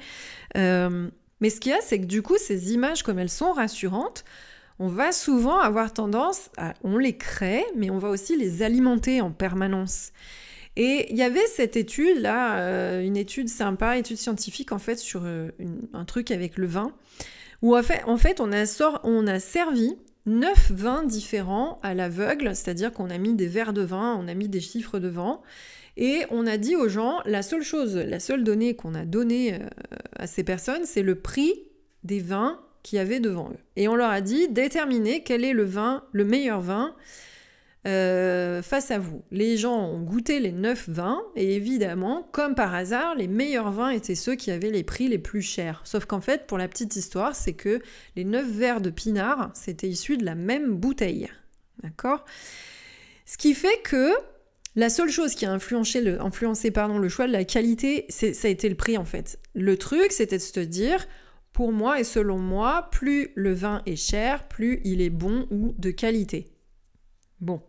Euh, 0.56 1.10
Mais 1.41 1.50
ce 1.50 1.60
qu'il 1.60 1.71
y 1.71 1.76
a, 1.76 1.82
c'est 1.82 2.00
que 2.00 2.06
du 2.06 2.21
coup, 2.21 2.38
ces 2.38 2.73
images, 2.73 3.04
comme 3.04 3.19
elles 3.19 3.30
sont 3.30 3.52
rassurantes, 3.52 4.23
on 4.80 4.88
va 4.88 5.12
souvent 5.12 5.60
avoir 5.60 5.93
tendance 5.93 6.50
à, 6.58 6.73
on 6.84 6.97
les 6.97 7.17
crée, 7.17 7.65
mais 7.76 7.89
on 7.89 7.97
va 7.97 8.10
aussi 8.10 8.38
les 8.38 8.62
alimenter 8.62 9.21
en 9.21 9.32
permanence. 9.32 10.12
Et 10.80 11.08
il 11.10 11.18
y 11.18 11.24
avait 11.24 11.46
cette 11.48 11.76
étude 11.76 12.22
là, 12.22 12.60
euh, 12.60 13.02
une 13.04 13.18
étude 13.18 13.50
sympa, 13.50 13.98
étude 13.98 14.18
scientifique 14.18 14.72
en 14.72 14.78
fait 14.78 14.98
sur 14.98 15.24
euh, 15.26 15.50
un 15.92 16.06
truc 16.06 16.30
avec 16.30 16.56
le 16.56 16.68
vin, 16.68 16.94
où 17.63 17.76
en 17.76 17.82
fait, 17.82 18.04
en 18.06 18.18
fait 18.18 18.40
on, 18.40 18.54
a 18.54 18.63
on 19.04 19.26
a 19.26 19.40
servi 19.40 19.98
neuf 20.28 20.72
vins 20.72 21.04
différents 21.04 21.80
à 21.82 21.96
l'aveugle, 21.96 22.56
c'est-à-dire 22.56 22.92
qu'on 22.94 23.10
a 23.10 23.18
mis 23.18 23.34
des 23.34 23.48
verres 23.48 23.74
de 23.74 23.82
vin, 23.82 24.16
on 24.22 24.28
a 24.28 24.36
mis 24.36 24.50
des 24.50 24.60
chiffres 24.60 25.00
de 25.00 25.08
vin, 25.08 25.42
et 25.98 26.26
on 26.30 26.46
a 26.46 26.58
dit 26.58 26.76
aux 26.76 26.90
gens, 26.90 27.22
la 27.26 27.42
seule 27.42 27.63
chose, 27.63 27.96
la 27.96 28.20
seule 28.20 28.44
donnée 28.44 28.76
qu'on 28.76 28.94
a 28.94 29.04
donnée 29.04 29.56
euh, 29.56 29.66
à 30.16 30.28
ces 30.28 30.44
personnes, 30.44 30.86
c'est 30.86 31.02
le 31.02 31.16
prix 31.16 31.56
des 32.04 32.20
vins 32.20 32.60
qu'il 32.84 32.98
y 32.98 33.00
avait 33.00 33.20
devant 33.20 33.50
eux. 33.50 33.58
Et 33.78 33.88
on 33.88 33.96
leur 33.96 34.12
a 34.12 34.22
dit, 34.22 34.48
déterminez 34.48 35.24
quel 35.24 35.44
est 35.44 35.54
le 35.54 35.66
vin, 35.66 36.04
le 36.12 36.24
meilleur 36.24 36.62
vin 36.62 36.94
euh, 37.88 38.62
face 38.62 38.91
à 38.91 39.00
vous. 39.00 39.23
Les 39.32 39.56
gens 39.56 39.89
ont 39.89 40.02
goûté 40.02 40.39
les 40.41 40.52
neuf 40.52 40.89
vins 40.89 41.21
et 41.36 41.56
évidemment, 41.56 42.28
comme 42.34 42.54
par 42.54 42.73
hasard, 42.76 43.15
les 43.15 43.28
meilleurs 43.28 43.71
vins 43.71 43.91
étaient 43.91 44.15
ceux 44.15 44.36
qui 44.36 44.52
avaient 44.52 44.71
les 44.71 44.84
prix 44.84 45.08
les 45.08 45.17
plus 45.17 45.41
chers. 45.41 45.82
Sauf 45.86 46.06
qu'en 46.06 46.19
fait, 46.19 46.47
pour 46.47 46.58
la 46.58 46.67
petite 46.67 46.97
histoire, 46.97 47.36
c'est 47.36 47.54
que 47.54 47.82
les 48.17 48.26
neuf 48.26 48.45
verres 48.45 48.82
de 48.82 48.89
pinard, 48.89 49.52
c'était 49.54 49.88
issu 49.88 50.17
de 50.17 50.26
la 50.26 50.36
même 50.36 50.73
bouteille. 50.73 51.30
D'accord? 51.82 52.26
Ce 53.26 53.38
qui 53.38 53.54
fait 53.54 53.82
que 53.84 54.12
la 54.76 54.89
seule 54.89 55.10
chose 55.10 55.34
qui 55.34 55.45
a 55.45 55.52
influencé, 55.52 56.02
le, 56.02 56.21
influencé 56.21 56.71
pardon, 56.71 57.00
le 57.00 57.10
choix 57.10 57.26
de 57.26 57.32
la 57.32 57.45
qualité, 57.45 58.06
ça 58.10 58.47
a 58.47 58.52
été 58.52 58.67
le 58.67 58.76
prix 58.76 58.97
en 58.97 59.06
fait. 59.06 59.39
Le 59.56 59.78
truc, 59.78 60.12
c'était 60.12 60.38
de 60.38 60.41
se 60.41 60.60
dire, 60.60 61.08
pour 61.54 61.71
moi 61.71 62.00
et 62.00 62.04
selon 62.04 62.38
moi, 62.38 62.89
plus 62.91 63.30
le 63.36 63.54
vin 63.54 63.82
est 63.86 63.95
cher, 63.95 64.47
plus 64.47 64.82
il 64.84 65.02
est 65.02 65.10
bon 65.10 65.47
ou 65.52 65.73
de 65.78 65.89
qualité. 65.89 66.52
Bon. 67.39 67.62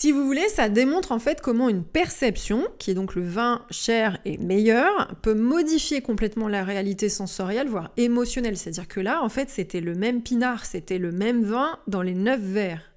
Si 0.00 0.12
vous 0.12 0.24
voulez, 0.24 0.48
ça 0.48 0.70
démontre 0.70 1.12
en 1.12 1.18
fait 1.18 1.42
comment 1.42 1.68
une 1.68 1.84
perception, 1.84 2.66
qui 2.78 2.90
est 2.90 2.94
donc 2.94 3.14
le 3.14 3.22
vin 3.22 3.66
cher 3.70 4.18
et 4.24 4.38
meilleur, 4.38 5.14
peut 5.20 5.34
modifier 5.34 6.00
complètement 6.00 6.48
la 6.48 6.64
réalité 6.64 7.10
sensorielle, 7.10 7.68
voire 7.68 7.92
émotionnelle. 7.98 8.56
C'est-à-dire 8.56 8.88
que 8.88 9.00
là, 9.00 9.22
en 9.22 9.28
fait, 9.28 9.50
c'était 9.50 9.82
le 9.82 9.94
même 9.94 10.22
pinard, 10.22 10.64
c'était 10.64 10.96
le 10.96 11.12
même 11.12 11.42
vin 11.42 11.78
dans 11.86 12.00
les 12.00 12.14
neuf 12.14 12.40
verres, 12.40 12.94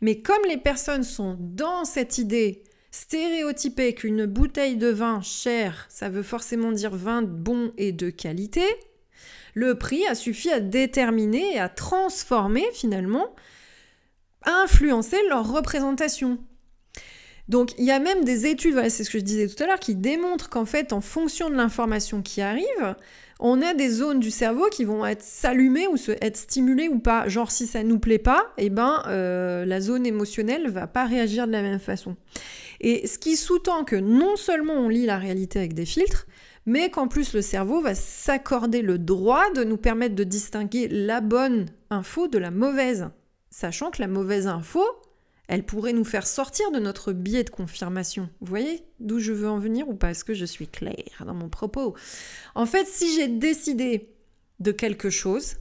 Mais 0.00 0.22
comme 0.22 0.42
les 0.48 0.56
personnes 0.56 1.02
sont 1.02 1.36
dans 1.38 1.84
cette 1.84 2.16
idée 2.16 2.62
stéréotypée 2.90 3.92
qu'une 3.92 4.24
bouteille 4.24 4.78
de 4.78 4.88
vin 4.88 5.20
cher, 5.20 5.84
ça 5.90 6.08
veut 6.08 6.22
forcément 6.22 6.72
dire 6.72 6.96
vin 6.96 7.20
bon 7.20 7.70
et 7.76 7.92
de 7.92 8.08
qualité, 8.08 8.64
le 9.52 9.76
prix 9.76 10.06
a 10.06 10.14
suffi 10.14 10.48
à 10.48 10.60
déterminer 10.60 11.56
et 11.56 11.60
à 11.60 11.68
transformer 11.68 12.64
finalement, 12.72 13.34
influencer 14.46 15.18
leur 15.28 15.50
représentation. 15.50 16.38
Donc 17.48 17.72
il 17.78 17.84
y 17.84 17.90
a 17.90 17.98
même 17.98 18.24
des 18.24 18.46
études, 18.46 18.80
c'est 18.88 19.04
ce 19.04 19.10
que 19.10 19.18
je 19.18 19.24
disais 19.24 19.48
tout 19.48 19.62
à 19.62 19.66
l'heure, 19.66 19.80
qui 19.80 19.94
démontrent 19.94 20.48
qu'en 20.48 20.64
fait, 20.64 20.92
en 20.92 21.00
fonction 21.00 21.50
de 21.50 21.54
l'information 21.54 22.22
qui 22.22 22.40
arrive, 22.40 22.96
on 23.40 23.60
a 23.60 23.74
des 23.74 23.90
zones 23.90 24.20
du 24.20 24.30
cerveau 24.30 24.68
qui 24.70 24.84
vont 24.84 25.04
être 25.04 25.22
s'allumer 25.22 25.86
ou 25.88 25.96
se, 25.96 26.12
être 26.12 26.36
stimulées 26.36 26.88
ou 26.88 26.98
pas. 26.98 27.28
Genre 27.28 27.50
si 27.50 27.66
ça 27.66 27.82
nous 27.82 27.98
plaît 27.98 28.18
pas, 28.18 28.52
eh 28.58 28.70
ben 28.70 29.02
euh, 29.06 29.64
la 29.64 29.80
zone 29.80 30.06
émotionnelle 30.06 30.70
va 30.70 30.86
pas 30.86 31.04
réagir 31.04 31.46
de 31.46 31.52
la 31.52 31.62
même 31.62 31.80
façon. 31.80 32.16
Et 32.80 33.06
ce 33.06 33.18
qui 33.18 33.36
sous-tend 33.36 33.84
que 33.84 33.96
non 33.96 34.36
seulement 34.36 34.74
on 34.74 34.88
lit 34.88 35.06
la 35.06 35.18
réalité 35.18 35.58
avec 35.58 35.74
des 35.74 35.84
filtres, 35.84 36.26
mais 36.66 36.90
qu'en 36.90 37.08
plus 37.08 37.34
le 37.34 37.42
cerveau 37.42 37.80
va 37.80 37.94
s'accorder 37.94 38.80
le 38.80 38.98
droit 38.98 39.50
de 39.52 39.64
nous 39.64 39.76
permettre 39.76 40.14
de 40.14 40.24
distinguer 40.24 40.88
la 40.88 41.20
bonne 41.20 41.66
info 41.90 42.28
de 42.28 42.38
la 42.38 42.50
mauvaise, 42.50 43.08
sachant 43.54 43.92
que 43.92 44.02
la 44.02 44.08
mauvaise 44.08 44.48
info, 44.48 44.84
elle 45.46 45.64
pourrait 45.64 45.92
nous 45.92 46.04
faire 46.04 46.26
sortir 46.26 46.72
de 46.72 46.80
notre 46.80 47.12
biais 47.12 47.44
de 47.44 47.50
confirmation. 47.50 48.28
Vous 48.40 48.48
voyez 48.48 48.82
d'où 48.98 49.20
je 49.20 49.32
veux 49.32 49.48
en 49.48 49.58
venir 49.58 49.88
ou 49.88 49.94
pas? 49.94 50.10
Est-ce 50.10 50.24
que 50.24 50.34
je 50.34 50.44
suis 50.44 50.66
claire 50.66 51.24
dans 51.24 51.34
mon 51.34 51.48
propos? 51.48 51.94
En 52.56 52.66
fait, 52.66 52.86
si 52.88 53.14
j'ai 53.14 53.28
décidé 53.28 54.12
de 54.58 54.72
quelque 54.72 55.08
chose, 55.08 55.56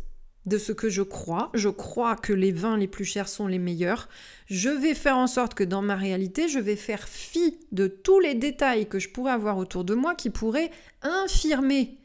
de 0.46 0.58
ce 0.58 0.72
que 0.74 0.90
je 0.90 1.04
crois. 1.04 1.52
Je 1.54 1.70
crois 1.70 2.18
que 2.18 2.34
les 2.34 2.52
vins 2.52 2.78
les 2.78 2.88
plus 2.88 3.06
chers 3.06 3.30
sont 3.30 3.48
les 3.48 3.60
meilleurs. 3.60 4.10
Je 4.48 4.70
vais 4.70 4.94
faire 4.94 5.16
en 5.16 5.28
sorte 5.28 5.54
que 5.54 5.64
dans 5.64 5.82
ma 5.82 5.96
réalité, 5.96 6.50
je 6.50 6.60
vais 6.60 6.76
faire 6.76 7.08
fi 7.08 7.60
de 7.72 7.88
tous 7.88 8.20
les 8.20 8.36
détails 8.36 8.90
que 8.90 9.00
je 9.00 9.08
pourrais 9.08 9.32
avoir 9.32 9.58
autour 9.58 9.86
de 9.86 9.96
moi 9.96 10.16
qui 10.16 10.30
pourraient 10.30 10.72
infirmer 11.02 11.98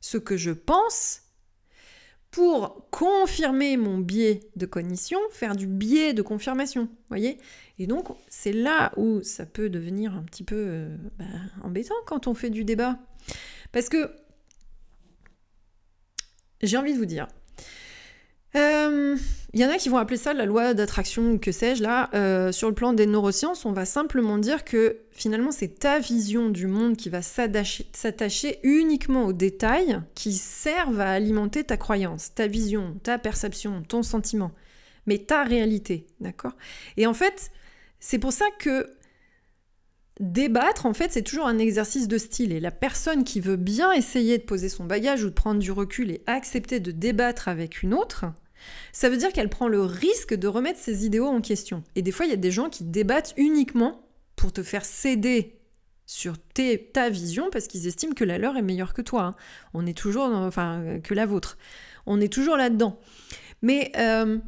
ce 0.00 0.16
que 0.16 0.36
je 0.36 0.52
pense 0.52 1.21
pour 2.32 2.88
confirmer 2.90 3.76
mon 3.76 3.98
biais 3.98 4.40
de 4.56 4.64
cognition, 4.64 5.18
faire 5.30 5.54
du 5.54 5.66
biais 5.66 6.14
de 6.14 6.22
confirmation, 6.22 6.88
voyez 7.08 7.38
Et 7.78 7.86
donc, 7.86 8.08
c'est 8.28 8.54
là 8.54 8.90
où 8.96 9.22
ça 9.22 9.44
peut 9.44 9.68
devenir 9.68 10.16
un 10.16 10.22
petit 10.22 10.42
peu 10.42 10.56
euh, 10.56 10.96
bah, 11.18 11.26
embêtant 11.62 11.94
quand 12.06 12.26
on 12.26 12.34
fait 12.34 12.48
du 12.48 12.64
débat. 12.64 12.98
Parce 13.70 13.90
que, 13.90 14.10
j'ai 16.62 16.78
envie 16.78 16.94
de 16.94 16.98
vous 16.98 17.06
dire, 17.06 17.28
il 18.54 18.60
euh, 18.60 19.16
y 19.54 19.64
en 19.64 19.70
a 19.70 19.78
qui 19.78 19.88
vont 19.88 19.96
appeler 19.96 20.18
ça 20.18 20.34
la 20.34 20.44
loi 20.44 20.74
d'attraction 20.74 21.32
ou 21.32 21.38
que 21.38 21.52
sais-je 21.52 21.82
là. 21.82 22.10
Euh, 22.12 22.52
sur 22.52 22.68
le 22.68 22.74
plan 22.74 22.92
des 22.92 23.06
neurosciences, 23.06 23.64
on 23.64 23.72
va 23.72 23.86
simplement 23.86 24.36
dire 24.36 24.64
que 24.64 24.98
finalement 25.10 25.52
c'est 25.52 25.78
ta 25.78 25.98
vision 25.98 26.50
du 26.50 26.66
monde 26.66 26.96
qui 26.96 27.08
va 27.08 27.22
s'attacher 27.22 28.58
uniquement 28.62 29.24
aux 29.24 29.32
détails 29.32 30.00
qui 30.14 30.34
servent 30.34 31.00
à 31.00 31.12
alimenter 31.12 31.64
ta 31.64 31.78
croyance, 31.78 32.34
ta 32.34 32.46
vision, 32.46 32.98
ta 33.02 33.16
perception, 33.16 33.82
ton 33.88 34.02
sentiment, 34.02 34.52
mais 35.06 35.18
ta 35.18 35.44
réalité, 35.44 36.06
d'accord? 36.20 36.56
Et 36.98 37.06
en 37.06 37.14
fait, 37.14 37.52
c'est 38.00 38.18
pour 38.18 38.34
ça 38.34 38.44
que 38.58 38.86
débattre, 40.20 40.84
en 40.84 40.92
fait, 40.92 41.10
c'est 41.10 41.22
toujours 41.22 41.46
un 41.46 41.58
exercice 41.58 42.06
de 42.06 42.18
style. 42.18 42.52
Et 42.52 42.60
la 42.60 42.70
personne 42.70 43.24
qui 43.24 43.40
veut 43.40 43.56
bien 43.56 43.92
essayer 43.92 44.36
de 44.36 44.42
poser 44.42 44.68
son 44.68 44.84
bagage 44.84 45.24
ou 45.24 45.30
de 45.30 45.34
prendre 45.34 45.60
du 45.60 45.72
recul 45.72 46.10
et 46.10 46.22
accepter 46.26 46.80
de 46.80 46.92
débattre 46.92 47.48
avec 47.48 47.82
une 47.82 47.94
autre, 47.94 48.26
ça 48.92 49.08
veut 49.08 49.16
dire 49.16 49.32
qu'elle 49.32 49.48
prend 49.48 49.68
le 49.68 49.82
risque 49.82 50.34
de 50.34 50.48
remettre 50.48 50.78
ses 50.78 51.04
idéaux 51.06 51.26
en 51.26 51.40
question. 51.40 51.82
Et 51.94 52.02
des 52.02 52.12
fois, 52.12 52.26
il 52.26 52.30
y 52.30 52.34
a 52.34 52.36
des 52.36 52.50
gens 52.50 52.68
qui 52.68 52.84
débattent 52.84 53.34
uniquement 53.36 54.02
pour 54.36 54.52
te 54.52 54.62
faire 54.62 54.84
céder 54.84 55.58
sur 56.06 56.34
ta 56.92 57.08
vision 57.08 57.48
parce 57.50 57.68
qu'ils 57.68 57.86
estiment 57.86 58.12
que 58.12 58.24
la 58.24 58.38
leur 58.38 58.56
est 58.56 58.62
meilleure 58.62 58.92
que 58.92 59.02
toi. 59.02 59.22
Hein. 59.22 59.34
On 59.72 59.86
est 59.86 59.96
toujours, 59.96 60.26
enfin, 60.26 61.00
que 61.02 61.14
la 61.14 61.26
vôtre. 61.26 61.56
On 62.06 62.20
est 62.20 62.32
toujours 62.32 62.56
là-dedans. 62.56 62.98
Mais 63.62 63.92
euh, 63.96 64.38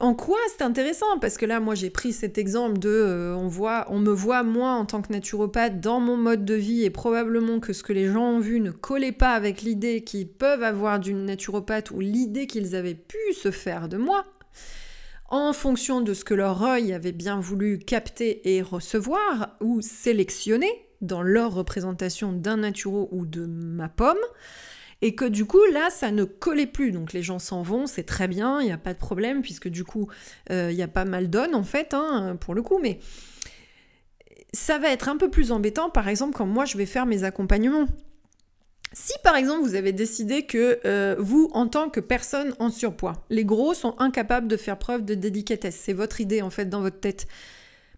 en 0.00 0.14
quoi 0.14 0.38
c'est 0.56 0.62
intéressant? 0.62 1.18
Parce 1.20 1.36
que 1.36 1.46
là, 1.46 1.60
moi, 1.60 1.74
j'ai 1.74 1.90
pris 1.90 2.12
cet 2.12 2.38
exemple 2.38 2.78
de, 2.78 2.88
euh, 2.88 3.34
on 3.34 3.48
voit, 3.48 3.86
on 3.88 3.98
me 3.98 4.10
voit 4.10 4.42
moi 4.42 4.70
en 4.72 4.84
tant 4.84 5.02
que 5.02 5.12
naturopathe 5.12 5.80
dans 5.80 6.00
mon 6.00 6.16
mode 6.16 6.44
de 6.44 6.54
vie 6.54 6.84
et 6.84 6.90
probablement 6.90 7.60
que 7.60 7.72
ce 7.72 7.82
que 7.82 7.92
les 7.92 8.06
gens 8.06 8.24
ont 8.24 8.38
vu 8.38 8.60
ne 8.60 8.70
collait 8.70 9.12
pas 9.12 9.32
avec 9.32 9.62
l'idée 9.62 10.02
qu'ils 10.02 10.28
peuvent 10.28 10.62
avoir 10.62 11.00
d'une 11.00 11.24
naturopathe 11.24 11.90
ou 11.90 12.00
l'idée 12.00 12.46
qu'ils 12.46 12.76
avaient 12.76 12.94
pu 12.94 13.18
se 13.34 13.50
faire 13.50 13.88
de 13.88 13.96
moi, 13.96 14.24
en 15.28 15.52
fonction 15.52 16.00
de 16.00 16.14
ce 16.14 16.24
que 16.24 16.34
leur 16.34 16.62
œil 16.62 16.92
avait 16.92 17.12
bien 17.12 17.40
voulu 17.40 17.78
capter 17.78 18.54
et 18.54 18.62
recevoir 18.62 19.56
ou 19.60 19.80
sélectionner 19.80 20.70
dans 21.00 21.22
leur 21.22 21.54
représentation 21.54 22.32
d'un 22.32 22.58
naturo 22.58 23.08
ou 23.12 23.26
de 23.26 23.46
ma 23.46 23.88
pomme 23.88 24.16
et 25.00 25.14
que 25.14 25.24
du 25.24 25.44
coup 25.44 25.64
là 25.72 25.90
ça 25.90 26.10
ne 26.10 26.24
collait 26.24 26.66
plus. 26.66 26.92
Donc 26.92 27.12
les 27.12 27.22
gens 27.22 27.38
s'en 27.38 27.62
vont 27.62 27.86
c'est 27.86 28.04
très 28.04 28.28
bien 28.28 28.60
il 28.60 28.66
n'y 28.66 28.72
a 28.72 28.78
pas 28.78 28.94
de 28.94 28.98
problème 28.98 29.42
puisque 29.42 29.68
du 29.68 29.84
coup 29.84 30.08
euh, 30.50 30.68
il 30.70 30.76
y 30.76 30.82
a 30.82 30.88
pas 30.88 31.04
mal 31.04 31.30
d'onnes 31.30 31.54
en 31.54 31.64
fait 31.64 31.94
hein, 31.94 32.36
pour 32.40 32.54
le 32.54 32.62
coup. 32.62 32.78
Mais 32.80 32.98
ça 34.52 34.78
va 34.78 34.90
être 34.90 35.08
un 35.08 35.16
peu 35.16 35.30
plus 35.30 35.52
embêtant 35.52 35.90
par 35.90 36.08
exemple 36.08 36.36
quand 36.36 36.46
moi 36.46 36.64
je 36.64 36.76
vais 36.78 36.86
faire 36.86 37.06
mes 37.06 37.24
accompagnements. 37.24 37.86
Si 38.92 39.12
par 39.22 39.36
exemple 39.36 39.62
vous 39.62 39.74
avez 39.74 39.92
décidé 39.92 40.46
que 40.46 40.80
euh, 40.86 41.14
vous, 41.18 41.50
en 41.52 41.68
tant 41.68 41.90
que 41.90 42.00
personne 42.00 42.54
en 42.58 42.70
surpoids, 42.70 43.22
les 43.28 43.44
gros 43.44 43.74
sont 43.74 43.94
incapables 43.98 44.48
de 44.48 44.56
faire 44.56 44.78
preuve 44.78 45.04
de 45.04 45.14
délicatesse, 45.14 45.78
c'est 45.84 45.92
votre 45.92 46.22
idée 46.22 46.40
en 46.40 46.48
fait 46.48 46.66
dans 46.66 46.80
votre 46.80 46.98
tête, 46.98 47.26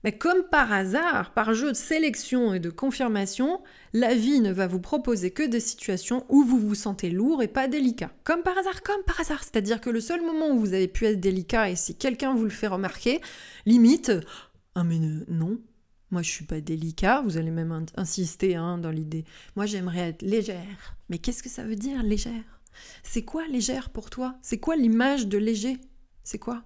mais 0.04 0.16
comme 0.16 0.42
par 0.50 0.72
hasard, 0.72 1.32
par 1.34 1.52
jeu 1.54 1.68
de 1.68 1.76
sélection 1.76 2.54
et 2.54 2.60
de 2.60 2.70
confirmation, 2.70 3.62
la 3.92 4.14
vie 4.14 4.40
ne 4.40 4.52
va 4.52 4.66
vous 4.66 4.80
proposer 4.80 5.30
que 5.30 5.42
des 5.42 5.60
situations 5.60 6.24
où 6.28 6.42
vous 6.42 6.58
vous 6.58 6.74
sentez 6.74 7.10
lourd 7.10 7.42
et 7.42 7.48
pas 7.48 7.68
délicat. 7.68 8.10
Comme 8.24 8.42
par 8.42 8.56
hasard, 8.56 8.82
comme 8.82 9.02
par 9.04 9.20
hasard. 9.20 9.42
C'est-à-dire 9.42 9.80
que 9.80 9.90
le 9.90 10.00
seul 10.00 10.22
moment 10.22 10.50
où 10.50 10.58
vous 10.58 10.72
avez 10.72 10.88
pu 10.88 11.04
être 11.04 11.20
délicat 11.20 11.70
et 11.70 11.76
si 11.76 11.94
quelqu'un 11.94 12.34
vous 12.34 12.44
le 12.44 12.50
fait 12.50 12.66
remarquer, 12.66 13.20
limite, 13.66 14.12
ah 14.74 14.84
mais 14.84 14.98
non, 15.28 15.58
Moi, 16.10 16.22
je 16.22 16.30
suis 16.30 16.44
pas 16.44 16.60
délicat, 16.60 17.22
vous 17.22 17.36
allez 17.36 17.50
même 17.50 17.86
insister 17.96 18.56
hein, 18.56 18.78
dans 18.78 18.90
l'idée. 18.90 19.24
Moi, 19.54 19.66
j'aimerais 19.66 20.08
être 20.08 20.22
légère. 20.22 20.96
Mais 21.08 21.18
qu'est-ce 21.18 21.42
que 21.42 21.48
ça 21.48 21.62
veut 21.62 21.76
dire, 21.76 22.02
légère? 22.02 22.60
C'est 23.02 23.22
quoi 23.22 23.46
légère 23.48 23.90
pour 23.90 24.10
toi? 24.10 24.36
C'est 24.42 24.58
quoi 24.58 24.76
l'image 24.76 25.26
de 25.26 25.38
léger? 25.38 25.78
C'est 26.24 26.38
quoi? 26.38 26.62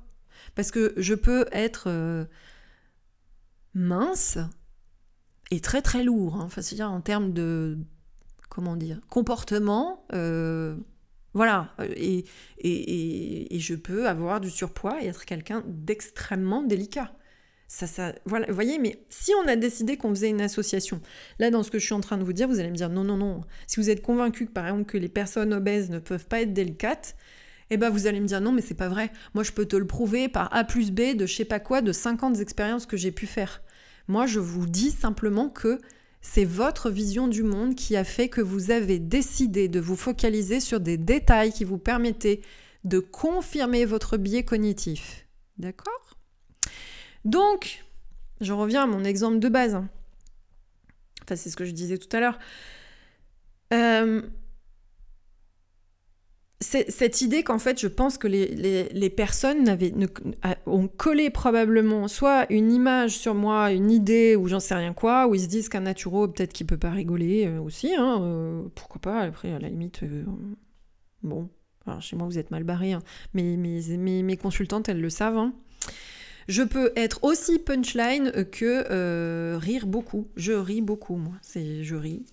Parce 0.55 0.71
que 0.71 0.95
je 0.97 1.15
peux 1.15 1.47
être 1.53 1.85
euh, 1.89 2.25
mince 3.75 4.39
et 5.51 5.61
très 5.61 5.83
très 5.83 6.03
lourd. 6.05 6.37
Hein. 6.37 6.45
Enfin, 6.45 6.63
c'est-à-dire 6.63 6.91
en 6.91 7.01
termes 7.01 7.33
de 7.33 7.79
comment 8.49 8.77
dire 8.77 9.01
comportement. 9.11 10.05
Euh, 10.13 10.77
voilà, 11.35 11.75
et, 11.97 12.25
et, 12.59 13.57
et, 13.57 13.59
je 13.59 13.75
peux 13.75 14.09
avoir 14.09 14.41
du 14.41 14.51
surpoids 14.51 15.03
et 15.03 15.07
être 15.07 15.25
quelqu'un 15.25 15.65
d'extrêmement 15.67 16.63
délicat. 16.63 17.13
Ça, 17.67 17.89
ça, 17.89 18.15
voilà, 18.25 18.47
vous 18.47 18.55
voyez, 18.55 18.79
mais 18.79 19.05
si 19.09 19.33
on 19.43 19.49
a 19.49 19.57
décidé 19.57 19.97
qu'on 19.97 20.11
faisait 20.11 20.31
une 20.31 20.41
association, 20.41 21.01
là, 21.41 21.51
dans 21.51 21.65
ce 21.65 21.73
que 21.73 21.81
je 21.81 21.85
suis 21.85 21.95
en 21.95 22.01
train 22.01 22.19
de 22.19 22.23
vous 22.23 22.33
dire, 22.33 22.47
vous 22.47 22.61
allez 22.61 22.71
me 22.71 22.77
dire 22.77 22.89
non, 22.89 23.03
non, 23.03 23.17
non. 23.17 23.41
Si 23.67 23.81
vous 23.81 23.91
êtes 23.91 24.01
convaincu 24.01 24.47
que, 24.47 24.53
par 24.53 24.67
exemple, 24.67 24.85
que 24.85 24.97
les 24.97 25.09
personnes 25.09 25.53
obèses 25.53 25.91
ne 25.91 25.99
peuvent 25.99 26.27
pas 26.27 26.41
être 26.41 26.53
délicates, 26.53 27.17
eh 27.71 27.79
ben, 27.79 27.91
vous 27.91 28.07
allez 28.07 28.21
me 28.21 28.27
dire 28.27 28.41
non, 28.41 28.53
mais 28.53 28.63
c'est 28.63 28.75
pas 28.75 28.89
vrai. 28.89 29.11
Moi, 29.35 29.43
je 29.43 29.51
peux 29.51 29.67
te 29.67 29.75
le 29.75 29.89
prouver 29.89 30.29
par 30.29 30.55
A 30.55 30.63
plus 30.63 30.93
B 30.93 31.17
de 31.17 31.27
je 31.27 31.35
sais 31.35 31.45
pas 31.45 31.59
quoi, 31.59 31.83
de 31.83 31.91
50 31.91 32.39
expériences 32.39 32.87
que 32.87 32.97
j'ai 32.97 33.11
pu 33.11 33.27
faire. 33.27 33.64
Moi, 34.09 34.27
je 34.27 34.41
vous 34.41 34.67
dis 34.67 34.91
simplement 34.91 35.49
que 35.49 35.81
c'est 36.21 36.45
votre 36.45 36.91
vision 36.91 37.29
du 37.29 37.43
monde 37.43 37.75
qui 37.75 37.97
a 37.97 38.05
fait 38.05 38.29
que 38.29 38.41
vous 38.41 38.71
avez 38.71 38.99
décidé 38.99 39.69
de 39.69 39.81
vous 39.81 39.97
focaliser 39.97 40.61
sur 40.61 40.81
des 40.81 40.97
détails 40.97 41.53
qui 41.53 41.65
vous 41.65 41.79
permettaient 41.79 42.41
de 42.85 42.99
confirmer 42.99 43.85
votre 43.85 44.17
biais 44.17 44.43
cognitif. 44.43 45.27
D'accord? 45.59 46.17
Donc, 47.25 47.85
je 48.41 48.53
reviens 48.53 48.85
à 48.85 48.87
mon 48.87 49.05
exemple 49.05 49.39
de 49.39 49.49
base. 49.49 49.75
Hein. 49.75 49.89
Enfin, 51.23 51.37
c'est 51.37 51.51
ce 51.51 51.57
que 51.57 51.65
je 51.65 51.73
disais 51.73 51.99
tout 51.99 52.15
à 52.15 52.21
l'heure. 52.21 52.39
Euh, 53.73 54.23
cette 56.65 57.21
idée 57.21 57.43
qu'en 57.43 57.59
fait, 57.59 57.81
je 57.81 57.89
pense 57.89 58.19
que 58.19 58.27
les, 58.27 59.11
personnes 59.11 59.77
ont 60.67 60.89
collé 60.89 61.31
probablement 61.31 62.09
soit 62.09 62.51
une 62.51 62.73
image 62.73 63.17
sur 63.19 63.35
moi, 63.35 63.73
une 63.73 63.91
idée 63.91 64.37
ou 64.37 64.49
j'en 64.49 64.61
sais 64.61 64.75
rien 64.75 64.93
quoi, 64.93 65.27
où 65.27 65.35
ils 65.35 65.43
se 65.43 65.47
disent 65.47 65.69
qu'un 65.69 65.81
naturo, 65.81 66.29
peut-être 66.29 66.53
qu'il 66.53 66.67
peut 66.67 66.79
pas 66.79 66.91
rigoler 66.91 67.47
euh, 67.47 67.61
aussi, 67.61 67.95
hein, 67.95 68.19
euh, 68.23 68.63
pourquoi 68.75 69.01
pas, 69.01 69.21
après, 69.21 69.53
à 69.53 69.59
la 69.59 69.69
limite, 69.69 70.03
euh, 70.03 70.25
bon, 71.23 71.49
alors 71.87 72.01
chez 72.01 72.17
moi, 72.17 72.27
vous 72.27 72.39
êtes 72.39 72.51
mal 72.51 72.65
barré, 72.65 72.93
hein, 72.93 73.03
mais 73.35 73.57
mes, 73.57 74.23
mes, 74.23 74.37
consultantes, 74.37 74.89
elles 74.89 75.01
le 75.01 75.11
savent. 75.11 75.39
Hein. 75.39 75.55
Je 76.49 76.63
peux 76.63 76.93
être 76.97 77.23
aussi 77.25 77.59
punchline 77.59 78.45
que 78.51 79.57
rire 79.57 79.87
beaucoup. 79.87 80.29
Je 80.37 80.53
ris 80.53 80.83
beaucoup, 80.83 81.17
moi. 81.17 81.33
C'est 81.41 81.83
je 81.85 81.95
ris. 81.95 82.27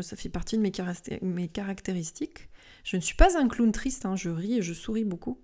Ça 0.00 0.16
fait 0.16 0.28
partie 0.28 0.56
de 0.56 0.62
mes, 0.62 0.72
mes 1.22 1.46
caractéristiques. 1.46 2.48
Je 2.84 2.96
ne 2.96 3.00
suis 3.00 3.16
pas 3.16 3.38
un 3.38 3.48
clown 3.48 3.72
triste, 3.72 4.04
hein, 4.04 4.14
je 4.14 4.28
ris 4.28 4.58
et 4.58 4.62
je 4.62 4.74
souris 4.74 5.04
beaucoup. 5.04 5.40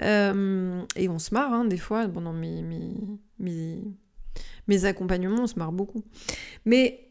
Euh, 0.00 0.82
et 0.96 1.08
on 1.08 1.18
se 1.18 1.34
marre, 1.34 1.52
hein, 1.52 1.64
des 1.64 1.76
fois, 1.76 2.08
pendant 2.08 2.32
mes, 2.32 3.82
accompagnements, 4.84 5.42
on 5.42 5.46
se 5.46 5.58
marre 5.58 5.72
beaucoup. 5.72 6.04
Mais 6.64 7.08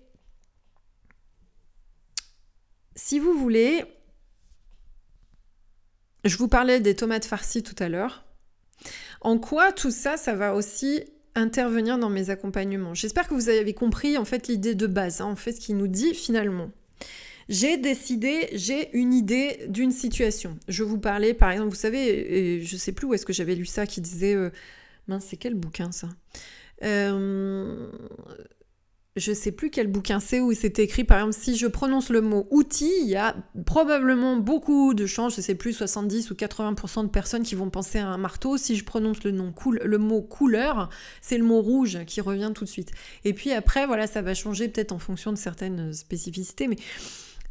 si 2.95 3.20
vous 3.20 3.34
voulez, 3.34 3.84
je 6.24 6.38
vous 6.38 6.47
parlais 6.47 6.80
des 6.80 6.95
tomates 6.95 7.26
farcies 7.26 7.62
tout 7.62 7.76
à 7.80 7.89
l'heure. 7.89 8.26
En 9.20 9.38
quoi 9.38 9.74
tout 9.74 9.91
ça, 9.91 10.18
ça 10.18 10.34
va 10.34 10.56
aussi 10.56 11.04
intervenir 11.36 11.99
dans 11.99 12.10
mes 12.10 12.30
accompagnements? 12.30 12.93
J'espère 12.93 13.28
que 13.28 13.34
vous 13.34 13.49
avez 13.49 13.74
compris 13.74 14.18
en 14.18 14.26
fait 14.26 14.47
l'idée 14.47 14.76
de 14.76 14.88
base, 14.88 15.20
hein, 15.20 15.26
en 15.26 15.36
fait, 15.36 15.54
qui 15.54 15.74
nous 15.74 15.88
dit 15.88 16.16
finalement 16.16 16.72
j'ai 17.50 17.78
décidé, 17.78 18.50
j'ai 18.54 18.96
une 18.96 19.14
idée 19.14 19.66
d'une 19.68 19.92
situation. 19.92 20.58
Je 20.68 20.84
vous 20.84 20.98
parlais, 20.98 21.34
par 21.34 21.52
exemple, 21.52 21.70
vous 21.70 21.76
savez, 21.76 22.62
je 22.64 22.78
sais 22.78 22.92
plus 22.92 23.08
où 23.08 23.14
est-ce 23.14 23.26
que 23.26 23.34
j'avais 23.34 23.56
lu 23.56 23.66
ça, 23.66 23.86
qui 23.86 24.02
disait, 24.02 24.36
euh, 24.36 24.50
mince, 25.08 25.26
c'est 25.30 25.38
quel 25.38 25.56
bouquin 25.56 25.92
ça? 25.92 26.10
Euh, 26.84 27.92
je 29.18 29.34
sais 29.34 29.52
plus 29.52 29.70
quel 29.70 29.88
bouquin 29.88 30.22
c'est 30.22 30.39
où 30.39 30.54
c'est 30.54 30.80
écrit, 30.80 31.04
par 31.04 31.18
exemple, 31.18 31.36
si 31.38 31.58
je 31.58 31.68
prononce 31.68 32.10
le 32.10 32.22
mot 32.22 32.48
outil, 32.50 32.92
il 33.02 33.10
y 33.10 33.18
a 33.18 33.36
probablement 33.66 34.38
beaucoup 34.38 34.94
de 34.94 35.06
chances, 35.06 35.36
je 35.36 35.42
sais 35.42 35.56
plus, 35.56 35.74
70 35.74 36.32
ou 36.32 36.34
80% 36.34 37.04
de 37.04 37.10
personnes 37.10 37.44
qui 37.44 37.56
vont 37.56 37.70
penser 37.70 38.00
à 38.00 38.08
un 38.08 38.18
marteau. 38.18 38.56
Si 38.56 38.78
je 38.78 38.86
prononce 38.86 39.24
le, 39.26 39.32
nom 39.32 39.54
le 39.66 39.98
mot 39.98 40.22
couleur, 40.22 40.89
c'est 41.22 41.38
le 41.38 41.44
mot 41.44 41.62
rouge 41.62 42.06
qui 42.06 42.22
revient 42.22 42.52
tout 42.56 42.64
de 42.64 42.70
suite. 42.70 42.92
Et 43.26 43.34
puis 43.34 43.52
après, 43.52 43.86
voilà, 43.86 44.08
ça 44.08 44.22
va 44.22 44.34
changer 44.34 44.70
peut-être 44.70 44.94
en 44.94 45.00
fonction 45.00 45.34
de 45.34 45.38
certaines 45.38 45.92
spécificités, 45.92 46.70
mais 46.70 46.78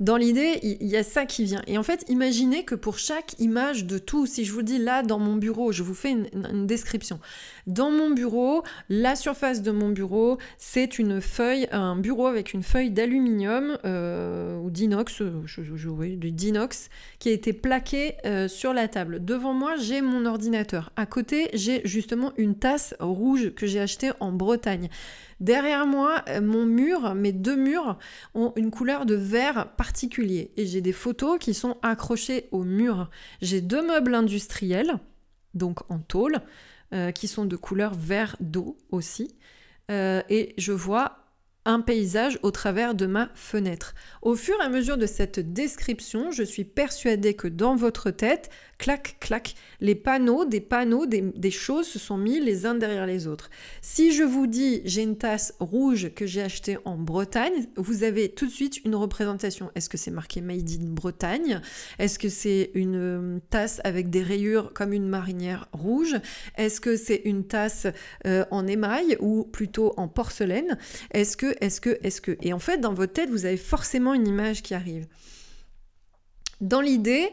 dans 0.01 0.17
l'idée, 0.17 0.59
il 0.63 0.89
y 0.89 0.97
a 0.97 1.03
ça 1.03 1.27
qui 1.27 1.45
vient. 1.45 1.63
Et 1.67 1.77
en 1.77 1.83
fait, 1.83 2.07
imaginez 2.09 2.65
que 2.65 2.75
pour 2.75 2.99
chaque 2.99 3.39
image 3.39 3.85
de 3.85 3.99
tout, 3.99 4.25
si 4.25 4.47
je 4.47 4.53
vous 4.53 4.63
dis 4.63 4.79
là 4.79 5.03
dans 5.03 5.19
mon 5.19 5.37
bureau, 5.37 5.73
je 5.73 5.83
vous 5.83 5.95
fais 5.95 6.11
une, 6.13 6.67
description. 6.67 7.21
Dans 7.67 7.91
mon 7.91 8.11
bureau, 8.11 8.63
la 8.89 9.17
surface 9.17 9.63
de 9.63 9.71
mon 9.71 9.91
bureau, 9.91 10.39
c'est 10.59 10.99
une 10.99 11.21
feuille, 11.21 11.69
un 11.73 11.97
bureau 11.97 12.27
avec 12.27 12.53
une 12.53 12.63
feuille 12.63 12.91
d'aluminium 12.91 13.79
euh, 13.85 14.59
ou 14.59 14.71
d'inox, 14.71 15.23
je, 15.45 15.47
je, 15.47 16.15
du 16.17 16.33
d'inox, 16.33 16.89
qui 17.19 17.29
a 17.29 17.33
été 17.33 17.53
plaqué 17.53 18.15
euh, 18.25 18.49
sur 18.49 18.73
la 18.73 18.89
table. 18.89 19.25
Devant 19.25 19.53
moi, 19.53 19.77
j'ai 19.77 20.01
mon 20.01 20.27
ordinateur. 20.27 20.91
À 20.97 21.07
côté, 21.07 21.51
j'ai 21.53 21.83
justement 21.85 22.33
une 22.37 22.57
tasse 22.57 22.95
rouge 23.01 23.55
que 23.55 23.67
j'ai 23.67 23.81
achetée 23.81 24.11
en 24.21 24.33
Bretagne. 24.33 24.89
Derrière 25.41 25.87
moi, 25.87 26.23
euh, 26.29 26.41
mon 26.41 26.67
mur, 26.67 27.15
mes 27.15 27.33
deux 27.33 27.57
murs 27.57 27.99
ont 28.35 28.53
une 28.57 28.71
couleur 28.71 29.07
de 29.07 29.15
vert 29.15 29.73
particulier 29.77 30.53
et 30.57 30.67
j'ai 30.67 30.83
des 30.83 30.93
photos 30.93 31.39
qui 31.39 31.55
sont 31.55 31.79
accrochées 31.83 32.49
au 32.53 32.63
mur. 32.63 33.09
J'ai 33.41 33.63
deux 33.63 33.87
meubles 33.87 34.15
industriels, 34.15 34.99
donc 35.55 35.91
en 35.91 35.99
tôle, 35.99 36.41
qui 37.15 37.29
sont 37.29 37.45
de 37.45 37.57
couleur 37.57 37.95
vert 37.95 38.37
d'eau 38.41 38.77
aussi. 38.91 39.37
Euh, 39.91 40.23
et 40.29 40.55
je 40.57 40.73
vois 40.73 41.20
un 41.65 41.81
paysage 41.81 42.39
au 42.43 42.51
travers 42.51 42.95
de 42.95 43.07
ma 43.07 43.31
fenêtre. 43.35 43.95
Au 44.23 44.35
fur 44.35 44.57
et 44.61 44.65
à 44.65 44.69
mesure 44.69 44.97
de 44.97 45.07
cette 45.07 45.53
description, 45.53 46.31
je 46.31 46.43
suis 46.43 46.65
persuadée 46.65 47.35
que 47.35 47.49
dans 47.49 47.77
votre 47.77 48.11
tête, 48.11 48.51
clac, 48.81 49.17
clac, 49.21 49.55
les 49.81 49.95
panneaux, 49.95 50.47
des 50.47 50.61
panneaux, 50.61 51.05
des, 51.07 51.51
choses 51.51 51.87
se 51.87 51.99
sont 51.99 52.17
mis 52.17 52.41
les 52.41 52.65
uns 52.65 52.75
derrière 52.75 53.07
les 53.07 53.27
autres. 53.27 53.51
Si 53.83 54.13
je 54.13 54.23
vous 54.23 54.47
dis 54.47 54.81
j'ai 54.85 55.03
une 55.03 55.19
tasse 55.19 55.55
rouge 55.61 56.13
que 56.15 56.27
j'ai 56.27 56.43
achetée 56.43 56.79
en 56.85 56.97
Bretagne, 56.97 57.67
vous 57.77 58.05
avez 58.05 58.31
tout 58.31 58.47
de 58.47 58.51
suite 58.51 58.83
une 58.85 58.95
représentation. 58.95 59.71
Est-ce 59.75 59.91
que 59.91 59.99
c'est 59.99 60.11
marqué 60.11 60.41
Made 60.41 60.71
in 60.71 60.87
Bretagne? 60.87 61.61
Est-ce 61.99 62.19
que 62.19 62.29
c'est 62.29 62.71
une 62.75 62.97
euh, 62.97 63.39
tasse 63.51 63.81
avec 63.85 64.09
des 64.09 64.23
rayures 64.23 64.73
comme 64.73 64.93
une 64.93 65.09
marinière 65.09 65.69
rouge? 65.73 66.17
Est-ce 66.57 66.81
que 66.81 66.97
c'est 66.97 67.21
une 67.25 67.45
tasse 67.45 67.87
euh, 68.27 68.45
en 68.51 68.67
émail 68.67 69.17
ou 69.21 69.45
plutôt 69.45 69.93
en 69.99 70.09
porcelaine? 70.09 70.79
Est-ce 71.13 71.37
que, 71.37 71.50
est-ce 71.61 71.81
que, 71.81 71.99
est-ce 72.03 72.21
que 72.21 72.37
Et 72.41 72.53
en 72.53 72.59
fait, 72.59 72.79
dans 72.79 72.95
votre 72.95 73.13
tête, 73.13 73.31
vous 73.31 73.47
avez 73.47 73.57
forcément 73.57 74.15
une 74.15 74.27
image 74.27 74.63
qui 74.63 74.75
arrive. 74.75 75.07
Dans 76.61 76.81
l'idée, 76.81 77.29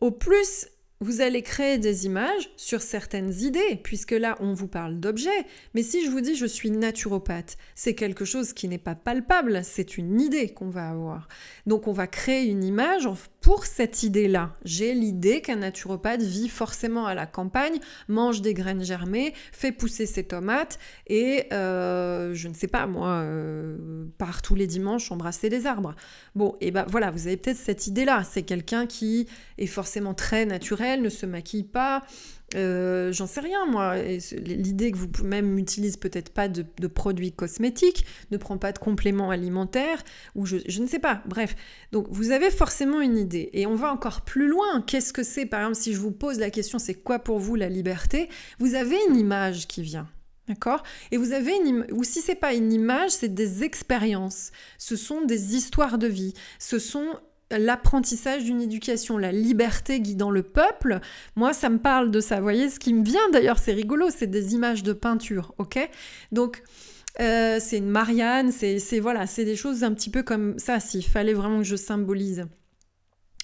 au 0.00 0.10
plus 0.10 0.68
vous 1.00 1.20
allez 1.20 1.42
créer 1.42 1.76
des 1.78 2.06
images 2.06 2.50
sur 2.56 2.80
certaines 2.80 3.32
idées, 3.42 3.78
puisque 3.82 4.12
là, 4.12 4.36
on 4.40 4.54
vous 4.54 4.68
parle 4.68 5.00
d'objets. 5.00 5.46
Mais 5.74 5.82
si 5.82 6.04
je 6.04 6.10
vous 6.10 6.20
dis 6.20 6.34
je 6.34 6.46
suis 6.46 6.70
naturopathe, 6.70 7.58
c'est 7.74 7.94
quelque 7.94 8.24
chose 8.24 8.52
qui 8.52 8.68
n'est 8.68 8.78
pas 8.78 8.94
palpable, 8.94 9.60
c'est 9.64 9.98
une 9.98 10.20
idée 10.20 10.48
qu'on 10.48 10.70
va 10.70 10.88
avoir. 10.88 11.28
Donc 11.66 11.88
on 11.88 11.92
va 11.92 12.06
créer 12.06 12.46
une 12.46 12.64
image 12.64 13.06
pour 13.44 13.66
cette 13.66 14.02
idée-là. 14.02 14.56
J'ai 14.64 14.94
l'idée 14.94 15.42
qu'un 15.42 15.56
naturopathe 15.56 16.22
vit 16.22 16.48
forcément 16.48 17.04
à 17.04 17.14
la 17.14 17.26
campagne, 17.26 17.78
mange 18.08 18.40
des 18.40 18.54
graines 18.54 18.82
germées, 18.82 19.34
fait 19.52 19.70
pousser 19.70 20.06
ses 20.06 20.24
tomates 20.24 20.78
et, 21.08 21.44
euh, 21.52 22.32
je 22.32 22.48
ne 22.48 22.54
sais 22.54 22.68
pas, 22.68 22.86
moi, 22.86 23.08
euh, 23.08 24.06
part 24.16 24.40
tous 24.40 24.54
les 24.54 24.66
dimanches 24.66 25.12
embrasser 25.12 25.50
des 25.50 25.66
arbres. 25.66 25.94
Bon, 26.34 26.56
et 26.62 26.70
ben 26.70 26.86
voilà, 26.88 27.10
vous 27.10 27.26
avez 27.26 27.36
peut-être 27.36 27.58
cette 27.58 27.86
idée-là. 27.86 28.24
C'est 28.24 28.44
quelqu'un 28.44 28.86
qui 28.86 29.28
est 29.58 29.66
forcément 29.66 30.14
très 30.14 30.46
naturel, 30.46 31.02
ne 31.02 31.10
se 31.10 31.26
maquille 31.26 31.64
pas, 31.64 32.02
euh, 32.54 33.12
j'en 33.12 33.26
sais 33.26 33.40
rien, 33.40 33.66
moi. 33.66 33.96
L'idée 33.96 34.92
que 34.92 34.96
vous 34.96 35.08
même 35.24 35.58
utilise 35.58 35.96
peut-être 35.96 36.30
pas 36.30 36.48
de, 36.48 36.64
produits 36.86 37.32
cosmétiques, 37.32 38.04
ne 38.30 38.36
prend 38.36 38.58
pas 38.58 38.72
de 38.72 38.78
compléments 38.78 39.30
alimentaires, 39.30 40.02
ou 40.34 40.46
je, 40.46 40.58
je, 40.66 40.80
ne 40.80 40.86
sais 40.86 40.98
pas. 40.98 41.22
Bref, 41.26 41.56
donc 41.92 42.06
vous 42.10 42.30
avez 42.30 42.50
forcément 42.50 43.00
une 43.00 43.16
idée. 43.16 43.50
Et 43.52 43.66
on 43.66 43.74
va 43.74 43.92
encore 43.92 44.22
plus 44.22 44.48
loin. 44.48 44.82
Qu'est-ce 44.86 45.12
que 45.12 45.22
c'est? 45.22 45.46
Par 45.46 45.60
exemple, 45.60 45.76
si 45.76 45.92
je 45.92 45.98
vous 45.98 46.12
pose 46.12 46.38
la 46.38 46.50
question, 46.50 46.78
c'est 46.78 46.94
quoi 46.94 47.18
pour 47.18 47.38
vous 47.38 47.54
la 47.54 47.68
liberté? 47.68 48.28
Vous 48.58 48.74
avez 48.74 48.96
une 49.08 49.16
image 49.16 49.66
qui 49.66 49.82
vient. 49.82 50.08
D'accord? 50.48 50.82
Et 51.10 51.16
vous 51.16 51.32
avez 51.32 51.56
une 51.56 51.86
ou 51.90 52.04
si 52.04 52.20
c'est 52.20 52.34
pas 52.34 52.52
une 52.52 52.72
image, 52.72 53.12
c'est 53.12 53.32
des 53.32 53.62
expériences. 53.64 54.50
Ce 54.76 54.94
sont 54.94 55.22
des 55.22 55.56
histoires 55.56 55.96
de 55.96 56.06
vie. 56.06 56.34
Ce 56.58 56.78
sont 56.78 57.18
l'apprentissage 57.58 58.44
d'une 58.44 58.60
éducation, 58.60 59.18
la 59.18 59.32
liberté 59.32 60.00
guidant 60.00 60.30
le 60.30 60.42
peuple. 60.42 61.00
Moi, 61.36 61.52
ça 61.52 61.68
me 61.68 61.78
parle 61.78 62.10
de 62.10 62.20
ça. 62.20 62.36
Vous 62.36 62.42
voyez, 62.42 62.70
ce 62.70 62.78
qui 62.78 62.94
me 62.94 63.04
vient 63.04 63.28
d'ailleurs, 63.32 63.58
c'est 63.58 63.72
rigolo, 63.72 64.08
c'est 64.10 64.26
des 64.26 64.54
images 64.54 64.82
de 64.82 64.92
peinture, 64.92 65.54
ok? 65.58 65.78
Donc, 66.32 66.62
euh, 67.20 67.58
c'est 67.60 67.78
une 67.78 67.90
Marianne, 67.90 68.50
c'est 68.50 68.98
voilà, 68.98 69.26
c'est 69.26 69.44
des 69.44 69.56
choses 69.56 69.84
un 69.84 69.92
petit 69.94 70.10
peu 70.10 70.22
comme 70.22 70.58
ça, 70.58 70.80
s'il 70.80 71.04
fallait 71.04 71.34
vraiment 71.34 71.58
que 71.58 71.64
je 71.64 71.76
symbolise. 71.76 72.46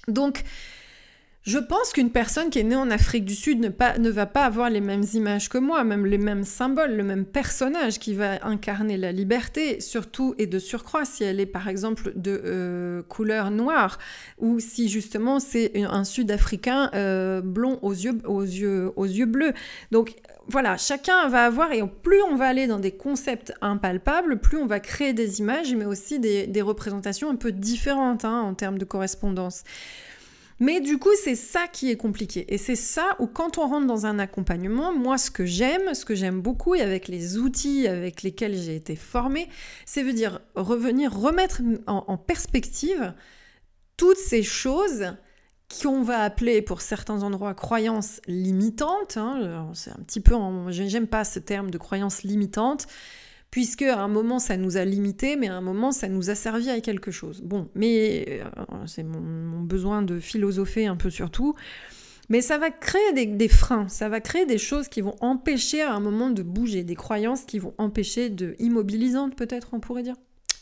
Donc, 0.08 0.42
je 1.42 1.58
pense 1.58 1.92
qu'une 1.92 2.10
personne 2.10 2.50
qui 2.50 2.58
est 2.58 2.64
née 2.64 2.76
en 2.76 2.90
Afrique 2.90 3.24
du 3.24 3.34
Sud 3.34 3.60
ne, 3.60 4.10
va 4.10 4.26
pas 4.26 4.44
avoir 4.44 4.68
les 4.68 4.82
mêmes 4.82 5.04
images 5.14 5.48
que 5.48 5.56
moi, 5.56 5.84
même 5.84 6.04
les 6.04 6.18
mêmes 6.18 6.44
symboles, 6.44 6.94
le 6.94 7.02
même 7.02 7.24
personnage 7.24 7.98
qui 7.98 8.14
va 8.14 8.44
incarner 8.46 8.98
la 8.98 9.10
liberté, 9.10 9.80
surtout 9.80 10.34
et 10.36 10.46
de 10.46 10.58
surcroît 10.58 11.06
si 11.06 11.24
elle 11.24 11.40
est 11.40 11.46
par 11.46 11.68
exemple 11.68 12.12
de 12.14 12.42
euh, 12.44 13.02
couleur 13.04 13.50
noire, 13.50 13.98
ou 14.38 14.60
si 14.60 14.90
justement 14.90 15.40
c'est 15.40 15.72
un 15.82 16.04
Sud-Africain 16.04 16.90
euh, 16.94 17.40
blond 17.40 17.78
aux 17.82 17.94
yeux 17.94 18.12
bleus. 19.26 19.54
Donc 19.92 20.16
voilà, 20.46 20.76
chacun 20.76 21.28
va 21.28 21.44
avoir, 21.46 21.72
et 21.72 21.82
plus 22.02 22.20
on 22.22 22.36
va 22.36 22.48
aller 22.48 22.66
dans 22.66 22.78
des 22.78 22.90
concepts 22.92 23.54
impalpables, 23.62 24.40
plus 24.40 24.58
on 24.58 24.66
va 24.66 24.80
créer 24.80 25.12
des 25.12 25.38
images, 25.38 25.74
mais 25.74 25.84
aussi 25.84 26.18
des, 26.18 26.60
représentations 26.60 27.30
un 27.30 27.36
peu 27.36 27.52
différentes 27.52 28.26
hein, 28.26 28.42
en 28.42 28.54
termes 28.54 28.76
de 28.76 28.84
correspondance. 28.84 29.62
Mais 30.60 30.82
du 30.82 30.98
coup, 30.98 31.10
c'est 31.24 31.36
ça 31.36 31.66
qui 31.68 31.90
est 31.90 31.96
compliqué. 31.96 32.44
Et 32.52 32.58
c'est 32.58 32.76
ça 32.76 33.16
où 33.18 33.26
quand 33.26 33.56
on 33.56 33.66
rentre 33.66 33.86
dans 33.86 34.04
un 34.04 34.18
accompagnement, 34.18 34.92
moi, 34.92 35.16
ce 35.16 35.30
que 35.30 35.46
j'aime, 35.46 35.94
ce 35.94 36.04
que 36.04 36.14
j'aime 36.14 36.42
beaucoup, 36.42 36.74
et 36.74 36.82
avec 36.82 37.08
les 37.08 37.38
outils 37.38 37.88
avec 37.88 38.22
lesquels 38.22 38.54
j'ai 38.54 38.76
été 38.76 38.94
formée, 38.94 39.48
c'est 39.86 40.02
veut 40.02 40.12
dire 40.12 40.40
revenir, 40.54 41.18
remettre 41.18 41.62
en, 41.86 42.18
perspective 42.18 43.14
toutes 43.96 44.18
ces 44.18 44.42
choses 44.42 45.14
qu'on 45.82 46.02
va 46.02 46.18
appeler 46.24 46.60
pour 46.60 46.82
certains 46.82 47.22
endroits 47.22 47.54
croyances 47.54 48.20
limitantes. 48.26 49.16
Hein. 49.16 49.70
c'est 49.72 49.90
un 49.90 50.02
petit 50.04 50.20
peu, 50.20 50.34
j'aime 50.68 51.06
pas 51.06 51.24
ce 51.24 51.38
terme 51.38 51.70
de 51.70 51.78
croyances 51.78 52.22
limitantes, 52.22 52.86
puisque 53.50 53.82
à 53.82 54.00
un 54.00 54.08
moment 54.08 54.38
ça 54.38 54.56
nous 54.56 54.76
a 54.76 54.84
limité, 54.84 55.36
mais 55.36 55.48
à 55.48 55.54
un 55.54 55.60
moment 55.60 55.92
ça 55.92 56.08
nous 56.08 56.30
a 56.30 56.34
servi 56.34 56.70
à 56.70 56.80
quelque 56.80 57.10
chose. 57.10 57.42
Bon, 57.42 57.68
mais 57.74 58.42
euh, 58.42 58.64
c'est 58.86 59.02
mon, 59.02 59.60
besoin 59.60 60.02
de 60.02 60.18
philosopher 60.18 60.86
un 60.86 60.96
peu 60.96 61.10
sur 61.10 61.30
tout. 61.30 61.54
Mais 62.28 62.42
ça 62.42 62.58
va 62.58 62.70
créer 62.70 63.26
des, 63.26 63.48
freins, 63.48 63.88
ça 63.88 64.08
va 64.08 64.20
créer 64.20 64.46
des 64.46 64.58
choses 64.58 64.86
qui 64.86 65.00
vont 65.00 65.16
empêcher 65.20 65.82
à 65.82 65.92
un 65.92 65.98
moment 65.98 66.30
de 66.30 66.44
bouger, 66.44 66.84
des 66.84 66.94
croyances 66.94 67.42
qui 67.42 67.58
vont 67.58 67.74
empêcher 67.76 68.30
de 68.30 68.54
immobilisantes 68.60 69.34
peut-être 69.34 69.70
on 69.72 69.80
pourrait 69.80 70.04
dire, 70.04 70.14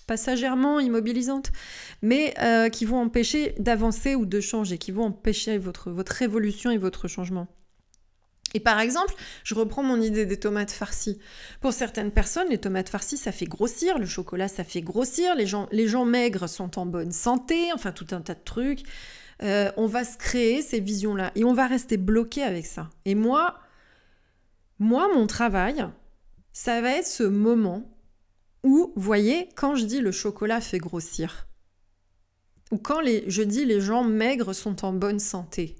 passagèrement 0.07 0.81
immobilisantes, 0.81 1.53
mais 2.01 2.33
euh, 2.41 2.71
qui 2.71 2.87
vont 2.87 2.99
empêcher 2.99 3.55
d'avancer 3.59 4.15
ou 4.15 4.25
de 4.25 4.41
changer, 4.41 4.79
qui 4.79 4.93
vont 4.93 5.05
empêcher 5.05 5.59
votre, 5.59 5.91
votre 5.91 6.23
évolution 6.23 6.71
et 6.71 6.79
votre 6.79 7.07
changement. 7.07 7.49
Et 8.55 8.61
par 8.61 8.81
exemple, 8.81 9.15
je 9.45 9.55
reprends 9.55 9.83
mon 9.83 10.01
idée 10.01 10.25
des 10.25 10.39
tomates 10.39 10.71
farcies. 10.71 11.19
Pour 11.61 11.73
certaines 11.73 12.11
personnes, 12.11 12.49
les 12.49 12.59
tomates 12.59 12.89
farcies, 12.89 13.19
ça 13.19 13.33
fait 13.33 13.47
grossir, 13.47 13.99
le 13.99 14.07
chocolat, 14.07 14.49
ça 14.49 14.65
fait 14.65 14.81
grossir, 14.81 15.35
les 15.35 15.47
gens, 15.47 15.69
les 15.71 15.87
gens 15.87 16.05
maigres 16.05 16.49
sont 16.49 16.79
en 16.79 16.87
bonne 16.87 17.13
santé, 17.13 17.73
enfin 17.75 17.93
tout 17.93 18.07
un 18.13 18.21
tas 18.21 18.35
de 18.35 18.45
trucs. 18.45 18.83
Euh, 19.43 19.71
on 19.77 19.87
va 19.87 20.05
se 20.05 20.17
créer 20.17 20.63
ces 20.63 20.81
visions-là 20.81 21.31
et 21.35 21.45
on 21.45 21.53
va 21.53 21.67
rester 21.67 21.97
bloqué 21.97 22.43
avec 22.43 22.67
ça. 22.67 22.91
Et 23.05 23.15
moi, 23.15 23.59
moi, 24.79 25.09
mon 25.15 25.27
travail, 25.27 25.87
ça 26.53 26.81
va 26.81 26.91
être 26.93 27.07
ce 27.07 27.25
moment 27.25 27.91
où, 28.65 28.93
voyez, 28.97 29.49
quand 29.55 29.77
je 29.77 29.85
dis 29.85 30.01
le 30.01 30.11
chocolat 30.11 30.61
fait 30.61 30.79
grossir, 30.79 31.47
ou 32.71 32.79
quand 32.79 33.01
je 33.05 33.43
dis 33.43 33.65
les 33.65 33.81
gens 33.81 34.05
maigres 34.05 34.55
sont 34.55 34.85
en 34.85 34.93
bonne 34.93 35.21
santé, 35.21 35.77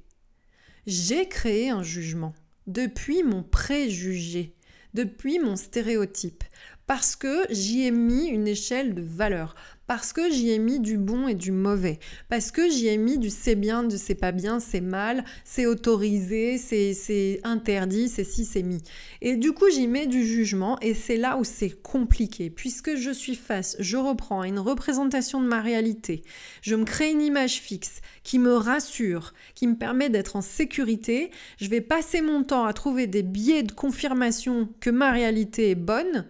j'ai 0.87 1.29
créé 1.29 1.71
un 1.71 1.83
jugement 1.83 2.33
depuis 2.69 3.23
mon 3.23 3.43
préjugé, 3.43 4.55
depuis 4.93 5.39
mon 5.39 5.57
stéréotype, 5.57 6.45
parce 6.87 7.17
que 7.17 7.47
j'y 7.51 7.85
ai 7.87 7.91
mis 7.91 8.27
une 8.27 8.47
échelle 8.47 8.95
de 8.95 9.03
valeur, 9.03 9.55
parce 9.89 10.13
que 10.13 10.31
j'y 10.31 10.51
ai 10.51 10.59
mis 10.59 10.81
du 10.81 10.99
bon 10.99 11.29
et 11.29 11.35
du 11.35 11.51
mauvais, 11.51 11.99
parce 12.29 12.51
que 12.51 12.69
j'y 12.69 12.89
ai 12.89 12.99
mis 12.99 13.17
du 13.17 13.31
c'est 13.31 13.55
bien, 13.55 13.83
du 13.83 13.97
c'est 13.97 14.15
pas 14.15 14.33
bien, 14.33 14.61
c'est 14.61 14.83
mal, 14.83 15.25
c'est 15.45 15.65
autorisé, 15.65 16.59
c'est 16.59 17.41
interdit, 17.43 18.11
c'est 18.11 18.23
si, 18.23 18.45
c'est 18.45 18.63
mis. 18.63 18.83
Et 19.23 19.37
du 19.37 19.53
coup, 19.53 19.71
j'y 19.71 19.89
mets 19.89 20.07
du 20.07 20.27
jugement 20.27 20.79
et 20.81 20.93
c'est 20.93 21.17
là 21.17 21.39
où 21.39 21.45
c'est 21.45 21.71
compliqué, 21.71 22.51
puisque 22.51 22.97
je 22.97 23.11
suis 23.11 23.35
face, 23.35 23.77
je 23.79 23.97
reprends 23.97 24.45
une 24.45 24.59
représentation 24.59 25.41
de 25.41 25.49
ma 25.49 25.63
réalité, 25.63 26.23
je 26.61 26.77
me 26.77 26.85
crée 26.85 27.11
une 27.11 27.23
image 27.23 27.59
fixe 27.61 28.03
qui 28.25 28.39
me 28.39 28.53
rassure, 28.53 29.33
qui 29.55 29.67
me 29.67 29.77
permet 29.77 30.11
d'être 30.11 30.37
en 30.37 30.43
sécurité, 30.43 31.31
je 31.59 31.69
vais 31.71 31.81
passer 31.81 32.21
mon 32.21 32.45
temps 32.45 32.67
à 32.67 32.75
trouver 32.75 33.07
des 33.07 33.23
biais 33.23 33.63
de 33.63 33.73
confirmation 33.73 34.69
que 34.81 34.91
ma 34.91 35.13
réalité 35.13 35.71
est 35.71 35.75
bonne, 35.75 36.27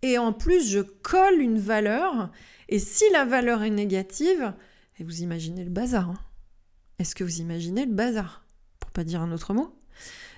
et 0.00 0.16
en 0.16 0.32
plus 0.32 0.66
je 0.66 0.80
colle 0.80 1.40
une 1.40 1.58
valeur 1.58 2.30
et 2.68 2.78
si 2.78 3.04
la 3.12 3.24
valeur 3.24 3.62
est 3.62 3.70
négative, 3.70 4.52
et 4.98 5.04
vous 5.04 5.22
imaginez 5.22 5.64
le 5.64 5.70
bazar. 5.70 6.10
Hein. 6.10 6.18
Est-ce 6.98 7.14
que 7.14 7.24
vous 7.24 7.40
imaginez 7.40 7.84
le 7.84 7.92
bazar 7.92 8.46
Pour 8.80 8.90
pas 8.90 9.04
dire 9.04 9.20
un 9.20 9.32
autre 9.32 9.54
mot? 9.54 9.78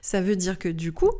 Ça 0.03 0.21
veut 0.21 0.37
dire 0.37 0.59
que 0.59 0.69
du 0.69 0.93
coup, 0.93 1.11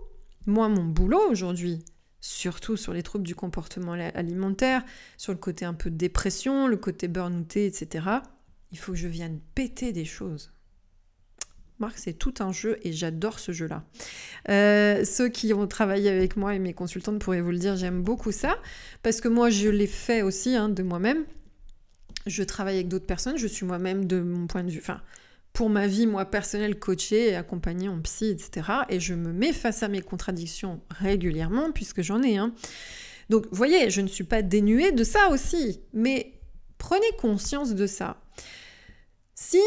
moi, 0.47 0.69
mon 0.69 0.85
boulot 0.85 1.31
aujourd'hui, 1.31 1.85
surtout 2.21 2.77
sur 2.77 2.93
les 2.93 3.03
troubles 3.03 3.27
du 3.27 3.35
comportement 3.35 3.93
alimentaire, 3.93 4.85
sur 5.17 5.33
le 5.33 5.39
côté 5.39 5.65
un 5.65 5.75
peu 5.75 5.91
dépression, 5.91 6.67
le 6.67 6.77
côté 6.77 7.09
burn-outé, 7.09 7.67
etc., 7.67 8.07
il 8.71 8.79
faut 8.79 8.93
que 8.93 8.99
je 8.99 9.09
vienne 9.09 9.41
péter 9.55 9.93
des 9.93 10.05
choses. 10.05 10.53
Marc, 11.79 11.99
c'est 11.99 12.13
tout 12.13 12.35
un 12.41 12.51
jeu 12.51 12.79
et 12.83 12.93
j'adore 12.93 13.39
ce 13.39 13.53
jeu-là. 13.53 13.85
Euh, 14.49 15.05
ceux 15.05 15.29
qui 15.29 15.55
ont 15.55 15.67
travaillé 15.69 16.11
avec 16.11 16.37
moi 16.37 16.55
et 16.55 16.59
mes 16.59 16.75
consultantes 16.75 17.21
pourraient 17.21 17.41
vous 17.41 17.53
le 17.53 17.59
dire, 17.59 17.77
j'aime 17.77 18.03
beaucoup 18.03 18.33
ça, 18.33 18.59
parce 19.03 19.21
que 19.21 19.29
moi, 19.29 19.49
je 19.51 19.69
l'ai 19.69 19.87
fait 19.87 20.23
aussi 20.23 20.57
hein, 20.57 20.69
de 20.69 20.83
moi-même. 20.83 21.25
Je 22.27 22.43
travaille 22.43 22.77
avec 22.77 22.89
d'autres 22.89 23.07
personnes, 23.07 23.39
je 23.39 23.47
suis 23.47 23.65
moi-même 23.65 24.07
de 24.07 24.21
mon 24.21 24.49
point 24.49 24.65
de 24.65 24.71
vue, 24.71 24.81
enfin, 24.81 25.01
pour 25.53 25.71
ma 25.71 25.87
vie, 25.87 26.07
moi, 26.07 26.25
personnelle, 26.25 26.79
coachée 26.79 27.31
et 27.31 27.37
accompagnée 27.37 27.89
en 27.89 28.01
psy, 28.01 28.27
etc. 28.27 28.69
Et 28.89 29.01
je 29.01 29.15
me 29.15 29.33
mets 29.33 29.53
face 29.53 29.83
à 29.83 29.89
mes 29.89 30.03
contradictions 30.03 30.81
régulièrement, 30.91 31.73
puisque 31.73 32.03
j'en 32.03 32.23
ai. 32.23 32.37
Hein. 32.39 32.53
Donc, 33.29 33.47
voyez, 33.51 33.91
je 33.91 34.01
ne 34.01 34.09
suis 34.09 34.25
pas 34.25 34.43
dénuée 34.43 34.93
de 34.93 35.05
ça 35.05 35.29
aussi, 35.31 35.81
mais 35.93 36.33
prenez 36.79 37.07
conscience 37.19 37.75
de 37.75 37.87
ça. 37.87 38.21
Si 39.35 39.61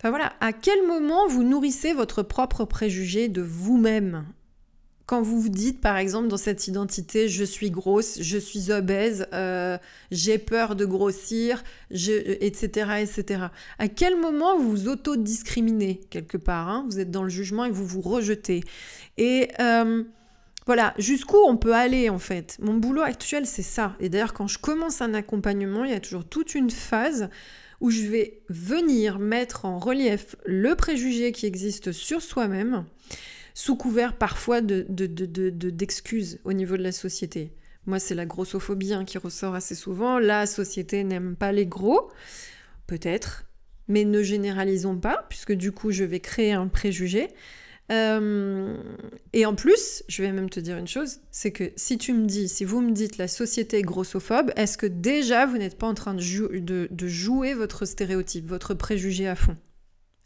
Enfin 0.00 0.08
voilà, 0.08 0.32
à 0.40 0.54
quel 0.54 0.86
moment 0.86 1.28
vous 1.28 1.42
nourrissez 1.42 1.92
votre 1.92 2.22
propre 2.22 2.64
préjugé 2.64 3.28
de 3.28 3.42
vous-même? 3.42 4.24
Quand 5.04 5.20
vous 5.20 5.38
vous 5.38 5.50
dites, 5.50 5.82
par 5.82 5.98
exemple, 5.98 6.28
dans 6.28 6.38
cette 6.38 6.68
identité, 6.68 7.28
je 7.28 7.44
suis 7.44 7.70
grosse, 7.70 8.22
je 8.22 8.38
suis 8.38 8.72
obèse, 8.72 9.26
euh, 9.34 9.76
j'ai 10.10 10.38
peur 10.38 10.74
de 10.74 10.86
grossir, 10.86 11.62
etc., 11.90 13.02
etc. 13.02 13.44
À 13.78 13.88
quel 13.88 14.18
moment 14.18 14.56
vous 14.56 14.70
vous 14.70 14.88
auto-discriminez 14.88 16.00
quelque 16.08 16.38
part 16.38 16.70
hein? 16.70 16.86
Vous 16.88 16.98
êtes 16.98 17.10
dans 17.10 17.24
le 17.24 17.28
jugement 17.28 17.66
et 17.66 17.70
vous 17.70 17.84
vous 17.84 18.00
rejetez. 18.00 18.64
Et 19.18 19.50
euh, 19.60 20.02
voilà, 20.64 20.94
jusqu'où 20.96 21.36
on 21.46 21.58
peut 21.58 21.74
aller 21.74 22.08
en 22.08 22.18
fait? 22.18 22.56
Mon 22.62 22.74
boulot 22.74 23.02
actuel, 23.02 23.44
c'est 23.44 23.60
ça. 23.60 23.96
Et 24.00 24.08
d'ailleurs, 24.08 24.32
quand 24.32 24.46
je 24.46 24.58
commence 24.58 25.02
un 25.02 25.12
accompagnement, 25.12 25.84
il 25.84 25.90
y 25.90 25.94
a 25.94 26.00
toujours 26.00 26.24
toute 26.24 26.54
une 26.54 26.70
phase 26.70 27.28
où 27.80 27.90
je 27.90 28.02
vais 28.02 28.42
venir 28.48 29.18
mettre 29.18 29.64
en 29.64 29.78
relief 29.78 30.36
le 30.44 30.74
préjugé 30.74 31.32
qui 31.32 31.46
existe 31.46 31.92
sur 31.92 32.22
soi-même, 32.22 32.84
sous 33.54 33.76
couvert 33.76 34.16
parfois 34.16 34.60
d'excuses 34.60 36.34
de, 36.34 36.40
au 36.44 36.52
niveau 36.52 36.76
de 36.76 36.82
la 36.82 36.92
société. 36.92 37.52
Moi, 37.86 37.98
c'est 37.98 38.14
la 38.14 38.26
grossophobie 38.26 38.92
hein, 38.92 39.04
qui 39.04 39.18
ressort 39.18 39.54
assez 39.54 39.74
souvent. 39.74 40.18
La 40.18 40.46
société 40.46 41.02
n'aime 41.02 41.34
pas 41.34 41.52
les 41.52 41.66
gros, 41.66 42.10
peut-être, 42.86 43.46
mais 43.88 44.04
ne 44.04 44.22
généralisons 44.22 44.98
pas, 44.98 45.26
puisque 45.28 45.52
du 45.52 45.72
coup, 45.72 45.90
je 45.90 46.04
vais 46.04 46.20
créer 46.20 46.52
un 46.52 46.68
préjugé. 46.68 47.28
Euh, 47.90 48.76
et 49.32 49.46
en 49.46 49.54
plus, 49.54 50.04
je 50.08 50.22
vais 50.22 50.32
même 50.32 50.48
te 50.48 50.60
dire 50.60 50.76
une 50.76 50.86
chose, 50.86 51.18
c'est 51.30 51.50
que 51.50 51.72
si 51.76 51.98
tu 51.98 52.12
me 52.12 52.26
dis, 52.26 52.48
si 52.48 52.64
vous 52.64 52.80
me 52.80 52.92
dites 52.92 53.18
la 53.18 53.26
société 53.26 53.78
est 53.78 53.82
grossophobe, 53.82 54.52
est-ce 54.56 54.78
que 54.78 54.86
déjà 54.86 55.46
vous 55.46 55.58
n'êtes 55.58 55.76
pas 55.76 55.88
en 55.88 55.94
train 55.94 56.14
de, 56.14 56.88
de 56.90 57.08
jouer 57.08 57.54
votre 57.54 57.84
stéréotype, 57.86 58.46
votre 58.46 58.74
préjugé 58.74 59.26
à 59.26 59.34
fond? 59.34 59.56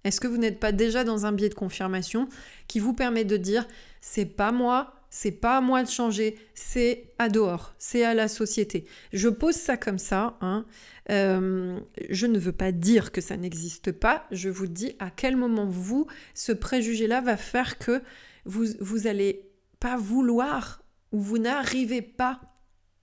Est-ce 0.04 0.20
que 0.20 0.28
vous 0.28 0.36
n'êtes 0.36 0.60
pas 0.60 0.72
déjà 0.72 1.02
dans 1.02 1.24
un 1.24 1.32
biais 1.32 1.48
de 1.48 1.54
confirmation 1.54 2.28
qui 2.68 2.78
vous 2.78 2.92
permet 2.92 3.24
de 3.24 3.38
dire 3.38 3.66
c'est 4.02 4.26
pas 4.26 4.52
moi, 4.52 5.03
c'est 5.16 5.30
pas 5.30 5.58
à 5.58 5.60
moi 5.60 5.84
de 5.84 5.88
changer, 5.88 6.36
c'est 6.54 7.14
à 7.20 7.28
dehors, 7.28 7.76
c'est 7.78 8.02
à 8.02 8.14
la 8.14 8.26
société. 8.26 8.84
Je 9.12 9.28
pose 9.28 9.54
ça 9.54 9.76
comme 9.76 10.00
ça. 10.00 10.36
Hein. 10.40 10.66
Euh, 11.08 11.78
je 12.10 12.26
ne 12.26 12.36
veux 12.36 12.50
pas 12.50 12.72
dire 12.72 13.12
que 13.12 13.20
ça 13.20 13.36
n'existe 13.36 13.92
pas. 13.92 14.26
Je 14.32 14.48
vous 14.48 14.66
dis 14.66 14.96
à 14.98 15.10
quel 15.10 15.36
moment 15.36 15.66
vous, 15.66 16.08
ce 16.34 16.50
préjugé-là 16.50 17.20
va 17.20 17.36
faire 17.36 17.78
que 17.78 18.02
vous, 18.44 18.66
vous 18.80 19.06
allez 19.06 19.48
pas 19.78 19.96
vouloir 19.96 20.82
ou 21.12 21.20
vous 21.20 21.38
n'arrivez 21.38 22.02
pas 22.02 22.40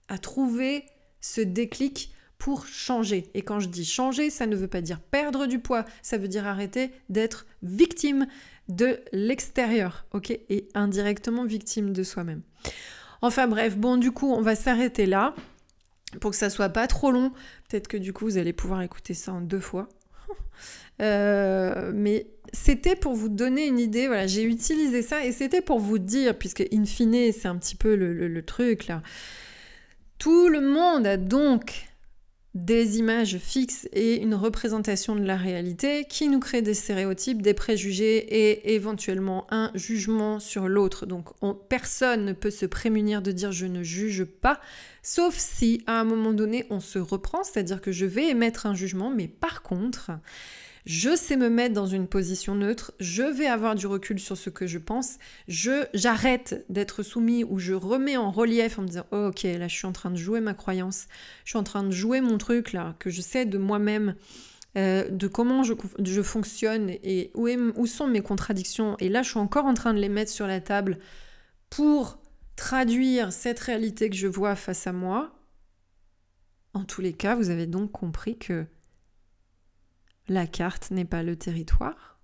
à 0.08 0.18
trouver 0.18 0.84
ce 1.22 1.40
déclic 1.40 2.12
pour 2.36 2.66
changer. 2.66 3.30
Et 3.32 3.40
quand 3.40 3.58
je 3.58 3.68
dis 3.68 3.86
changer, 3.86 4.28
ça 4.28 4.46
ne 4.46 4.54
veut 4.54 4.68
pas 4.68 4.82
dire 4.82 5.00
perdre 5.00 5.46
du 5.46 5.60
poids, 5.60 5.86
ça 6.02 6.18
veut 6.18 6.28
dire 6.28 6.46
arrêter 6.46 6.90
d'être 7.08 7.46
victime 7.62 8.26
de 8.68 9.00
l'extérieur, 9.12 10.06
ok 10.12 10.30
Et 10.30 10.68
indirectement 10.74 11.44
victime 11.44 11.92
de 11.92 12.02
soi-même. 12.02 12.42
Enfin 13.20 13.46
bref, 13.46 13.76
bon 13.76 13.96
du 13.96 14.10
coup 14.10 14.32
on 14.32 14.42
va 14.42 14.54
s'arrêter 14.54 15.06
là 15.06 15.34
pour 16.20 16.32
que 16.32 16.36
ça 16.36 16.50
soit 16.50 16.68
pas 16.68 16.86
trop 16.86 17.10
long. 17.10 17.30
Peut-être 17.68 17.88
que 17.88 17.96
du 17.96 18.12
coup 18.12 18.24
vous 18.24 18.38
allez 18.38 18.52
pouvoir 18.52 18.82
écouter 18.82 19.14
ça 19.14 19.32
en 19.32 19.40
deux 19.40 19.60
fois. 19.60 19.88
Euh, 21.00 21.90
mais 21.92 22.26
c'était 22.52 22.94
pour 22.94 23.14
vous 23.14 23.30
donner 23.30 23.66
une 23.66 23.80
idée, 23.80 24.06
voilà, 24.06 24.26
j'ai 24.28 24.44
utilisé 24.44 25.02
ça 25.02 25.24
et 25.24 25.32
c'était 25.32 25.62
pour 25.62 25.80
vous 25.80 25.98
dire, 25.98 26.38
puisque 26.38 26.62
in 26.72 26.84
fine 26.84 27.32
c'est 27.32 27.48
un 27.48 27.56
petit 27.56 27.74
peu 27.74 27.96
le 27.96 28.42
truc 28.44 28.86
là. 28.86 29.02
Tout 30.18 30.48
le 30.48 30.60
monde 30.60 31.04
a 31.06 31.16
donc 31.16 31.91
des 32.54 32.98
images 32.98 33.38
fixes 33.38 33.88
et 33.92 34.20
une 34.20 34.34
représentation 34.34 35.16
de 35.16 35.24
la 35.24 35.36
réalité 35.36 36.04
qui 36.04 36.28
nous 36.28 36.38
crée 36.38 36.60
des 36.60 36.74
stéréotypes, 36.74 37.40
des 37.40 37.54
préjugés 37.54 38.18
et 38.18 38.74
éventuellement 38.74 39.46
un 39.50 39.70
jugement 39.74 40.38
sur 40.38 40.68
l'autre. 40.68 41.06
Donc 41.06 41.28
personne 41.68 42.26
ne 42.26 42.32
peut 42.34 42.50
se 42.50 42.66
prémunir 42.66 43.22
de 43.22 43.32
dire 43.32 43.52
je 43.52 43.66
ne 43.66 43.82
juge 43.82 44.24
pas, 44.24 44.60
sauf 45.02 45.34
si 45.36 45.82
à 45.86 45.98
un 45.98 46.04
moment 46.04 46.34
donné 46.34 46.66
on 46.68 46.80
se 46.80 46.98
reprend, 46.98 47.42
c'est-à-dire 47.42 47.80
que 47.80 47.90
je 47.90 48.04
vais 48.04 48.28
émettre 48.28 48.66
un 48.66 48.74
jugement, 48.74 49.10
mais 49.10 49.28
par 49.28 49.62
contre, 49.62 50.10
je 50.84 51.14
sais 51.14 51.36
me 51.36 51.48
mettre 51.48 51.74
dans 51.74 51.86
une 51.86 52.08
position 52.08 52.54
neutre, 52.54 52.92
je 52.98 53.22
vais 53.22 53.46
avoir 53.46 53.74
du 53.74 53.86
recul 53.86 54.18
sur 54.18 54.36
ce 54.36 54.50
que 54.50 54.66
je 54.66 54.78
pense, 54.78 55.18
je 55.48 55.84
j'arrête 55.94 56.64
d'être 56.68 57.02
soumis 57.02 57.44
ou 57.44 57.58
je 57.58 57.74
remets 57.74 58.16
en 58.16 58.30
relief 58.30 58.78
en 58.78 58.82
me 58.82 58.88
disant 58.88 59.06
oh, 59.12 59.28
ok 59.28 59.42
là 59.44 59.68
je 59.68 59.76
suis 59.76 59.86
en 59.86 59.92
train 59.92 60.10
de 60.10 60.16
jouer 60.16 60.40
ma 60.40 60.54
croyance, 60.54 61.06
je 61.44 61.50
suis 61.50 61.58
en 61.58 61.64
train 61.64 61.84
de 61.84 61.90
jouer 61.90 62.20
mon 62.20 62.38
truc 62.38 62.72
là 62.72 62.96
que 62.98 63.10
je 63.10 63.20
sais 63.20 63.46
de 63.46 63.58
moi-même. 63.58 64.16
Euh, 64.78 65.06
de 65.10 65.26
comment 65.26 65.62
je, 65.62 65.74
je 66.02 66.22
fonctionne 66.22 66.88
et 66.88 67.30
où, 67.34 67.46
où 67.76 67.86
sont 67.86 68.06
mes 68.06 68.22
contradictions. 68.22 68.96
Et 69.00 69.10
là, 69.10 69.22
je 69.22 69.28
suis 69.28 69.38
encore 69.38 69.66
en 69.66 69.74
train 69.74 69.92
de 69.92 69.98
les 69.98 70.08
mettre 70.08 70.30
sur 70.30 70.46
la 70.46 70.62
table 70.62 70.98
pour 71.68 72.18
traduire 72.56 73.34
cette 73.34 73.60
réalité 73.60 74.08
que 74.08 74.16
je 74.16 74.26
vois 74.26 74.56
face 74.56 74.86
à 74.86 74.92
moi. 74.92 75.34
En 76.72 76.84
tous 76.84 77.02
les 77.02 77.12
cas, 77.12 77.34
vous 77.34 77.50
avez 77.50 77.66
donc 77.66 77.92
compris 77.92 78.38
que 78.38 78.64
la 80.32 80.46
carte 80.46 80.90
n'est 80.90 81.04
pas 81.04 81.22
le 81.22 81.36
territoire. 81.36 82.18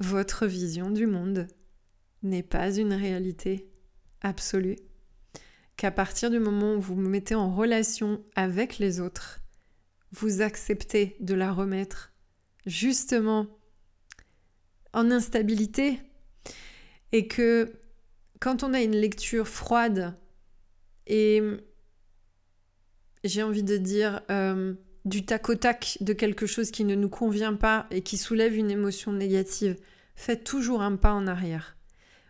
Votre 0.00 0.46
vision 0.46 0.90
du 0.90 1.06
monde 1.06 1.46
n'est 2.22 2.42
pas 2.42 2.76
une 2.76 2.92
réalité 2.92 3.70
absolue. 4.22 4.76
Qu'à 5.76 5.92
partir 5.92 6.30
du 6.30 6.40
moment 6.40 6.74
où 6.74 6.80
vous 6.80 6.96
vous 6.96 7.08
mettez 7.08 7.36
en 7.36 7.54
relation 7.54 8.24
avec 8.34 8.78
les 8.78 9.00
autres, 9.00 9.40
vous 10.12 10.42
acceptez 10.42 11.16
de 11.20 11.34
la 11.34 11.52
remettre 11.52 12.12
justement 12.66 13.46
en 14.92 15.12
instabilité 15.12 16.00
et 17.12 17.28
que 17.28 17.72
quand 18.40 18.64
on 18.64 18.74
a 18.74 18.82
une 18.82 18.96
lecture 18.96 19.46
froide 19.46 20.18
et 21.06 21.40
j'ai 23.22 23.42
envie 23.42 23.62
de 23.62 23.76
dire 23.76 24.22
euh, 24.30 24.74
du 25.04 25.24
tac 25.24 25.48
au 25.48 25.54
tac 25.54 25.98
de 26.00 26.12
quelque 26.12 26.46
chose 26.46 26.70
qui 26.70 26.84
ne 26.84 26.94
nous 26.94 27.08
convient 27.08 27.54
pas 27.54 27.86
et 27.90 28.02
qui 28.02 28.16
soulève 28.16 28.56
une 28.56 28.70
émotion 28.70 29.12
négative, 29.12 29.76
faites 30.14 30.44
toujours 30.44 30.82
un 30.82 30.96
pas 30.96 31.12
en 31.12 31.26
arrière. 31.26 31.76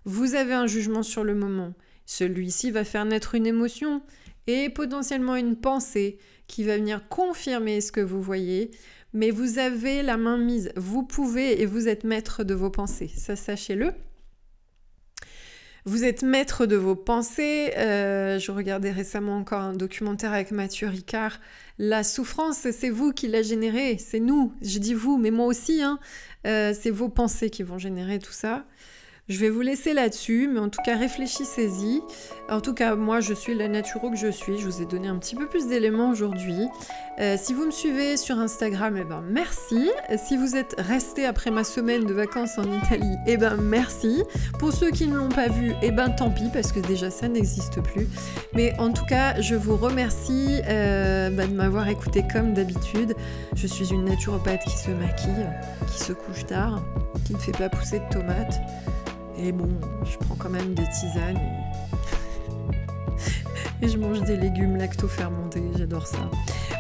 Vous 0.05 0.35
avez 0.35 0.55
un 0.55 0.67
jugement 0.67 1.03
sur 1.03 1.25
le 1.25 1.35
moment. 1.35 1.75
Celui-ci 2.07 2.71
va 2.71 2.85
faire 2.85 3.05
naître 3.05 3.35
une 3.35 3.47
émotion 3.47 4.03
et 4.47 4.71
potentiellement 4.71 5.37
une 5.37 5.57
pensée 5.57 6.19
qui 6.47 6.65
va 6.65 6.77
venir 6.77 7.09
confirmer 7.09 7.81
ce 7.81 7.93
que 7.93 8.01
vous 8.01 8.23
voyez, 8.23 8.71
mais 9.13 9.31
vous 9.31 9.59
avez 9.59 10.03
la 10.03 10.17
main 10.17 10.39
mise. 10.39 10.73
Vous 10.77 11.03
pouvez 11.03 11.61
et 11.61 11.67
vous 11.67 11.89
êtes 11.89 12.05
maître 12.05 12.45
de 12.45 12.55
vos 12.55 12.71
pensées. 12.71 13.11
Ça, 13.15 13.37
sachez-le. 13.37 13.93
Vous 15.87 16.05
êtes 16.05 16.23
maître 16.23 16.67
de 16.67 16.77
vos 16.77 16.95
pensées. 16.95 17.73
Euh, 17.77 18.39
je 18.39 18.53
regardais 18.53 18.91
récemment 18.91 19.37
encore 19.37 19.63
un 19.63 19.73
documentaire 19.73 20.33
avec 20.33 20.51
Mathieu 20.51 20.89
Ricard. 20.89 21.41
La 21.83 22.05
souffrance, 22.05 22.67
c'est 22.73 22.91
vous 22.91 23.11
qui 23.11 23.27
la 23.27 23.41
générez, 23.41 23.97
c'est 23.97 24.21
nous. 24.21 24.53
Je 24.61 24.79
dis 24.79 24.93
vous, 24.93 25.17
mais 25.17 25.31
moi 25.31 25.47
aussi. 25.47 25.81
Hein. 25.81 25.99
Euh, 26.47 26.75
c'est 26.79 26.91
vos 26.91 27.09
pensées 27.09 27.49
qui 27.49 27.63
vont 27.63 27.79
générer 27.79 28.19
tout 28.19 28.35
ça. 28.35 28.67
Je 29.31 29.39
vais 29.39 29.49
vous 29.49 29.61
laisser 29.61 29.95
là-dessus, 29.95 30.51
mais 30.53 30.59
en 30.59 30.71
tout 30.71 30.83
cas, 30.85 30.97
réfléchissez-y. 30.97 32.03
En 32.49 32.61
tout 32.61 32.75
cas, 32.75 32.97
moi, 32.97 33.21
je 33.21 33.33
suis 33.33 33.55
la 33.55 33.69
naturo 33.69 34.11
que 34.11 34.17
je 34.17 34.27
suis. 34.27 34.59
Je 34.59 34.65
vous 34.67 34.83
ai 34.83 34.87
donné 34.87 35.07
un 35.07 35.19
petit 35.19 35.37
peu 35.37 35.47
plus 35.47 35.69
d'éléments 35.69 36.11
aujourd'hui. 36.11 36.67
Euh, 37.21 37.37
si 37.41 37.55
vous 37.55 37.65
me 37.65 37.71
suivez 37.71 38.17
sur 38.17 38.41
Instagram, 38.41 38.97
eh 39.01 39.05
ben 39.05 39.23
merci. 39.31 39.89
Si 40.17 40.37
vous 40.37 40.57
êtes 40.57 40.75
resté 40.79 41.27
après 41.27 41.53
ma 41.53 41.63
semaine 41.63 42.07
de 42.07 42.13
vacances 42.13 42.59
en 42.59 42.65
Italie, 42.65 43.15
eh 43.29 43.37
ben 43.37 43.57
merci. 43.57 44.25
Pour 44.59 44.73
ceux 44.73 44.91
qui 44.91 45.07
ne 45.07 45.17
l'ont 45.17 45.29
pas 45.29 45.47
vu, 45.47 45.75
eh 45.81 45.93
ben 45.93 46.09
tant 46.09 46.31
pis, 46.31 46.49
parce 46.53 46.73
que 46.73 46.81
déjà 46.81 47.09
ça 47.13 47.29
n'existe 47.29 47.81
plus. 47.83 48.09
Mais 48.55 48.75
en 48.81 48.91
tout 48.91 49.05
cas, 49.05 49.41
je 49.41 49.55
vous 49.55 49.77
remercie 49.77 50.61
euh, 50.67 51.31
bah, 51.31 51.47
de 51.47 51.55
m'avoir 51.55 51.89
écouté 51.89 52.25
comme 52.33 52.53
d'habitude. 52.53 53.15
Je 53.55 53.69
suis 53.69 53.93
une 53.93 54.07
naturopathe 54.07 54.65
qui 54.65 54.77
se 54.77 54.91
maquille, 54.91 55.47
qui 55.87 56.01
se 56.03 56.13
couche 56.13 56.47
tard, 56.47 56.83
qui 57.27 57.35
ne 57.35 57.39
fait 57.39 57.53
pas 57.53 57.69
pousser 57.69 58.01
de 58.01 58.09
tomates. 58.11 58.61
Et 59.43 59.53
bon, 59.53 59.71
je 60.05 60.19
prends 60.19 60.35
quand 60.35 60.51
même 60.51 60.75
des 60.75 60.87
tisanes 60.91 61.41
et, 63.83 63.89
je 63.89 63.97
mange 63.97 64.21
des 64.23 64.37
légumes 64.37 64.77
lacto-fermentés, 64.77 65.63
j'adore 65.79 66.07
ça. 66.07 66.31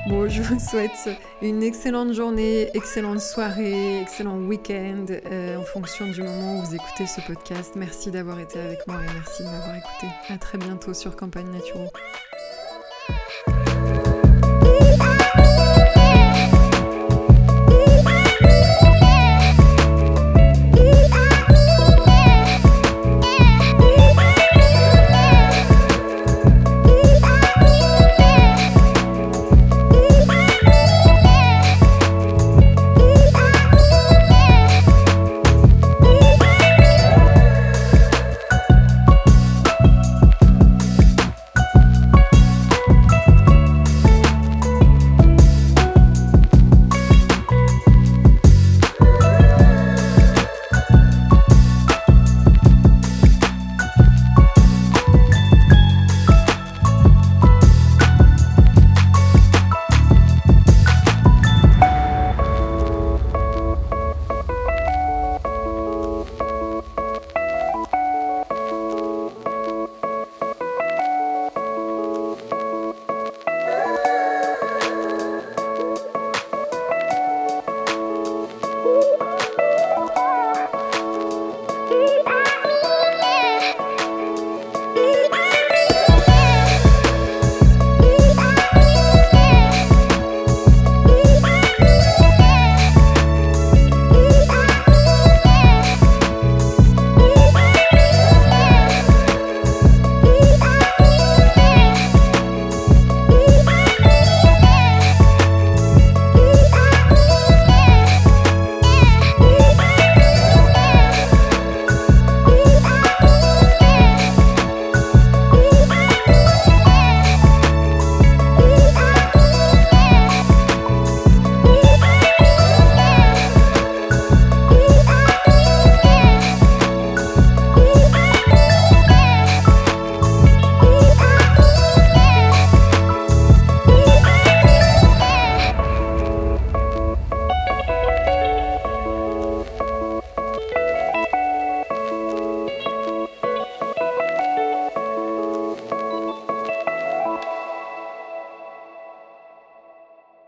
Bon, 0.08 0.28
je 0.28 0.42
vous 0.42 0.60
souhaite 0.60 1.08
une 1.40 1.62
excellente 1.62 2.12
journée, 2.12 2.68
excellente 2.74 3.20
soirée, 3.20 4.02
excellent 4.02 4.36
week-end 4.36 5.06
euh, 5.30 5.56
en 5.56 5.64
fonction 5.64 6.10
du 6.10 6.22
moment 6.22 6.58
où 6.58 6.62
vous 6.62 6.74
écoutez 6.74 7.06
ce 7.06 7.22
podcast. 7.22 7.72
Merci 7.76 8.10
d'avoir 8.10 8.38
été 8.40 8.60
avec 8.60 8.86
moi 8.86 8.96
et 8.96 9.14
merci 9.14 9.42
de 9.42 9.48
m'avoir 9.48 9.76
écouté. 9.76 10.08
À 10.28 10.36
très 10.36 10.58
bientôt 10.58 10.92
sur 10.92 11.16
Campagne 11.16 11.50
Naturo. 11.50 11.90